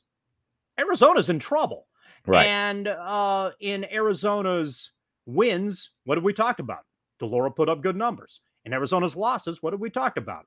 Arizona's 0.79 1.29
in 1.29 1.39
trouble. 1.39 1.87
Right. 2.25 2.47
And 2.47 2.87
uh, 2.87 3.51
in 3.59 3.85
Arizona's 3.85 4.91
wins, 5.25 5.91
what 6.05 6.15
did 6.15 6.23
we 6.23 6.33
talk 6.33 6.59
about? 6.59 6.85
de 7.19 7.25
Laura 7.25 7.51
put 7.51 7.69
up 7.69 7.81
good 7.81 7.95
numbers. 7.95 8.41
In 8.65 8.73
Arizona's 8.73 9.15
losses, 9.15 9.61
what 9.61 9.71
did 9.71 9.79
we 9.79 9.89
talk 9.89 10.17
about? 10.17 10.45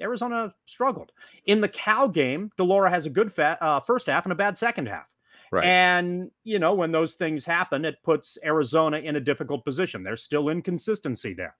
Arizona 0.00 0.54
struggled. 0.66 1.12
In 1.46 1.60
the 1.60 1.68
Cal 1.68 2.08
game, 2.08 2.50
de 2.56 2.64
Laura 2.64 2.90
has 2.90 3.06
a 3.06 3.10
good 3.10 3.32
fa- 3.32 3.58
uh, 3.60 3.80
first 3.80 4.06
half 4.06 4.24
and 4.24 4.32
a 4.32 4.36
bad 4.36 4.56
second 4.56 4.86
half. 4.86 5.06
Right. 5.50 5.66
And, 5.66 6.30
you 6.44 6.58
know, 6.58 6.74
when 6.74 6.92
those 6.92 7.14
things 7.14 7.44
happen, 7.44 7.84
it 7.84 8.02
puts 8.02 8.38
Arizona 8.42 8.98
in 8.98 9.16
a 9.16 9.20
difficult 9.20 9.64
position. 9.64 10.02
There's 10.02 10.22
still 10.22 10.48
inconsistency 10.48 11.34
there. 11.34 11.56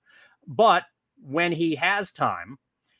But 0.47 0.83
when 1.21 1.51
he 1.51 1.75
has 1.75 2.11
time, 2.11 2.57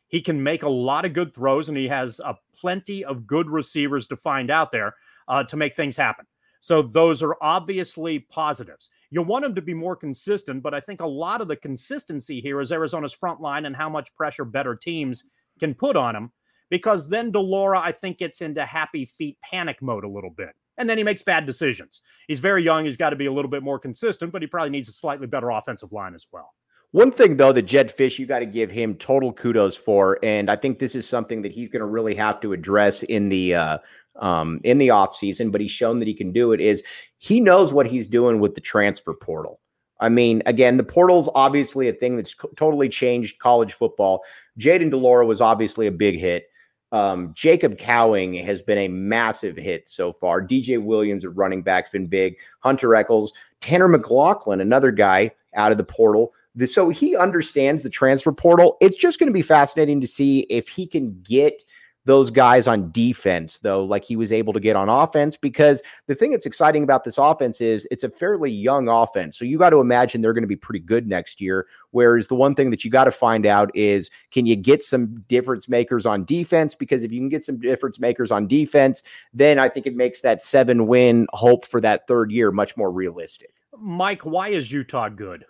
he 0.07 0.21
can 0.21 0.43
make 0.43 0.61
a 0.61 0.69
lot 0.69 1.05
of 1.05 1.13
good 1.13 1.33
throws 1.33 1.67
and 1.67 1.77
he 1.77 1.87
has 1.87 2.19
a 2.19 2.37
plenty 2.55 3.03
of 3.03 3.25
good 3.25 3.49
receivers 3.49 4.05
to 4.07 4.15
find 4.15 4.51
out 4.51 4.71
there 4.71 4.95
uh, 5.27 5.43
to 5.45 5.57
make 5.57 5.75
things 5.75 5.97
happen. 5.97 6.27
So 6.63 6.81
those 6.81 7.21
are 7.21 7.35
obviously 7.41 8.19
positives. 8.19 8.89
You 9.11 9.21
want 9.21 9.43
him 9.43 9.53
to 9.55 9.61
be 9.61 9.73
more 9.73 9.97
consistent, 9.97 10.63
but 10.63 10.73
I 10.73 10.79
think 10.79 11.01
a 11.01 11.05
lot 11.05 11.41
of 11.41 11.49
the 11.49 11.57
consistency 11.57 12.39
here 12.39 12.61
is 12.61 12.71
Arizona's 12.71 13.11
front 13.11 13.41
line 13.41 13.65
and 13.65 13.75
how 13.75 13.89
much 13.89 14.15
pressure 14.15 14.45
better 14.45 14.73
teams 14.73 15.25
can 15.59 15.73
put 15.73 15.97
on 15.97 16.15
him. 16.15 16.31
Because 16.69 17.09
then 17.09 17.33
de 17.33 17.39
Laura, 17.39 17.81
I 17.81 17.91
think, 17.91 18.17
gets 18.17 18.39
into 18.39 18.65
happy 18.65 19.03
feet 19.03 19.37
panic 19.43 19.81
mode 19.81 20.05
a 20.05 20.07
little 20.07 20.29
bit. 20.29 20.51
And 20.77 20.89
then 20.89 20.97
he 20.97 21.03
makes 21.03 21.21
bad 21.21 21.45
decisions. 21.45 21.99
He's 22.29 22.39
very 22.39 22.63
young. 22.63 22.85
He's 22.85 22.95
got 22.95 23.09
to 23.09 23.17
be 23.17 23.25
a 23.25 23.33
little 23.33 23.51
bit 23.51 23.61
more 23.61 23.77
consistent, 23.77 24.31
but 24.31 24.41
he 24.41 24.47
probably 24.47 24.69
needs 24.69 24.87
a 24.87 24.93
slightly 24.93 25.27
better 25.27 25.49
offensive 25.49 25.91
line 25.91 26.15
as 26.15 26.25
well. 26.31 26.53
One 26.91 27.11
thing, 27.11 27.37
though, 27.37 27.51
that 27.51 27.63
Jedd 27.63 27.89
Fisch, 27.89 28.19
you 28.19 28.27
got 28.27 28.39
to 28.39 28.45
give 28.45 28.69
him 28.69 28.93
total 28.93 29.33
kudos 29.33 29.75
for, 29.75 30.19
and 30.21 30.47
I 30.47 30.55
think 30.55 30.77
this 30.77 30.95
is 30.95 31.09
something 31.09 31.41
that 31.41 31.51
he's 31.51 31.67
going 31.67 31.79
to 31.79 31.87
really 31.87 32.13
have 32.13 32.39
to 32.41 32.53
address 32.53 33.01
in 33.01 33.29
the 33.29 33.55
uh, 33.55 33.77
um, 34.17 34.59
in 34.63 34.77
the 34.77 34.89
offseason, 34.89 35.51
but 35.51 35.61
he's 35.61 35.71
shown 35.71 35.99
that 35.99 36.07
he 36.07 36.13
can 36.13 36.31
do 36.31 36.51
it, 36.51 36.61
is 36.61 36.83
he 37.17 37.39
knows 37.39 37.73
what 37.73 37.87
he's 37.87 38.07
doing 38.07 38.39
with 38.39 38.55
the 38.55 38.61
transfer 38.61 39.13
portal. 39.13 39.59
I 39.99 40.09
mean, 40.09 40.43
again, 40.45 40.77
the 40.77 40.83
portal's 40.83 41.29
obviously 41.33 41.87
a 41.87 41.93
thing 41.93 42.15
that's 42.15 42.33
co- 42.33 42.51
totally 42.55 42.89
changed 42.89 43.39
college 43.39 43.73
football. 43.73 44.23
Jayden 44.59 44.89
de 44.89 44.97
Laura 44.97 45.25
was 45.25 45.41
obviously 45.41 45.87
a 45.87 45.91
big 45.91 46.19
hit. 46.19 46.49
Um, 46.91 47.31
Jacob 47.33 47.77
Cowing 47.77 48.35
has 48.43 48.61
been 48.61 48.77
a 48.77 48.87
massive 48.87 49.57
hit 49.57 49.87
so 49.87 50.11
far. 50.11 50.45
DJ 50.45 50.83
Williams 50.83 51.25
at 51.25 51.35
running 51.35 51.63
back's 51.63 51.89
been 51.89 52.07
big. 52.07 52.35
Hunter 52.59 52.93
Echols, 52.93 53.33
Tanner 53.61 53.87
McLachlan, 53.87 54.61
another 54.61 54.91
guy 54.91 55.31
out 55.55 55.71
of 55.71 55.77
the 55.77 55.83
portal. 55.83 56.33
The, 56.55 56.67
so 56.67 56.89
he 56.89 57.15
understands 57.15 57.81
the 57.81 57.89
transfer 57.89 58.31
portal. 58.31 58.77
It's 58.79 58.97
just 58.97 59.17
going 59.17 59.27
to 59.27 59.33
be 59.33 59.41
fascinating 59.41 60.01
to 60.01 60.07
see 60.07 60.41
if 60.49 60.67
he 60.67 60.85
can 60.85 61.19
get– 61.23 61.63
those 62.05 62.29
guys 62.29 62.67
on 62.67 62.91
defense, 62.91 63.59
though, 63.59 63.83
like 63.83 64.03
he 64.03 64.15
was 64.15 64.33
able 64.33 64.51
to 64.53 64.59
get 64.59 64.75
on 64.75 64.89
offense. 64.89 65.37
Because 65.37 65.81
the 66.07 66.15
thing 66.15 66.31
that's 66.31 66.45
exciting 66.45 66.83
about 66.83 67.03
this 67.03 67.17
offense 67.17 67.61
is 67.61 67.87
it's 67.91 68.03
a 68.03 68.09
fairly 68.09 68.51
young 68.51 68.89
offense. 68.89 69.37
So 69.37 69.45
you 69.45 69.57
got 69.57 69.69
to 69.69 69.79
imagine 69.79 70.21
they're 70.21 70.33
going 70.33 70.43
to 70.43 70.47
be 70.47 70.55
pretty 70.55 70.79
good 70.79 71.07
next 71.07 71.39
year. 71.39 71.67
Whereas 71.91 72.27
the 72.27 72.35
one 72.35 72.55
thing 72.55 72.71
that 72.71 72.83
you 72.83 72.91
got 72.91 73.05
to 73.05 73.11
find 73.11 73.45
out 73.45 73.71
is 73.75 74.09
can 74.31 74.45
you 74.45 74.55
get 74.55 74.83
some 74.83 75.15
difference 75.27 75.69
makers 75.69 76.05
on 76.05 76.25
defense? 76.25 76.75
Because 76.75 77.03
if 77.03 77.11
you 77.11 77.19
can 77.19 77.29
get 77.29 77.45
some 77.45 77.59
difference 77.59 77.99
makers 77.99 78.31
on 78.31 78.47
defense, 78.47 79.03
then 79.33 79.57
I 79.57 79.69
think 79.69 79.87
it 79.87 79.95
makes 79.95 80.21
that 80.21 80.41
seven 80.41 80.87
win 80.87 81.27
hope 81.31 81.65
for 81.65 81.79
that 81.81 82.07
third 82.07 82.31
year 82.31 82.51
much 82.51 82.75
more 82.75 82.91
realistic. 82.91 83.53
Mike, 83.77 84.21
why 84.23 84.49
is 84.49 84.71
Utah 84.71 85.09
good? 85.09 85.45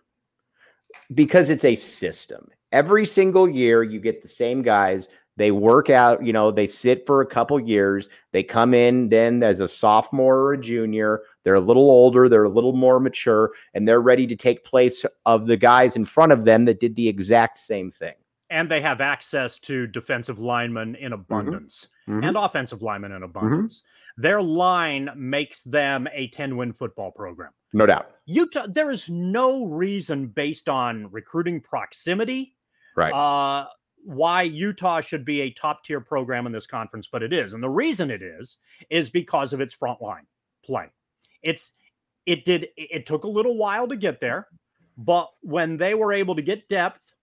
Because 1.14 1.50
it's 1.50 1.66
a 1.66 1.76
system. 1.76 2.48
Every 2.74 3.06
single 3.06 3.48
year, 3.48 3.84
you 3.84 4.00
get 4.00 4.22
the 4.24 4.28
same 4.28 4.64
guys. 4.64 5.08
They 5.38 5.52
work 5.52 5.90
out, 5.90 6.26
you 6.26 6.34
know, 6.34 6.52
they 6.52 6.68
sit 6.68 7.06
for 7.06 7.22
a 7.22 7.26
couple 7.26 7.60
years. 7.60 8.10
They 8.32 8.44
come 8.44 8.74
in 8.74 9.10
then 9.10 9.42
as 9.44 9.60
a 9.60 9.68
sophomore 9.68 10.40
or 10.40 10.54
a 10.54 10.62
junior. 10.62 11.22
They're 11.44 11.56
a 11.56 11.62
little 11.62 11.90
older, 11.90 12.28
they're 12.28 12.44
a 12.44 12.50
little 12.50 12.74
more 12.74 13.00
mature, 13.00 13.52
and 13.74 13.88
they're 13.88 14.02
ready 14.02 14.28
to 14.28 14.36
take 14.36 14.64
place 14.64 15.06
of 15.26 15.48
the 15.48 15.58
guys 15.58 15.96
in 15.96 16.06
front 16.06 16.32
of 16.32 16.46
them 16.46 16.66
that 16.66 16.80
did 16.80 16.96
the 16.96 17.08
exact 17.08 17.60
same 17.60 17.92
thing. 17.92 18.14
And 18.50 18.70
they 18.70 18.82
have 18.82 19.02
access 19.02 19.58
to 19.60 19.88
defensive 19.88 20.40
linemen 20.40 20.96
in 20.96 21.14
abundance 21.14 21.88
mm-hmm. 22.08 22.24
and 22.24 22.38
offensive 22.38 22.82
linemen 22.82 23.12
in 23.12 23.18
mm-hmm. 23.18 23.26
abundance. 23.26 23.80
Mm-hmm. 23.80 24.22
Their 24.22 24.42
line 24.42 25.10
makes 25.16 25.64
them 25.64 26.08
a 26.14 26.28
10 26.28 26.58
win 26.58 26.74
football 26.74 27.12
program. 27.12 27.52
No 27.74 27.88
doubt. 27.88 28.12
Utah, 28.26 28.68
there 28.68 28.92
is 28.92 29.10
no 29.10 29.66
reason 29.66 30.28
based 30.28 30.70
on 30.70 31.10
recruiting 31.12 31.62
proximity. 31.62 32.54
Right. 32.96 33.14
Uh, 33.14 33.68
why 34.04 34.42
Utah 34.42 35.02
should 35.02 35.24
be 35.24 35.42
a 35.42 35.52
top 35.52 35.84
tier 35.84 36.02
program 36.02 36.46
in 36.46 36.52
this 36.52 36.68
conference, 36.68 37.08
but 37.08 37.24
it 37.24 37.32
is. 37.32 37.54
And 37.54 37.64
the 37.64 37.70
reason 37.70 38.12
it 38.12 38.22
is, 38.22 38.58
is 38.90 39.10
because 39.10 39.54
of 39.54 39.62
its 39.62 39.74
frontline 39.74 40.26
play. 40.66 40.88
It's, 41.42 41.72
it 42.26 42.46
did, 42.46 42.68
it 42.76 43.06
took 43.06 43.24
a 43.24 43.30
little 43.30 43.56
while 43.58 43.88
to 43.88 43.96
get 43.96 44.20
there, 44.20 44.48
but 44.98 45.30
when 45.42 45.78
they 45.78 45.94
were 45.94 46.14
able 46.14 46.36
to 46.36 46.42
get 46.42 46.68
depth 46.68 47.16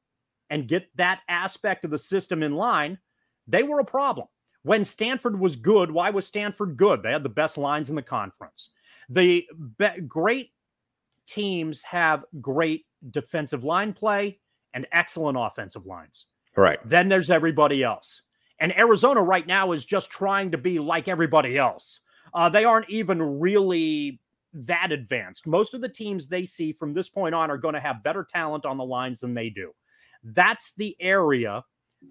and 0.49 0.66
get 0.66 0.89
that 0.97 1.21
aspect 1.29 1.85
of 1.85 1.91
the 1.91 1.99
system 1.99 2.43
in 2.43 2.55
line, 2.55 2.99
they 3.47 3.62
were 3.62 3.81
a 3.81 3.85
problem. 3.85 4.27
When 4.62 4.85
Stanford 4.85 5.39
was 5.39 5.57
good, 5.57 5.91
why 5.91 6.11
was 6.11 6.27
Stanford 6.27 6.77
good? 6.77 7.03
They 7.03 7.12
had 7.12 7.23
the 7.23 7.29
best 7.29 7.57
lines 7.57 7.89
in 7.89 7.97
the 7.97 8.03
conference. 8.03 8.71
The 9.09 9.47
be- 9.79 10.01
great 10.07 10.51
teams 11.27 11.83
have 11.85 12.25
great 12.41 12.85
defensive 13.11 13.64
line 13.64 13.93
play 13.93 14.39
and 14.75 14.87
excellent 14.93 15.39
offensive 15.39 15.87
lines. 15.87 16.27
Right. 16.57 16.79
Then 16.85 17.09
there's 17.09 17.31
everybody 17.31 17.83
else. 17.83 18.23
And 18.59 18.77
Arizona 18.77 19.23
right 19.23 19.47
now 19.47 19.73
is 19.73 19.85
just 19.85 20.11
trying 20.11 20.51
to 20.51 20.59
be 20.59 20.79
like 20.79 21.09
everybody 21.09 21.57
else. 21.57 22.01
Uh, 22.35 22.49
they 22.49 22.64
aren't 22.64 22.91
even 22.91 23.41
really 23.41 24.21
that 24.53 24.93
advanced. 24.93 25.47
Most 25.47 25.75
of 25.75 25.81
the 25.81 25.89
teams 25.89 26.27
they 26.27 26.45
see 26.45 26.73
from 26.73 26.93
this 26.93 27.09
point 27.09 27.35
on 27.35 27.51
are 27.51 27.57
going 27.57 27.75
to 27.75 27.81
have 27.81 28.03
better 28.03 28.27
talent 28.29 28.66
on 28.66 28.77
the 28.77 28.85
lines 28.85 29.21
than 29.21 29.35
they 29.35 29.49
do. 29.49 29.73
That's 30.23 30.75
the 30.75 30.97
area 31.01 31.64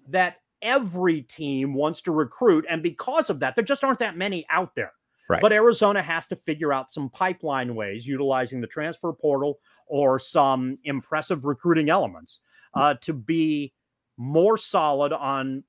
that 0.08 0.36
every 0.62 1.22
team 1.22 1.74
wants 1.74 2.02
to 2.02 2.12
recruit. 2.12 2.66
And 2.68 2.82
because 2.82 3.30
of 3.30 3.40
that, 3.40 3.54
there 3.54 3.64
just 3.64 3.84
aren't 3.84 4.00
that 4.00 4.16
many 4.16 4.46
out 4.50 4.74
there. 4.74 4.92
Right. 5.28 5.40
But 5.40 5.52
Arizona 5.52 6.02
has 6.02 6.26
to 6.28 6.36
figure 6.36 6.72
out 6.72 6.90
some 6.90 7.08
pipeline 7.08 7.76
ways 7.76 8.06
utilizing 8.06 8.60
the 8.60 8.66
transfer 8.66 9.12
portal 9.12 9.60
or 9.86 10.18
some 10.18 10.76
impressive 10.84 11.44
recruiting 11.44 11.88
elements 11.88 12.40
uh, 12.74 12.94
to 13.02 13.12
be 13.12 13.72
more 14.16 14.56
solid 14.56 15.12
on, 15.12 15.64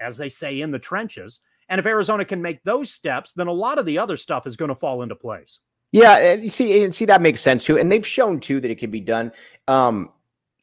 as 0.00 0.16
they 0.16 0.28
say, 0.28 0.60
in 0.60 0.70
the 0.70 0.78
trenches. 0.78 1.40
And 1.68 1.78
if 1.78 1.86
Arizona 1.86 2.24
can 2.24 2.42
make 2.42 2.62
those 2.64 2.90
steps, 2.90 3.32
then 3.32 3.46
a 3.46 3.52
lot 3.52 3.78
of 3.78 3.86
the 3.86 3.98
other 3.98 4.16
stuff 4.16 4.46
is 4.46 4.56
going 4.56 4.68
to 4.68 4.74
fall 4.74 5.02
into 5.02 5.14
place. 5.14 5.60
Yeah, 5.90 6.18
and 6.18 6.42
you 6.42 6.50
see, 6.50 6.82
and 6.84 6.94
see 6.94 7.04
that 7.06 7.20
makes 7.20 7.40
sense 7.40 7.64
too. 7.64 7.78
And 7.78 7.90
they've 7.90 8.06
shown 8.06 8.40
too 8.40 8.60
that 8.60 8.70
it 8.70 8.78
can 8.78 8.90
be 8.90 9.00
done. 9.00 9.32
Um, 9.68 10.10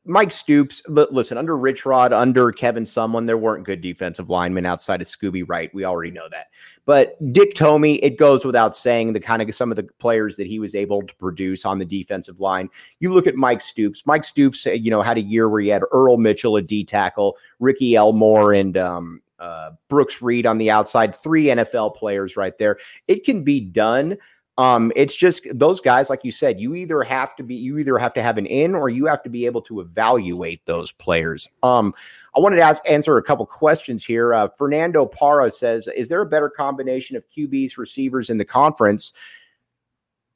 Mike 0.10 0.32
Stoops, 0.32 0.82
listen, 0.88 1.38
under 1.38 1.56
Rich 1.56 1.86
Rod, 1.86 2.12
under 2.14 2.52
Kevin 2.52 2.84
Sumlin, 2.84 3.28
there 3.28 3.38
weren't 3.38 3.64
good 3.64 3.80
defensive 3.80 4.28
linemen 4.28 4.66
outside 4.66 5.02
of 5.02 5.08
Scooby 5.08 5.44
Wright. 5.48 5.72
We 5.72 5.86
already 5.86 6.10
know 6.10 6.28
that. 6.32 6.48
But 6.86 7.16
Dick 7.32 7.54
Tomey, 7.54 8.00
it 8.02 8.18
goes 8.18 8.44
without 8.44 8.76
saying 8.76 9.14
the 9.14 9.20
kind 9.20 9.40
of 9.40 9.54
some 9.54 9.72
of 9.72 9.76
the 9.76 9.84
players 9.84 10.36
that 10.38 10.48
he 10.48 10.58
was 10.58 10.74
able 10.74 11.04
to 11.04 11.16
produce 11.18 11.64
on 11.64 11.78
the 11.78 11.86
defensive 11.86 12.40
line. 12.40 12.70
You 13.00 13.14
look 13.14 13.28
at 13.28 13.36
Mike 13.36 13.62
Stoops. 13.62 14.04
Mike 14.08 14.24
Stoops, 14.24 14.66
uh, 14.66 14.72
you 14.72 14.90
know, 14.90 15.04
had 15.04 15.18
a 15.18 15.22
year 15.22 15.48
where 15.48 15.62
he 15.62 15.68
had 15.68 15.84
Earl 15.92 16.18
Mitchell, 16.18 16.56
a 16.56 16.62
D 16.64 16.84
tackle, 16.84 17.38
Ricky 17.60 17.96
Elmore, 17.96 18.54
and 18.54 18.78
um, 18.78 19.22
uh, 19.38 19.72
Brooks 19.90 20.24
Reed 20.24 20.48
on 20.48 20.58
the 20.58 20.72
outside. 20.72 21.16
Three 21.16 21.46
NFL 21.46 21.96
players 21.96 22.36
right 22.36 22.58
there. 22.58 22.78
It 23.08 23.24
can 23.24 23.44
be 23.44 23.60
done. 23.60 24.18
Um, 24.60 24.92
it's 24.94 25.16
just 25.16 25.48
those 25.58 25.80
guys, 25.80 26.10
like 26.10 26.26
you 26.26 26.32
said, 26.32 26.60
you 26.60 26.76
either 26.76 27.02
have 27.02 27.34
to 27.38 27.44
be, 27.44 27.56
you 27.56 27.78
either 27.78 27.98
have 27.98 28.14
to 28.16 28.22
have 28.22 28.38
an 28.38 28.46
in 28.46 28.76
or 28.76 28.90
you 28.90 29.06
have 29.06 29.24
to 29.24 29.30
be 29.30 29.46
able 29.46 29.62
to 29.62 29.80
evaluate 29.80 30.66
those 30.66 30.92
players. 30.92 31.48
Um, 31.64 31.94
I 32.36 32.42
wanted 32.42 32.58
to 32.58 32.64
ask, 32.64 32.82
answer 32.86 33.16
a 33.16 33.24
couple 33.24 33.46
questions 33.46 34.04
here. 34.04 34.34
Uh, 34.34 34.50
Fernando 34.50 35.06
Parra 35.06 35.50
says, 35.50 35.88
"Is 35.88 36.10
there 36.10 36.20
a 36.20 36.26
better 36.26 36.50
combination 36.50 37.16
of 37.16 37.24
QBs 37.30 37.78
receivers 37.78 38.30
in 38.30 38.38
the 38.38 38.44
conference?" 38.44 39.14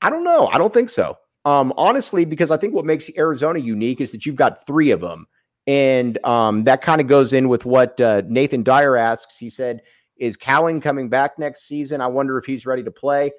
I 0.01 0.09
don't 0.09 0.23
know. 0.23 0.47
I 0.47 0.57
don't 0.57 0.73
think 0.73 0.89
so. 0.89 1.17
Um, 1.43 1.73
honestly, 1.75 2.23
because 2.23 2.49
I 2.49 2.55
think 2.55 2.73
what 2.73 2.85
makes 2.85 3.09
Arizona 3.17 3.59
unique 3.59 3.99
is 3.99 4.13
that 4.13 4.25
you've 4.25 4.37
got 4.37 4.65
three 4.65 4.91
of 4.91 5.01
them, 5.01 5.27
and 5.67 6.17
um, 6.25 6.63
that 6.63 6.81
kind 6.81 7.01
of 7.01 7.07
goes 7.07 7.33
in 7.33 7.49
with 7.49 7.65
what 7.65 7.99
uh, 7.99 8.21
Nathan 8.25 8.63
Dyer 8.63 8.95
asks. 8.95 9.37
He 9.37 9.49
said, 9.49 9.81
"Is 10.15 10.37
Cowing 10.37 10.79
coming 10.79 11.09
back 11.09 11.37
next 11.37 11.67
season? 11.67 11.99
I 11.99 12.07
wonder 12.07 12.37
if 12.37 12.45
he's 12.45 12.65
ready 12.65 12.83
to 12.83 12.91
play." 12.91 13.33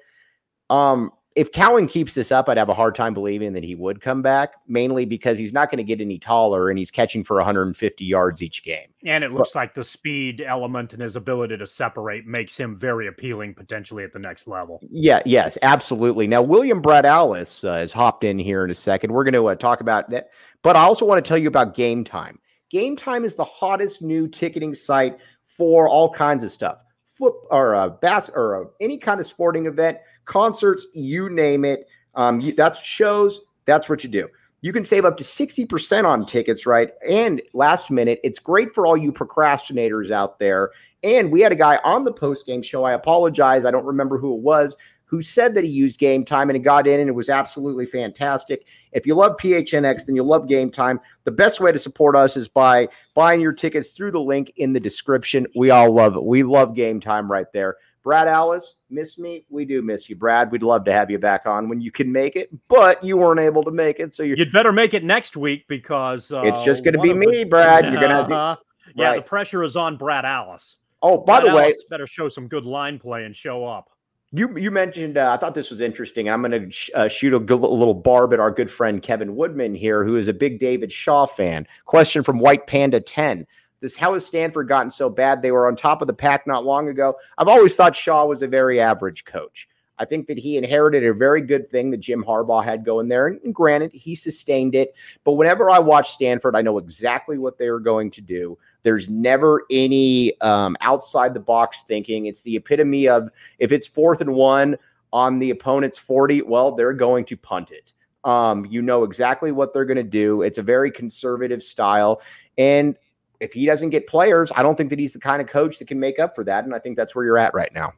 Um, 0.69 1.11
if 1.35 1.51
Cowing 1.51 1.87
keeps 1.87 2.13
this 2.13 2.31
up, 2.31 2.47
I'd 2.47 2.57
have 2.57 2.69
a 2.69 2.73
hard 2.73 2.95
time 2.95 3.13
believing 3.13 3.51
that 3.53 3.63
he 3.63 3.75
would 3.75 3.99
come 3.99 4.21
back, 4.21 4.53
mainly 4.69 5.03
because 5.03 5.37
he's 5.37 5.51
not 5.51 5.69
going 5.69 5.77
to 5.77 5.83
get 5.83 5.99
any 5.99 6.17
taller 6.17 6.69
and 6.69 6.79
he's 6.79 6.89
catching 6.89 7.25
for 7.25 7.35
150 7.35 8.05
yards 8.05 8.41
each 8.41 8.63
game. 8.63 8.87
And 9.05 9.21
it 9.21 9.33
looks 9.33 9.51
but, 9.51 9.59
like 9.59 9.73
the 9.73 9.83
speed 9.83 10.41
element 10.41 10.93
and 10.93 11.01
his 11.01 11.17
ability 11.17 11.57
to 11.57 11.67
separate 11.67 12.25
makes 12.25 12.55
him 12.55 12.73
very 12.73 13.07
appealing 13.07 13.53
potentially 13.53 14.05
at 14.05 14.13
the 14.13 14.19
next 14.19 14.47
level. 14.47 14.79
Yeah, 14.89 15.21
yes, 15.25 15.57
absolutely. 15.61 16.25
Now, 16.25 16.41
William 16.41 16.81
Brad 16.81 17.05
Allis 17.05 17.65
uh, 17.65 17.73
has 17.75 17.91
hopped 17.91 18.23
in 18.23 18.39
here 18.39 18.63
in 18.63 18.69
a 18.69 18.75
second. 18.75 19.11
We're 19.11 19.25
going 19.25 19.33
to 19.33 19.47
uh, 19.47 19.55
talk 19.55 19.81
about 19.81 20.09
that. 20.11 20.29
But 20.63 20.77
I 20.77 20.83
also 20.83 21.05
want 21.05 21.23
to 21.23 21.27
tell 21.27 21.37
you 21.37 21.49
about 21.49 21.75
Game 21.75 22.05
Time. 22.05 22.39
Game 22.69 22.95
Time 22.95 23.25
is 23.25 23.35
the 23.35 23.43
hottest 23.43 24.01
new 24.01 24.29
ticketing 24.29 24.73
site 24.73 25.19
for 25.43 25.89
all 25.89 26.09
kinds 26.09 26.45
of 26.45 26.51
stuff 26.51 26.84
foot 27.17 27.33
or 27.49 27.73
a 27.73 27.89
bas 27.89 28.29
or 28.33 28.61
a, 28.61 28.65
any 28.81 28.97
kind 28.97 29.19
of 29.19 29.25
sporting 29.25 29.65
event, 29.65 29.97
concerts, 30.25 30.85
you 30.93 31.29
name 31.29 31.65
it. 31.65 31.87
Um, 32.15 32.39
you, 32.41 32.53
that's 32.53 32.81
shows. 32.81 33.41
That's 33.65 33.89
what 33.89 34.03
you 34.03 34.09
do. 34.09 34.27
You 34.61 34.73
can 34.73 34.83
save 34.83 35.05
up 35.05 35.17
to 35.17 35.23
60% 35.23 36.05
on 36.05 36.25
tickets, 36.25 36.65
right? 36.65 36.91
And 37.07 37.41
last 37.53 37.91
minute, 37.91 38.19
it's 38.23 38.39
great 38.39 38.73
for 38.73 38.87
all 38.87 38.97
you 38.97 39.11
procrastinators 39.11 40.09
out 40.09 40.39
there. 40.39 40.71
And 41.03 41.31
we 41.31 41.41
had 41.41 41.51
a 41.51 41.55
guy 41.55 41.79
on 41.83 42.03
the 42.03 42.11
post 42.11 42.47
game 42.47 42.63
show. 42.63 42.83
I 42.83 42.93
apologize. 42.93 43.63
I 43.63 43.71
don't 43.71 43.85
remember 43.85 44.17
who 44.17 44.33
it 44.33 44.41
was 44.41 44.75
who 45.05 45.21
said 45.21 45.55
that 45.55 45.63
he 45.63 45.69
used 45.69 45.99
game 45.99 46.25
time 46.25 46.49
and 46.49 46.57
he 46.57 46.61
got 46.61 46.87
in 46.87 46.99
and 46.99 47.09
it 47.09 47.13
was 47.13 47.29
absolutely 47.29 47.85
fantastic. 47.85 48.67
If 48.91 49.05
you 49.05 49.15
love 49.15 49.37
PHNX, 49.37 50.05
then 50.05 50.15
you 50.15 50.23
love 50.23 50.47
game 50.47 50.71
time. 50.71 50.99
The 51.23 51.31
best 51.31 51.59
way 51.59 51.71
to 51.71 51.79
support 51.79 52.15
us 52.15 52.35
is 52.37 52.47
by 52.47 52.89
buying 53.13 53.39
your 53.39 53.53
tickets 53.53 53.89
through 53.89 54.11
the 54.11 54.19
link 54.19 54.51
in 54.57 54.73
the 54.73 54.79
description. 54.79 55.45
We 55.55 55.69
all 55.69 55.91
love 55.91 56.15
it. 56.15 56.23
We 56.23 56.43
love 56.43 56.75
game 56.75 56.99
time 56.99 57.31
right 57.31 57.47
there. 57.53 57.77
Brad 58.05 58.27
Allis, 58.27 58.75
miss 58.91 59.17
me? 59.17 59.45
We 59.49 59.65
do 59.65 59.81
miss 59.81 60.07
you, 60.09 60.15
Brad. 60.15 60.51
We'd 60.51 60.61
love 60.61 60.85
to 60.85 60.93
have 60.93 61.09
you 61.09 61.17
back 61.17 61.47
on 61.47 61.67
when 61.67 61.81
you 61.81 61.91
can 61.91 62.11
make 62.11 62.35
it, 62.35 62.51
but 62.67 63.03
you 63.03 63.17
weren't 63.17 63.39
able 63.39 63.63
to 63.63 63.71
make 63.71 63.99
it. 63.99 64.13
So 64.13 64.21
you 64.21 64.35
would 64.37 64.51
better 64.51 64.71
make 64.71 64.93
it 64.93 65.03
next 65.03 65.35
week 65.35 65.67
because 65.67 66.31
uh, 66.31 66.41
it's 66.41 66.63
just 66.63 66.83
going 66.83 66.93
to 66.93 66.99
be 66.99 67.15
me, 67.15 67.25
the, 67.31 67.43
Brad. 67.45 67.85
You're 67.85 67.99
going 67.99 68.27
to. 68.27 68.35
Uh, 68.35 68.55
yeah, 68.95 69.07
right. 69.07 69.15
the 69.15 69.21
pressure 69.23 69.63
is 69.63 69.75
on 69.75 69.97
Brad 69.97 70.23
Allis. 70.23 70.77
Oh, 71.01 71.17
by 71.17 71.41
Brad 71.41 71.51
the 71.51 71.55
way, 71.55 71.63
Allis 71.63 71.83
better 71.89 72.05
show 72.05 72.29
some 72.29 72.47
good 72.47 72.65
line 72.65 72.99
play 72.99 73.23
and 73.23 73.35
show 73.35 73.65
up. 73.65 73.89
You 74.35 74.57
you 74.57 74.69
mentioned 74.69 75.17
uh, 75.17 75.31
I 75.31 75.37
thought 75.37 75.55
this 75.55 75.69
was 75.69 75.79
interesting. 75.79 76.29
I'm 76.29 76.41
going 76.41 76.51
to 76.51 76.69
sh- 76.69 76.89
uh, 76.93 77.07
shoot 77.07 77.33
a, 77.33 77.37
a 77.37 77.55
little 77.55 77.93
barb 77.93 78.33
at 78.33 78.39
our 78.41 78.51
good 78.51 78.69
friend 78.69 79.01
Kevin 79.01 79.37
Woodman 79.37 79.73
here, 79.73 80.03
who 80.03 80.17
is 80.17 80.27
a 80.27 80.33
big 80.33 80.59
David 80.59 80.91
Shaw 80.91 81.25
fan. 81.25 81.65
Question 81.85 82.21
from 82.21 82.39
White 82.39 82.67
Panda 82.67 82.99
10. 82.99 83.47
This 83.79 83.95
how 83.95 84.11
has 84.11 84.25
Stanford 84.25 84.67
gotten 84.67 84.89
so 84.89 85.09
bad? 85.09 85.41
They 85.41 85.53
were 85.53 85.67
on 85.67 85.77
top 85.77 86.01
of 86.01 86.07
the 86.07 86.13
pack 86.13 86.45
not 86.47 86.65
long 86.65 86.89
ago. 86.89 87.15
I've 87.37 87.47
always 87.47 87.75
thought 87.75 87.95
Shaw 87.95 88.25
was 88.25 88.41
a 88.41 88.47
very 88.47 88.81
average 88.81 89.23
coach. 89.23 89.69
I 89.97 90.03
think 90.03 90.27
that 90.27 90.37
he 90.37 90.57
inherited 90.57 91.05
a 91.05 91.13
very 91.13 91.39
good 91.39 91.69
thing 91.69 91.91
that 91.91 92.01
Jim 92.01 92.21
Harbaugh 92.21 92.61
had 92.63 92.83
going 92.83 93.07
there. 93.07 93.27
And 93.27 93.55
granted, 93.55 93.93
he 93.93 94.15
sustained 94.15 94.75
it. 94.75 94.95
But 95.23 95.33
whenever 95.33 95.69
I 95.69 95.79
watch 95.79 96.11
Stanford, 96.11 96.57
I 96.57 96.61
know 96.61 96.77
exactly 96.77 97.37
what 97.37 97.57
they 97.57 97.67
are 97.67 97.79
going 97.79 98.11
to 98.11 98.21
do. 98.21 98.57
There's 98.85 99.09
never 99.09 99.63
any 99.71 100.39
um, 100.41 100.77
outside 100.81 101.33
the 101.33 101.39
box 101.39 101.83
thinking. 101.87 102.27
It's 102.27 102.41
the 102.41 102.55
epitome 102.55 103.07
of 103.07 103.31
if 103.57 103.71
it's 103.71 103.87
fourth 103.87 104.21
and 104.21 104.35
one 104.35 104.77
on 105.11 105.39
the 105.39 105.49
opponent's 105.49 105.97
40, 105.97 106.43
well, 106.43 106.71
they're 106.71 106.93
going 106.93 107.25
to 107.25 107.35
punt 107.35 107.71
it. 107.71 107.93
Um, 108.25 108.63
you 108.65 108.83
know 108.83 109.03
exactly 109.03 109.51
what 109.51 109.73
they're 109.73 109.85
going 109.85 109.97
to 109.97 110.03
do. 110.03 110.43
It's 110.43 110.59
a 110.59 110.61
very 110.61 110.91
conservative 110.91 111.63
style. 111.63 112.21
And 112.59 112.95
if 113.39 113.53
he 113.53 113.65
doesn't 113.65 113.89
get 113.89 114.05
players, 114.05 114.51
I 114.55 114.61
don't 114.61 114.75
think 114.75 114.91
that 114.91 114.99
he's 114.99 115.13
the 115.13 115.19
kind 115.19 115.41
of 115.41 115.47
coach 115.47 115.79
that 115.79 115.87
can 115.87 115.99
make 115.99 116.19
up 116.19 116.35
for 116.35 116.43
that. 116.43 116.63
And 116.63 116.75
I 116.75 116.77
think 116.77 116.95
that's 116.95 117.15
where 117.15 117.25
you're 117.25 117.39
at 117.39 117.55
right 117.55 117.73
now. 117.73 117.91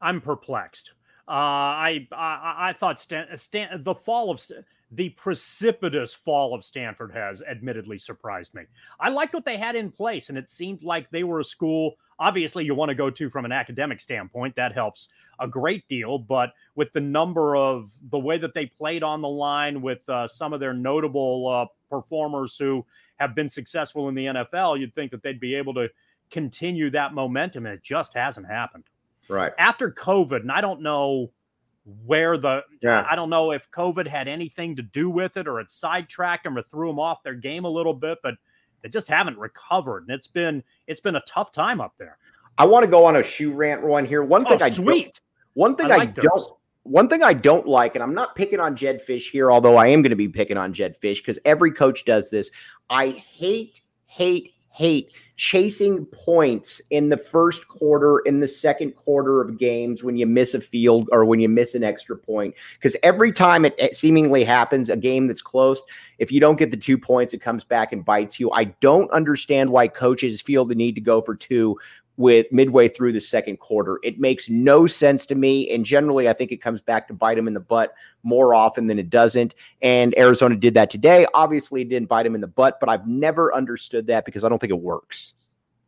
I'm 0.00 0.22
perplexed. 0.22 0.92
Uh, 1.28 1.30
I, 1.30 2.08
I 2.10 2.70
I 2.70 2.74
thought 2.78 3.00
Stan, 3.00 3.36
Stan, 3.36 3.82
the 3.84 3.94
fall 3.94 4.30
of 4.30 4.40
the 4.94 5.08
precipitous 5.10 6.12
fall 6.12 6.54
of 6.54 6.64
Stanford 6.64 7.12
has 7.12 7.40
admittedly 7.42 7.98
surprised 7.98 8.54
me. 8.54 8.62
I 9.00 9.08
liked 9.08 9.32
what 9.32 9.44
they 9.44 9.56
had 9.56 9.74
in 9.74 9.90
place, 9.90 10.28
and 10.28 10.36
it 10.36 10.50
seemed 10.50 10.82
like 10.82 11.10
they 11.10 11.24
were 11.24 11.40
a 11.40 11.44
school. 11.44 11.94
Obviously, 12.18 12.64
you 12.64 12.74
want 12.74 12.90
to 12.90 12.94
go 12.94 13.08
to 13.08 13.30
from 13.30 13.46
an 13.46 13.52
academic 13.52 14.02
standpoint. 14.02 14.54
That 14.56 14.74
helps 14.74 15.08
a 15.40 15.48
great 15.48 15.88
deal. 15.88 16.18
But 16.18 16.52
with 16.74 16.92
the 16.92 17.00
number 17.00 17.56
of 17.56 17.90
the 18.10 18.18
way 18.18 18.36
that 18.36 18.52
they 18.52 18.66
played 18.66 19.02
on 19.02 19.22
the 19.22 19.28
line, 19.28 19.80
with 19.80 20.06
uh, 20.10 20.28
some 20.28 20.52
of 20.52 20.60
their 20.60 20.74
notable 20.74 21.48
uh, 21.48 21.66
performers 21.88 22.56
who 22.58 22.84
have 23.16 23.34
been 23.34 23.48
successful 23.48 24.10
in 24.10 24.14
the 24.14 24.26
NFL, 24.26 24.78
you'd 24.78 24.94
think 24.94 25.10
that 25.12 25.22
they'd 25.22 25.40
be 25.40 25.54
able 25.54 25.72
to 25.74 25.88
continue 26.30 26.90
that 26.90 27.14
momentum, 27.14 27.64
and 27.64 27.74
it 27.74 27.82
just 27.82 28.12
hasn't 28.14 28.46
happened. 28.46 28.84
Right. 29.28 29.52
After 29.58 29.90
COVID, 29.90 30.40
and 30.40 30.52
I 30.52 30.60
don't 30.60 30.82
know 30.82 31.30
where 32.04 32.38
the 32.38 32.62
Yeah. 32.80 33.06
I 33.10 33.16
don't 33.16 33.30
know 33.30 33.52
if 33.52 33.70
COVID 33.70 34.06
had 34.06 34.28
anything 34.28 34.76
to 34.76 34.82
do 34.82 35.10
with 35.10 35.36
it 35.36 35.48
or 35.48 35.60
it 35.60 35.70
sidetracked 35.70 36.44
them 36.44 36.56
or 36.56 36.62
threw 36.62 36.88
them 36.88 37.00
off 37.00 37.22
their 37.22 37.34
game 37.34 37.64
a 37.64 37.70
little 37.70 37.94
bit, 37.94 38.18
but 38.22 38.34
they 38.82 38.88
just 38.88 39.08
haven't 39.08 39.38
recovered. 39.38 40.04
And 40.08 40.10
it's 40.10 40.26
been 40.26 40.62
it's 40.86 41.00
been 41.00 41.16
a 41.16 41.22
tough 41.26 41.52
time 41.52 41.80
up 41.80 41.94
there. 41.98 42.18
I 42.58 42.66
want 42.66 42.84
to 42.84 42.90
go 42.90 43.04
on 43.04 43.16
a 43.16 43.22
shoe 43.22 43.52
rant 43.52 43.82
one 43.82 44.04
here. 44.04 44.22
One 44.22 44.44
thing 44.44 44.60
Oh, 44.60 44.64
I 44.64 44.70
sweet. 44.70 45.20
One 45.54 45.76
thing 45.76 45.90
I 45.90 45.96
I, 45.96 46.06
don't 46.06 46.48
one 46.84 47.08
thing 47.08 47.22
I 47.22 47.32
don't 47.32 47.66
like, 47.66 47.94
and 47.94 48.02
I'm 48.02 48.14
not 48.14 48.34
picking 48.34 48.60
on 48.60 48.74
Jedd 48.74 49.00
Fisch 49.06 49.30
here, 49.30 49.52
although 49.52 49.76
I 49.76 49.86
am 49.88 50.02
going 50.02 50.10
to 50.10 50.16
be 50.16 50.28
picking 50.28 50.56
on 50.56 50.72
Jedd 50.72 50.96
Fisch 51.00 51.18
because 51.18 51.38
every 51.44 51.70
coach 51.70 52.04
does 52.04 52.28
this. 52.30 52.50
I 52.90 53.10
hate, 53.10 53.82
hate, 54.06 54.51
hate 54.72 55.12
chasing 55.36 56.06
points 56.06 56.80
in 56.90 57.08
the 57.08 57.16
first 57.16 57.66
quarter, 57.68 58.20
in 58.20 58.40
the 58.40 58.48
second 58.48 58.92
quarter 58.92 59.40
of 59.40 59.58
games 59.58 60.04
when 60.04 60.16
you 60.16 60.26
miss 60.26 60.54
a 60.54 60.60
field 60.60 61.08
or 61.12 61.24
when 61.24 61.40
you 61.40 61.48
miss 61.48 61.74
an 61.74 61.82
extra 61.82 62.16
point. 62.16 62.54
Because 62.74 62.96
every 63.02 63.32
time 63.32 63.64
it, 63.64 63.94
seemingly 63.94 64.44
happens, 64.44 64.88
a 64.88 64.96
game 64.96 65.26
that's 65.26 65.42
close, 65.42 65.82
if 66.18 66.30
you 66.30 66.40
don't 66.40 66.58
get 66.58 66.70
the 66.70 66.76
two 66.76 66.96
points, 66.96 67.34
it 67.34 67.40
comes 67.40 67.64
back 67.64 67.92
and 67.92 68.04
bites 68.04 68.38
you. 68.38 68.50
I 68.52 68.64
don't 68.64 69.10
understand 69.10 69.68
why 69.70 69.88
coaches 69.88 70.40
feel 70.40 70.64
the 70.64 70.74
need 70.74 70.94
to 70.94 71.00
go 71.00 71.20
for 71.20 71.34
two 71.34 71.78
with 72.16 72.46
midway 72.52 72.88
through 72.88 73.12
the 73.12 73.20
second 73.20 73.58
quarter. 73.58 73.98
It 74.02 74.20
makes 74.20 74.48
no 74.48 74.86
sense 74.86 75.24
to 75.26 75.34
me. 75.34 75.70
And 75.70 75.84
generally, 75.84 76.28
I 76.28 76.32
think 76.32 76.52
it 76.52 76.58
comes 76.58 76.80
back 76.80 77.08
to 77.08 77.14
bite 77.14 77.36
them 77.36 77.48
in 77.48 77.54
the 77.54 77.60
butt 77.60 77.94
more 78.22 78.54
often 78.54 78.86
than 78.86 78.98
it 78.98 79.10
doesn't. 79.10 79.54
And 79.80 80.16
Arizona 80.18 80.56
did 80.56 80.74
that 80.74 80.90
today. 80.90 81.26
Obviously, 81.34 81.82
it 81.82 81.88
didn't 81.88 82.08
bite 82.08 82.24
them 82.24 82.34
in 82.34 82.40
the 82.40 82.46
butt, 82.46 82.78
but 82.80 82.88
I've 82.88 83.06
never 83.06 83.54
understood 83.54 84.06
that 84.08 84.24
because 84.24 84.44
I 84.44 84.48
don't 84.48 84.58
think 84.58 84.72
it 84.72 84.80
works. 84.80 85.34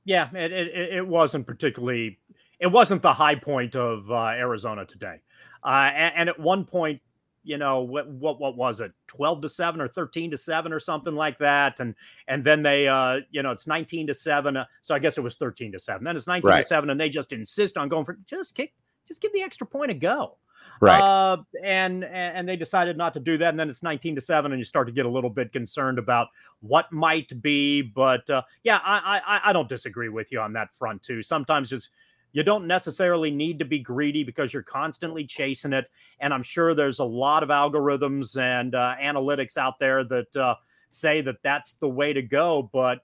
Yeah, 0.05 0.29
it, 0.35 0.53
it, 0.53 0.95
it 0.95 1.07
wasn't 1.07 1.47
particularly. 1.47 2.19
It 2.61 2.69
wasn't 2.69 3.03
the 3.03 3.13
high 3.13 3.35
point 3.35 3.75
of 3.75 4.11
uh, 4.11 4.29
Arizona 4.29 4.87
today. 4.87 5.21
Uh, 5.63 5.91
and, 5.95 6.15
and 6.17 6.29
at 6.29 6.39
one 6.39 6.65
point, 6.65 7.01
you 7.45 7.59
know 7.59 7.83
what, 7.83 8.09
what 8.09 8.41
what 8.41 8.57
was 8.57 8.81
it? 8.81 8.93
12 9.09 9.43
to 9.43 9.49
7 9.49 9.81
or 9.81 9.89
13 9.89 10.33
to 10.33 10.37
7 10.37 10.73
or 10.73 10.81
something 10.81 11.15
like 11.15 11.39
that. 11.39 11.79
And 11.81 11.95
and 12.27 12.43
then 12.43 12.63
they 12.63 12.89
uh 12.89 13.19
you 13.31 13.43
know 13.43 13.51
it's 13.53 13.67
19 13.67 14.09
to 14.09 14.15
7 14.15 14.57
uh, 14.57 14.65
so 14.83 14.95
i 14.95 14.99
guess 14.99 15.19
it 15.19 15.21
was 15.21 15.37
13 15.37 15.73
to 15.73 15.79
7 15.79 16.03
then 16.03 16.17
it's 16.17 16.27
19 16.27 16.49
Right. 16.49 16.63
to 16.63 16.67
7 16.67 16.91
and 16.91 16.99
they 16.99 17.09
just 17.09 17.33
insist 17.33 17.77
on 17.77 17.89
going 17.89 18.05
for 18.05 18.19
just 18.27 18.55
kick 18.55 18.73
just 19.07 19.21
give 19.21 19.33
the 19.33 19.43
extra 19.43 19.67
point 19.67 19.91
a 19.91 19.95
go. 19.95 20.39
Right. 20.81 21.01
Uh, 21.01 21.37
and 21.63 22.05
and 22.05 22.49
they 22.49 22.57
decided 22.57 22.97
not 22.97 23.15
to 23.15 23.21
do 23.21 23.39
that. 23.39 23.51
And 23.51 23.59
then 23.61 23.69
it's 23.69 23.83
19 23.83 24.17
to 24.17 24.21
7 24.21 24.51
and 24.51 24.59
you 24.59 24.65
start 24.65 24.87
to 24.89 24.93
get 24.93 25.07
a 25.07 25.09
little 25.09 25.31
bit 25.31 25.53
concerned 25.53 25.99
about 25.99 26.29
what 26.61 26.91
might 26.91 27.41
be. 27.43 27.83
But 27.83 28.29
uh, 28.29 28.43
yeah 28.65 28.81
I, 28.85 29.21
I 29.27 29.51
i 29.51 29.53
don't 29.53 29.69
disagree 29.69 30.09
with 30.09 30.33
you 30.33 30.41
on 30.41 30.53
that 30.55 30.75
front 30.75 31.03
too. 31.03 31.23
Sometimes 31.23 31.71
just 31.71 31.91
you 32.35 32.43
don't 32.43 32.67
necessarily 32.67 33.31
need 33.31 33.59
to 33.61 33.65
be 33.65 33.79
greedy 33.79 34.25
because 34.25 34.53
you're 34.53 34.63
constantly 34.63 35.25
chasing 35.25 35.73
it. 35.73 35.87
And 36.21 36.35
i'm 36.35 36.43
sure 36.43 36.75
there's 36.75 36.99
a 36.99 37.05
lot 37.05 37.43
of 37.43 37.49
algorithms 37.49 38.37
and 38.37 38.75
uh, 38.75 38.97
analytics 39.01 39.57
out 39.57 39.79
there 39.79 40.05
that 40.05 40.37
uh, 40.37 40.57
say 40.91 41.23
that 41.23 41.37
that's 41.43 41.75
the 41.75 41.89
way 41.89 42.13
to 42.13 42.23
go. 42.23 42.69
But 42.73 42.99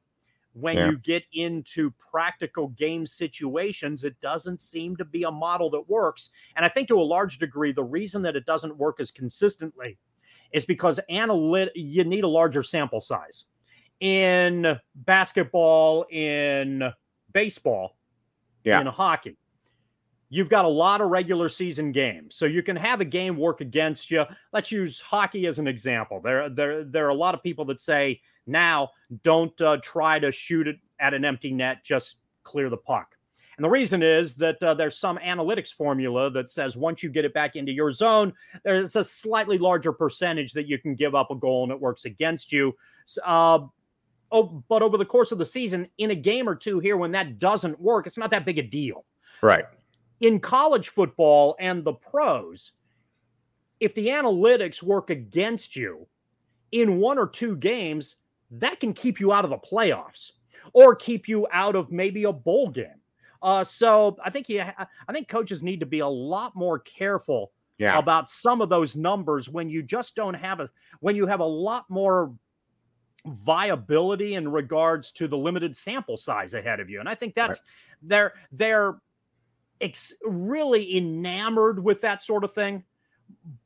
when 0.53 0.77
Yeah. 0.77 0.91
you 0.91 0.99
get 0.99 1.23
into 1.33 1.93
practical 2.13 2.69
game 2.69 3.07
situations 3.07 4.03
it 4.03 4.21
doesn't 4.21 4.61
seem 4.61 4.97
to 4.97 5.05
be 5.05 5.23
a 5.23 5.31
model 5.31 5.71
that 5.71 5.89
works. 5.89 6.31
And 6.57 6.65
i 6.65 6.69
think 6.69 6.89
to 6.89 7.01
a 7.01 7.03
large 7.17 7.39
degree 7.39 7.73
the 7.73 7.85
reason 7.85 8.21
that 8.23 8.35
it 8.37 8.45
doesn't 8.47 8.77
work 8.77 8.99
as 9.01 9.11
consistently 9.13 9.97
is 10.53 10.65
because 10.65 10.99
analytic 11.09 11.73
you 11.77 12.03
need 12.03 12.25
a 12.25 12.29
larger 12.29 12.65
sample 12.65 13.01
size. 13.01 13.45
In 14.01 14.77
basketball 14.97 16.05
in 16.11 16.91
baseball 17.33 17.97
Yeah. 18.65 18.81
in 18.81 18.87
hockey. 18.87 19.37
You've 20.33 20.49
got 20.49 20.65
a 20.65 20.69
lot 20.69 21.01
of 21.01 21.09
regular 21.09 21.49
season 21.49 21.91
games, 21.91 22.37
so 22.37 22.47
you 22.47 22.63
can 22.63 22.77
have 22.77 23.01
a 23.01 23.05
game 23.05 23.37
work 23.37 23.61
against 23.61 24.13
you. 24.13 24.25
Let's 24.53 24.71
use 24.71 25.01
hockey 25.01 25.47
as 25.47 25.59
an 25.59 25.67
example. 25.67 26.21
There, 26.23 26.49
there, 26.49 26.85
there 26.85 27.07
are 27.07 27.11
a 27.11 27.15
lot 27.15 27.35
of 27.35 27.43
people 27.43 27.65
that 27.65 27.81
say 27.81 28.21
now 28.47 28.91
don't 29.25 29.61
uh, 29.61 29.79
try 29.83 30.21
to 30.21 30.31
shoot 30.31 30.69
it 30.69 30.77
at 31.01 31.15
an 31.15 31.25
empty 31.25 31.53
net, 31.53 31.83
just 31.83 32.17
clear 32.45 32.71
the 32.71 32.77
puck. 32.77 33.17
And 33.61 33.65
the 33.67 33.69
reason 33.69 34.03
is 34.03 34.33
that 34.37 34.63
uh, 34.63 34.73
there's 34.73 34.97
some 34.97 35.19
analytics 35.19 35.71
formula 35.71 36.31
that 36.31 36.49
says 36.49 36.79
once 36.79 37.03
you 37.03 37.11
get 37.11 37.27
it 37.27 37.35
back 37.35 37.57
into 37.57 37.73
your 37.73 37.93
zone, 37.93 38.33
there's 38.65 38.97
a 38.97 39.05
slightly 39.05 39.59
larger 39.59 39.93
percentage 39.93 40.55
that 40.55 40.67
you 40.67 40.79
can 40.79 40.95
give 40.95 41.15
up 41.15 41.31
a 41.31 41.35
goal 41.35 41.65
and 41.65 41.71
it 41.71 41.79
works 41.79 42.07
against 42.07 42.53
you. 42.53 42.75
Uh, 43.23 43.59
oh, 44.33 44.63
but 44.69 44.83
over 44.83 44.97
the 44.97 45.05
course 45.05 45.33
of 45.33 45.39
the 45.39 45.47
season, 45.47 45.89
in 45.99 46.11
a 46.11 46.15
game 46.15 46.49
or 46.49 46.55
two 46.55 46.79
here, 46.81 46.97
when 46.97 47.13
that 47.13 47.39
doesn't 47.39 47.81
work, 47.81 48.07
it's 48.07 48.19
not 48.19 48.31
that 48.31 48.45
big 48.45 48.59
a 48.59 48.63
deal 48.63 49.05
Right. 49.43 49.65
in 50.21 50.39
college 50.41 50.89
football 50.91 51.57
and 51.59 51.85
the 51.85 51.93
pros, 51.95 52.73
if 53.81 53.95
the 53.95 54.09
analytics 54.09 54.83
work 54.83 55.11
against 55.11 55.75
you 55.77 56.07
in 56.73 56.99
one 56.99 57.19
or 57.19 57.27
two 57.27 57.57
games, 57.57 58.17
that 58.51 58.79
can 58.81 58.93
keep 58.93 59.21
you 59.21 59.33
out 59.33 59.45
of 59.45 59.51
the 59.51 59.59
playoffs 59.59 60.33
or 60.73 60.95
keep 60.95 61.29
you 61.29 61.47
out 61.53 61.75
of 61.75 61.91
maybe 61.91 62.25
a 62.25 62.33
bowl 62.33 62.69
game. 62.69 63.01
Uh, 63.43 63.65
so 63.65 64.17
I 64.23 64.29
think 64.31 64.49
you, 64.51 64.61
I 64.61 65.13
think 65.13 65.29
coaches 65.29 65.63
need 65.63 65.81
to 65.81 65.87
be 65.87 66.01
a 66.01 66.07
lot 66.09 66.55
more 66.55 66.79
careful 66.79 67.53
Yeah. 67.79 67.97
about 67.99 68.29
some 68.29 68.61
of 68.61 68.69
those 68.69 68.95
numbers 68.95 69.49
when 69.49 69.71
you 69.71 69.83
just 69.83 70.15
don't 70.15 70.35
have 70.35 70.61
a 70.61 70.69
when 71.01 71.17
you 71.17 71.27
have 71.27 71.41
a 71.41 71.45
lot 71.47 71.89
more 71.89 72.35
viability 73.27 74.35
in 74.35 74.51
regards 74.51 75.13
to 75.13 75.29
the 75.29 75.37
limited 75.37 75.77
sample 75.77 76.17
size 76.17 76.55
ahead 76.55 76.81
of 76.81 76.89
you 76.89 77.01
and 77.01 77.09
i 77.09 77.15
think 77.15 77.35
that's 77.35 77.63
they're 78.03 78.35
they're 78.53 78.97
ex- 79.81 80.15
really 80.25 80.97
enamored 80.97 81.83
with 81.83 82.01
that 82.01 82.23
sort 82.23 82.45
of 82.45 82.53
thing 82.53 82.83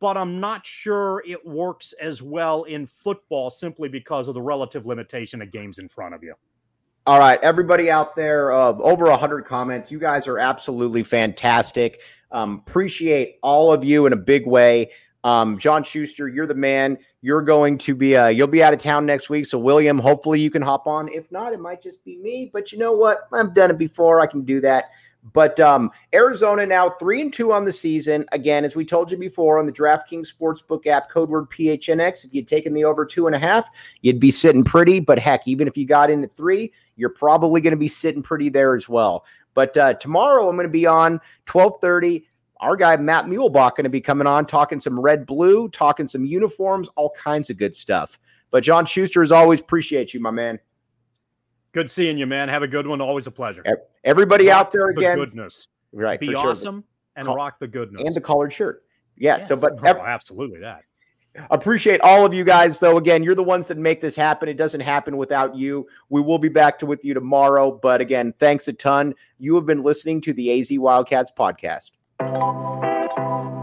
but 0.01 0.17
i'm 0.17 0.41
not 0.41 0.67
sure 0.67 1.23
it 1.27 1.47
works 1.47 1.95
as 2.01 2.21
well 2.21 2.65
in 2.65 2.87
football 2.87 3.51
simply 3.51 3.89
because 3.89 4.29
of 4.29 4.35
the 4.35 4.43
relative 4.43 4.87
limitation 4.87 5.41
of 5.41 5.53
games 5.53 5.79
in 5.79 5.89
front 5.89 6.15
of 6.15 6.23
you 6.23 6.35
All 7.07 7.19
right, 7.19 7.39
everybody 7.43 7.91
out 7.91 8.17
there, 8.17 8.51
uh, 8.51 8.73
over 8.79 9.05
100 9.05 9.45
comments. 9.45 9.93
You 9.93 9.99
guys 9.99 10.27
are 10.27 10.39
absolutely 10.39 11.03
fantastic. 11.03 12.01
Um, 12.31 12.63
appreciate 12.67 13.39
all 13.43 13.71
of 13.71 13.85
you 13.85 14.07
in 14.07 14.15
a 14.15 14.17
big 14.17 14.47
way. 14.47 14.91
Um, 15.25 15.59
John 15.59 15.83
Schuster, 15.83 16.29
you're 16.29 16.47
the 16.47 16.55
man. 16.55 16.99
You're 17.23 17.43
going 17.43 17.79
to 17.79 17.95
be, 17.95 18.15
uh, 18.17 18.29
you'll 18.29 18.47
be 18.47 18.63
out 18.63 18.75
of 18.75 18.79
town 18.79 19.07
next 19.07 19.31
week. 19.31 19.47
So, 19.47 19.59
William, 19.59 19.99
hopefully 19.99 20.39
you 20.39 20.51
can 20.51 20.63
hop 20.63 20.87
on. 20.87 21.09
If 21.09 21.33
not, 21.33 21.55
it 21.55 21.61
might 21.61 21.83
just 21.83 22.05
be 22.05 22.19
me. 22.19 22.51
But 22.53 22.71
you 22.71 22.79
know 22.79 22.93
what? 22.93 23.27
I've 23.33 23.55
done 23.55 23.71
it 23.71 23.79
before. 23.79 24.21
I 24.21 24.27
can 24.27 24.43
do 24.43 24.61
that. 24.61 24.91
But 25.33 25.59
um, 25.59 25.91
Arizona 26.13 26.67
now 26.67 26.91
three 26.91 27.23
and 27.23 27.33
two 27.33 27.53
on 27.53 27.65
the 27.65 27.73
season. 27.73 28.27
Again, 28.33 28.63
as 28.65 28.77
we 28.77 28.85
told 28.85 29.11
you 29.11 29.17
before 29.17 29.59
on 29.59 29.65
the 29.65 29.73
DraftKings 29.73 30.31
Sportsbook 30.31 30.87
app, 30.87 31.09
code 31.09 31.31
word 31.31 31.49
PHNX. 31.49 32.27
If 32.27 32.35
you'd 32.35 32.47
taken 32.47 32.75
the 32.75 32.85
over 32.85 33.07
two 33.07 33.27
and 33.27 33.35
a 33.35 33.39
half, 33.39 33.71
you'd 34.03 34.21
be 34.21 34.31
sitting 34.31 34.65
pretty. 34.65 35.01
But 35.01 35.19
heck, 35.19 35.49
even 35.49 35.67
if 35.67 35.79
you 35.79 35.87
got 35.87 36.11
in 36.11 36.23
at 36.23 36.37
three, 36.37 36.73
you're 36.97 37.09
probably 37.09 37.63
going 37.63 37.71
to 37.71 37.79
be 37.79 37.89
sitting 37.89 38.23
pretty 38.23 38.51
there 38.51 38.77
as 38.77 38.87
well. 38.87 39.25
But 39.55 39.75
uh, 39.77 39.95
tomorrow 39.95 40.49
I'm 40.49 40.57
going 40.57 40.67
to 40.67 40.73
be 40.73 40.85
on 40.85 41.13
1230. 41.51 42.27
Our 42.65 42.77
guy 42.77 42.97
Matt 42.97 43.27
Muehlebach 43.27 43.77
going 43.77 43.85
to 43.85 43.91
be 43.91 44.01
coming 44.01 44.27
on 44.27 44.47
talking 44.47 44.81
some 44.81 44.99
red 44.99 45.27
blue, 45.27 45.69
talking 45.69 46.09
some 46.09 46.25
uniforms, 46.25 46.89
all 46.97 47.11
kinds 47.11 47.51
of 47.51 47.59
good 47.59 47.75
stuff. 47.75 48.19
But 48.51 48.65
John 48.65 48.87
Schuster, 48.87 49.23
as 49.23 49.33
always, 49.33 49.61
appreciate 49.61 50.15
you, 50.15 50.21
my 50.21 50.31
man. 50.31 50.59
good 51.73 51.91
seeing 51.91 52.17
you 52.17 52.27
man 52.27 52.49
have 52.49 52.63
a 52.63 52.69
good 52.69 52.87
one 52.87 53.01
always 53.01 53.27
a 53.27 53.31
pleasure 53.31 53.65
Everybody 54.05 54.49
Rock 54.49 54.57
out 54.57 54.73
there 54.73 54.93
the 54.95 55.01
again, 55.01 55.19
goodness 55.19 55.69
right? 55.93 56.19
be 56.19 56.27
for 56.27 56.33
sure. 56.33 56.51
awesome 56.51 56.85
and 57.17 57.27
Call- 57.27 57.37
rock 57.37 57.59
the 57.59 57.69
goodness 57.69 58.03
and 58.07 58.15
the 58.15 58.21
collared 58.21 58.53
shirt. 58.53 58.83
Yeah. 59.17 59.43
so, 59.43 59.57
but 59.57 59.73
oh, 59.83 59.87
ev- 59.87 59.97
absolutely 59.99 60.61
that 60.61 60.83
appreciate 61.51 62.01
all 62.01 62.25
of 62.25 62.33
you 62.33 62.45
guys, 62.45 62.79
though. 62.79 62.97
Again, 62.97 63.23
you're 63.23 63.35
the 63.35 63.43
ones 63.43 63.67
that 63.67 63.79
make 63.79 64.01
this 64.01 64.17
happen. 64.17 64.49
It 64.49 64.57
doesn't 64.57 64.81
happen 64.81 65.17
without 65.17 65.55
you. 65.55 65.87
We 66.09 66.21
will 66.21 66.39
be 66.39 66.49
back 66.49 66.79
to 66.81 66.87
with 66.87 67.05
you 67.05 67.15
tomorrow. 67.15 67.71
But 67.73 68.01
again, 68.01 68.33
thanks 68.39 68.69
a 68.69 68.73
ton. 68.73 69.15
You 69.39 69.55
have 69.57 69.67
been 69.67 69.83
listening 69.83 70.21
to 70.23 70.33
the 70.33 70.59
AZ 70.59 70.71
Wildcats 70.79 71.33
podcast. 71.37 71.93
Thank 72.33 73.19
you. 73.19 73.54